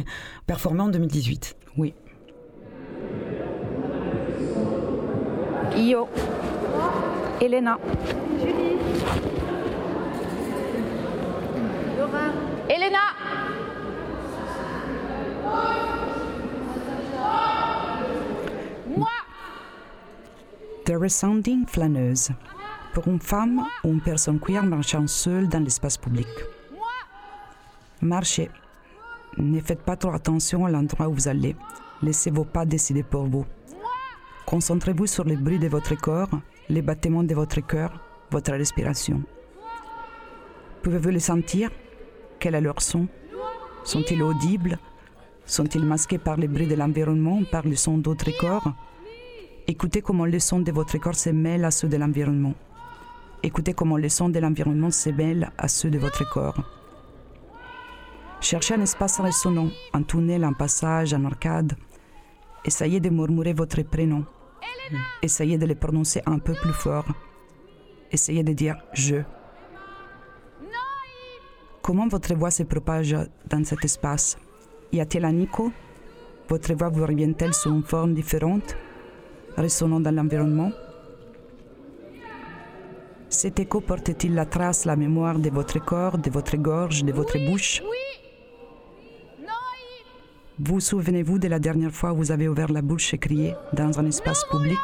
performé 0.48 0.82
en 0.82 0.88
2018. 0.88 1.58
Oui. 1.78 1.94
Io. 5.76 6.08
Elena. 7.42 7.80
Julie. 8.38 8.78
Laura. 11.98 12.34
Elena. 12.68 13.00
Moi. 18.98 19.08
The 20.84 20.96
Resounding 21.00 21.66
Flâneuse. 21.66 22.32
Pour 22.94 23.08
une 23.08 23.22
femme 23.22 23.66
ou 23.86 23.90
une 23.90 24.02
personne 24.02 24.40
queer 24.40 24.64
marchant 24.64 25.08
seule 25.08 25.48
dans 25.48 25.64
l'espace 25.64 25.98
public. 25.98 26.28
Marchez. 28.02 28.52
Ne 29.38 29.62
faites 29.62 29.84
pas 29.84 29.96
trop 29.96 30.12
attention 30.12 30.66
à 30.66 30.70
l'endroit 30.70 31.08
où 31.08 31.14
vous 31.14 31.28
allez. 31.30 31.56
Laissez 32.02 32.32
vos 32.32 32.44
pas 32.44 32.66
décider 32.66 33.04
pour 33.04 33.28
vous. 33.28 33.46
Concentrez-vous 34.46 35.08
sur 35.08 35.24
le 35.24 35.38
bruit 35.38 35.60
de 35.60 35.68
votre 35.68 35.96
corps, 35.96 36.32
les 36.70 36.84
battements 36.84 37.24
de 37.24 37.34
votre 37.34 37.66
cœur, 37.66 38.00
votre 38.32 38.52
respiration. 38.52 39.24
Pouvez-vous 40.84 41.10
les 41.10 41.20
sentir? 41.20 41.72
Quel 42.40 42.56
est 42.56 42.62
leur 42.62 42.82
son? 42.82 43.08
Sont-ils 43.84 44.22
audibles? 44.22 44.78
Sont-ils 45.46 45.84
masqués 45.84 46.20
par 46.20 46.38
le 46.38 46.48
bruit 46.48 46.68
de 46.68 46.76
l'environnement, 46.76 47.42
par 47.52 47.66
le 47.66 47.76
son 47.76 47.98
d'autres 47.98 48.32
corps? 48.38 48.72
Écoutez 49.68 50.02
comment 50.02 50.26
les 50.26 50.40
sons 50.40 50.60
de 50.60 50.72
votre 50.72 50.98
corps 51.00 51.16
se 51.16 51.32
mêlent 51.32 51.66
à 51.66 51.72
ceux 51.72 51.88
de 51.88 51.98
l'environnement. 51.98 52.54
Écoutez 53.42 53.74
comment 53.74 53.98
les 53.98 54.10
sons 54.10 54.30
de 54.30 54.40
l'environnement 54.40 54.92
se 54.92 55.10
mêlent 55.10 55.52
à 55.58 55.68
ceux 55.68 55.90
de 55.90 55.98
votre 55.98 56.30
corps. 56.30 56.62
Cherchez 58.42 58.76
un 58.76 58.82
espace 58.82 59.20
résonnant, 59.20 59.70
un 59.94 60.04
tunnel, 60.04 60.44
un 60.44 60.54
passage, 60.54 61.14
un 61.14 61.26
arcade. 61.26 61.74
Essayez 62.64 63.00
de 63.00 63.10
murmurer 63.10 63.54
votre 63.54 63.82
prénom. 63.82 64.24
Essayez 65.22 65.58
de 65.58 65.66
le 65.66 65.76
prononcer 65.76 66.22
un 66.26 66.40
peu 66.40 66.54
plus 66.54 66.74
fort. 66.74 67.06
Essayez 68.12 68.44
de 68.44 68.54
dire 68.54 68.78
je. 68.94 69.18
Comment 71.82 72.08
votre 72.08 72.34
voix 72.36 72.52
se 72.52 72.64
propage 72.64 73.16
dans 73.50 73.64
cet 73.64 73.84
espace? 73.86 74.38
Y 74.92 75.00
a-t-il 75.00 75.26
un 75.26 75.40
écho? 75.40 75.72
Votre 76.48 76.74
voix 76.74 76.90
vous 76.90 77.06
revient-elle 77.06 77.54
sous 77.54 77.70
une 77.70 77.84
forme 77.84 78.14
différente, 78.14 78.76
résonnant 79.56 80.00
dans 80.00 80.14
l'environnement? 80.14 80.72
Cet 83.30 83.60
écho 83.60 83.82
porte-t-il 83.82 84.34
la 84.34 84.46
trace, 84.46 84.86
la 84.86 84.96
mémoire 84.96 85.38
de 85.38 85.50
votre 85.52 85.84
corps, 85.84 86.18
de 86.18 86.32
votre 86.32 86.58
gorge, 86.58 87.04
de 87.04 87.12
votre 87.12 87.38
bouche? 87.38 87.84
Vous 90.62 90.82
souvenez-vous 90.82 91.40
de 91.40 91.48
la 91.48 91.60
dernière 91.60 91.92
fois 91.92 92.12
où 92.12 92.18
vous 92.18 92.32
avez 92.32 92.50
ouvert 92.50 92.70
la 92.70 92.82
bouche 92.82 93.14
et 93.14 93.18
crié 93.18 93.56
dans 93.74 93.98
un 93.98 94.06
espace 94.06 94.44
public? 94.52 94.78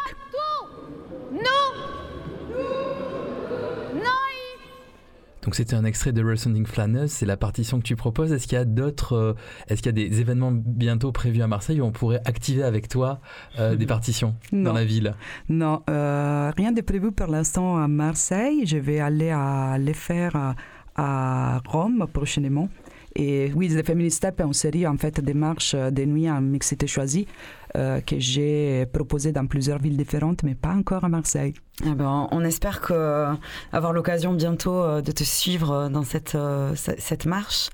Donc 5.43 5.53
c'était 5.53 5.75
un 5.75 5.85
extrait 5.85 6.11
de 6.11 6.23
Resounding 6.23 6.65
Flanneuse, 6.65 7.11
c'est 7.11 7.27
la 7.27 7.37
partition 7.37 7.77
que 7.77 7.83
tu 7.83 7.95
proposes. 7.95 8.31
Est-ce 8.33 8.47
qu'il 8.47 8.57
y 8.57 8.61
a 8.61 8.65
d'autres, 8.65 9.13
euh, 9.13 9.33
est-ce 9.67 9.83
qu'il 9.83 9.95
y 9.95 10.05
a 10.05 10.09
des 10.09 10.19
événements 10.19 10.51
bientôt 10.51 11.11
prévus 11.11 11.43
à 11.43 11.47
Marseille 11.47 11.81
où 11.81 11.85
on 11.85 11.91
pourrait 11.91 12.21
activer 12.25 12.63
avec 12.63 12.87
toi 12.87 13.19
euh, 13.59 13.75
des 13.75 13.85
partitions 13.85 14.35
dans 14.51 14.73
la 14.73 14.83
ville? 14.83 15.13
Non, 15.47 15.83
euh, 15.87 16.51
rien 16.57 16.71
de 16.71 16.81
prévu 16.81 17.11
pour 17.11 17.27
l'instant 17.27 17.77
à 17.77 17.87
Marseille. 17.87 18.65
Je 18.65 18.77
vais 18.77 18.99
aller 18.99 19.29
à 19.29 19.77
les 19.77 19.93
faire 19.93 20.35
à, 20.35 20.55
à 20.95 21.61
Rome 21.67 22.07
prochainement. 22.11 22.67
Et 23.15 23.51
oui, 23.55 23.69
les 23.69 23.83
Feminist 23.83 24.17
Step 24.17 24.41
est 24.41 24.43
une 24.43 24.53
série 24.53 24.85
en 24.85 24.97
fait 24.97 25.21
des 25.21 25.33
marches 25.33 25.73
de 25.73 26.05
nuit 26.05 26.29
en 26.29 26.41
mixité 26.41 26.85
choisie 26.85 27.27
euh, 27.75 28.01
que 28.01 28.19
j'ai 28.19 28.85
proposé 28.91 29.31
dans 29.31 29.47
plusieurs 29.47 29.79
villes 29.79 29.97
différentes, 29.97 30.43
mais 30.43 30.55
pas 30.55 30.73
encore 30.73 31.05
à 31.05 31.09
Marseille. 31.09 31.53
Eh 31.83 31.89
ben, 31.93 32.29
on 32.31 32.45
espère 32.45 32.79
que, 32.79 33.27
avoir 33.73 33.91
l'occasion 33.91 34.31
bientôt 34.31 34.75
euh, 34.81 35.01
de 35.01 35.11
te 35.11 35.25
suivre 35.25 35.89
dans 35.89 36.03
cette, 36.05 36.33
euh, 36.35 36.73
ce- 36.73 36.93
cette 36.97 37.25
marche. 37.25 37.69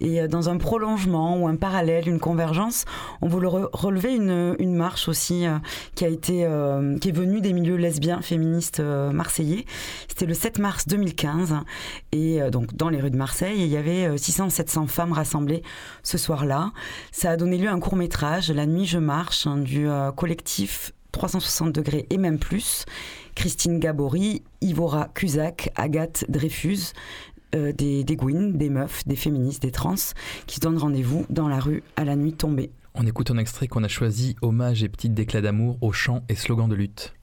Et 0.00 0.20
euh, 0.22 0.28
dans 0.28 0.48
un 0.50 0.56
prolongement 0.56 1.36
ou 1.36 1.48
un 1.48 1.56
parallèle, 1.56 2.06
une 2.08 2.20
convergence, 2.20 2.84
on 3.22 3.26
voulait 3.28 3.48
re- 3.48 3.68
relever 3.72 4.14
une, 4.14 4.54
marche 4.76 5.08
aussi 5.08 5.46
euh, 5.48 5.58
qui, 5.96 6.04
a 6.04 6.08
été, 6.08 6.44
euh, 6.46 6.96
qui 6.98 7.08
est 7.08 7.12
venue 7.12 7.40
des 7.40 7.52
milieux 7.52 7.74
lesbiens 7.74 8.22
féministes 8.22 8.78
euh, 8.78 9.10
marseillais. 9.10 9.64
C'était 10.06 10.26
le 10.26 10.34
7 10.34 10.60
mars 10.60 10.86
2015. 10.86 11.56
Et 12.12 12.40
euh, 12.40 12.50
donc, 12.50 12.76
dans 12.76 12.88
les 12.88 13.00
rues 13.00 13.10
de 13.10 13.16
Marseille, 13.16 13.58
il 13.62 13.66
y 13.66 13.76
avait 13.76 14.14
600-700 14.14 14.86
femmes 14.86 15.12
rassemblées 15.12 15.64
ce 16.04 16.18
soir-là. 16.18 16.70
Ça 17.10 17.30
a 17.32 17.36
donné 17.36 17.58
lieu 17.58 17.68
à 17.68 17.72
un 17.72 17.80
court-métrage, 17.80 18.52
La 18.52 18.66
nuit 18.66 18.86
je 18.86 18.98
marche, 18.98 19.48
hein, 19.48 19.56
du 19.56 19.88
euh, 19.88 20.12
collectif 20.12 20.92
360 21.10 21.72
degrés 21.72 22.06
et 22.10 22.18
même 22.18 22.38
plus. 22.38 22.84
Christine 23.34 23.78
Gabory, 23.78 24.42
Ivora 24.60 25.08
Cusack, 25.14 25.70
Agathe 25.76 26.24
Dreyfus, 26.28 26.92
euh, 27.54 27.72
des, 27.72 28.04
des 28.04 28.16
des 28.16 28.70
meufs, 28.70 29.06
des 29.06 29.16
féministes, 29.16 29.62
des 29.62 29.72
trans, 29.72 29.94
qui 30.46 30.56
se 30.56 30.60
donnent 30.60 30.78
rendez-vous 30.78 31.26
dans 31.30 31.48
la 31.48 31.58
rue 31.58 31.82
à 31.96 32.04
la 32.04 32.16
nuit 32.16 32.32
tombée. 32.32 32.70
On 32.94 33.06
écoute 33.06 33.30
un 33.30 33.38
extrait 33.38 33.68
qu'on 33.68 33.84
a 33.84 33.88
choisi, 33.88 34.36
hommage 34.42 34.82
et 34.82 34.88
petite 34.88 35.14
déclat 35.14 35.40
d'amour 35.40 35.78
aux 35.80 35.92
chants 35.92 36.22
et 36.28 36.34
slogans 36.34 36.68
de 36.68 36.74
lutte. 36.74 37.14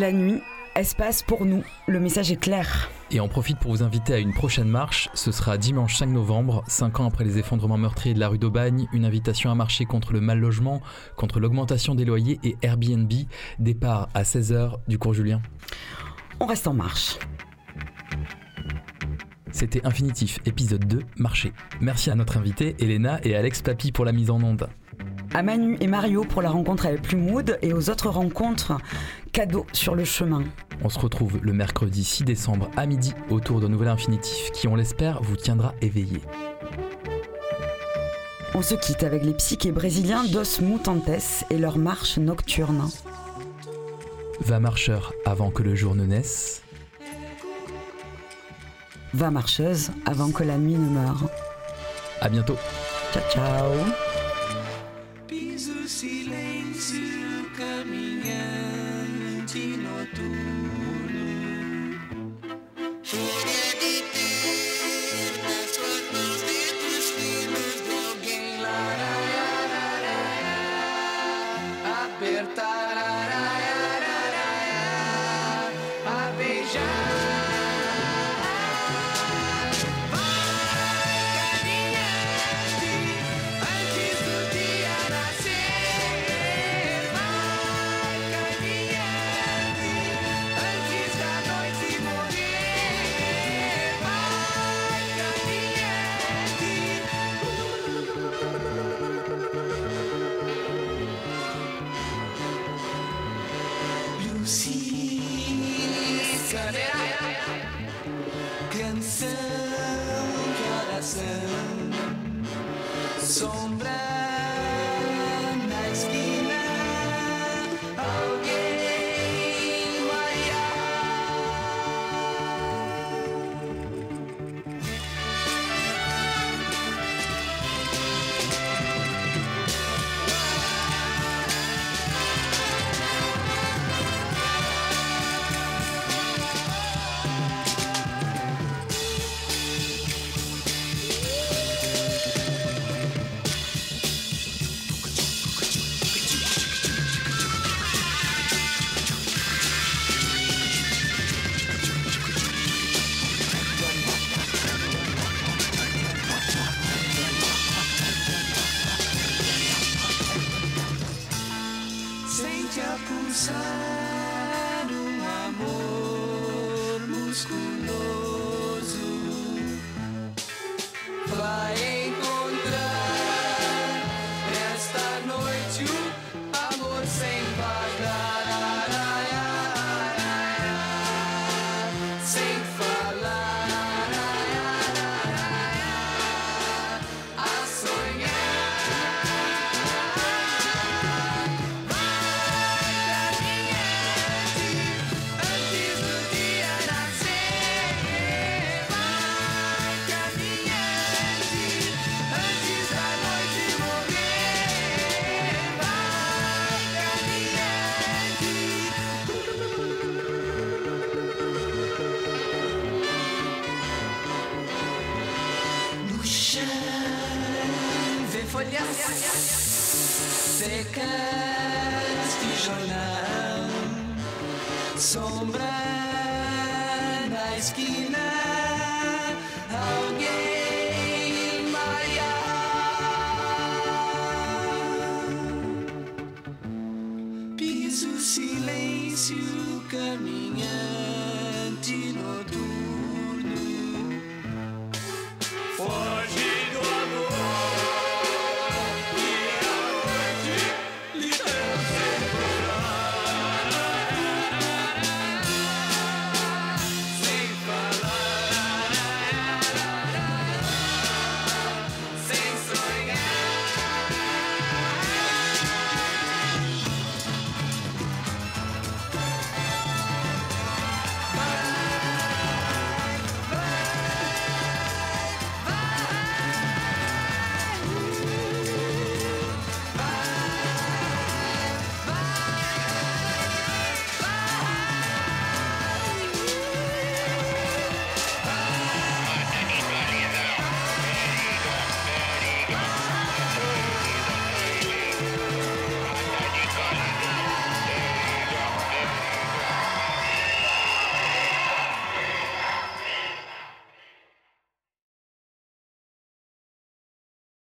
La 0.00 0.12
nuit, 0.12 0.40
espace 0.74 1.22
pour 1.22 1.44
nous. 1.44 1.62
Le 1.86 2.00
message 2.00 2.30
est 2.30 2.40
clair. 2.40 2.90
Et 3.10 3.20
on 3.20 3.28
profite 3.28 3.58
pour 3.58 3.70
vous 3.70 3.82
inviter 3.82 4.14
à 4.14 4.18
une 4.18 4.34
prochaine 4.34 4.68
marche. 4.68 5.08
Ce 5.14 5.32
sera 5.32 5.58
dimanche 5.58 5.96
5 5.96 6.06
novembre, 6.06 6.62
5 6.66 7.00
ans 7.00 7.06
après 7.06 7.24
les 7.24 7.38
effondrements 7.38 7.78
meurtriers 7.78 8.14
de 8.14 8.20
la 8.20 8.28
rue 8.28 8.38
d'Aubagne. 8.38 8.86
Une 8.92 9.04
invitation 9.04 9.50
à 9.50 9.54
marcher 9.54 9.84
contre 9.84 10.12
le 10.12 10.20
mal 10.20 10.38
logement, 10.38 10.80
contre 11.16 11.40
l'augmentation 11.40 11.94
des 11.94 12.04
loyers 12.04 12.38
et 12.44 12.56
Airbnb. 12.62 13.12
Départ 13.58 14.08
à 14.14 14.22
16h 14.22 14.78
du 14.86 14.98
cours 14.98 15.14
Julien. 15.14 15.40
On 16.40 16.46
reste 16.46 16.66
en 16.66 16.74
marche. 16.74 17.18
C'était 19.52 19.86
Infinitif, 19.86 20.38
épisode 20.44 20.84
2, 20.86 21.00
Marché. 21.16 21.52
Merci 21.80 22.10
à 22.10 22.14
notre 22.14 22.36
invité, 22.36 22.76
Elena 22.78 23.18
et 23.22 23.34
Alex 23.34 23.62
Papy 23.62 23.90
pour 23.90 24.04
la 24.04 24.12
mise 24.12 24.28
en 24.28 24.42
onde. 24.42 24.68
À 25.36 25.42
Manu 25.42 25.76
et 25.82 25.86
Mario 25.86 26.24
pour 26.24 26.40
la 26.40 26.48
rencontre 26.48 26.86
avec 26.86 27.02
Plumood 27.02 27.58
et 27.60 27.74
aux 27.74 27.90
autres 27.90 28.08
rencontres 28.08 28.78
cadeaux 29.32 29.66
sur 29.74 29.94
le 29.94 30.06
chemin. 30.06 30.44
On 30.82 30.88
se 30.88 30.98
retrouve 30.98 31.38
le 31.42 31.52
mercredi 31.52 32.04
6 32.04 32.24
décembre 32.24 32.70
à 32.74 32.86
midi 32.86 33.12
autour 33.28 33.60
d'un 33.60 33.68
nouvel 33.68 33.88
Infinitif 33.88 34.50
qui, 34.52 34.66
on 34.66 34.74
l'espère, 34.74 35.22
vous 35.22 35.36
tiendra 35.36 35.74
éveillé. 35.82 36.22
On 38.54 38.62
se 38.62 38.76
quitte 38.76 39.02
avec 39.02 39.24
les 39.24 39.34
psychés 39.34 39.72
brésiliens 39.72 40.24
Dos 40.24 40.62
Mutantes 40.62 41.44
et 41.50 41.58
leur 41.58 41.76
marche 41.76 42.16
nocturne. 42.16 42.88
Va 44.40 44.58
marcheur 44.58 45.12
avant 45.26 45.50
que 45.50 45.62
le 45.62 45.74
jour 45.74 45.94
ne 45.94 46.06
naisse. 46.06 46.62
Va 49.12 49.30
marcheuse 49.30 49.90
avant 50.06 50.30
que 50.30 50.44
la 50.44 50.56
nuit 50.56 50.76
ne 50.76 50.88
meure. 50.88 51.28
À 52.22 52.30
bientôt. 52.30 52.56
Ciao 53.12 53.22
ciao. 53.30 54.05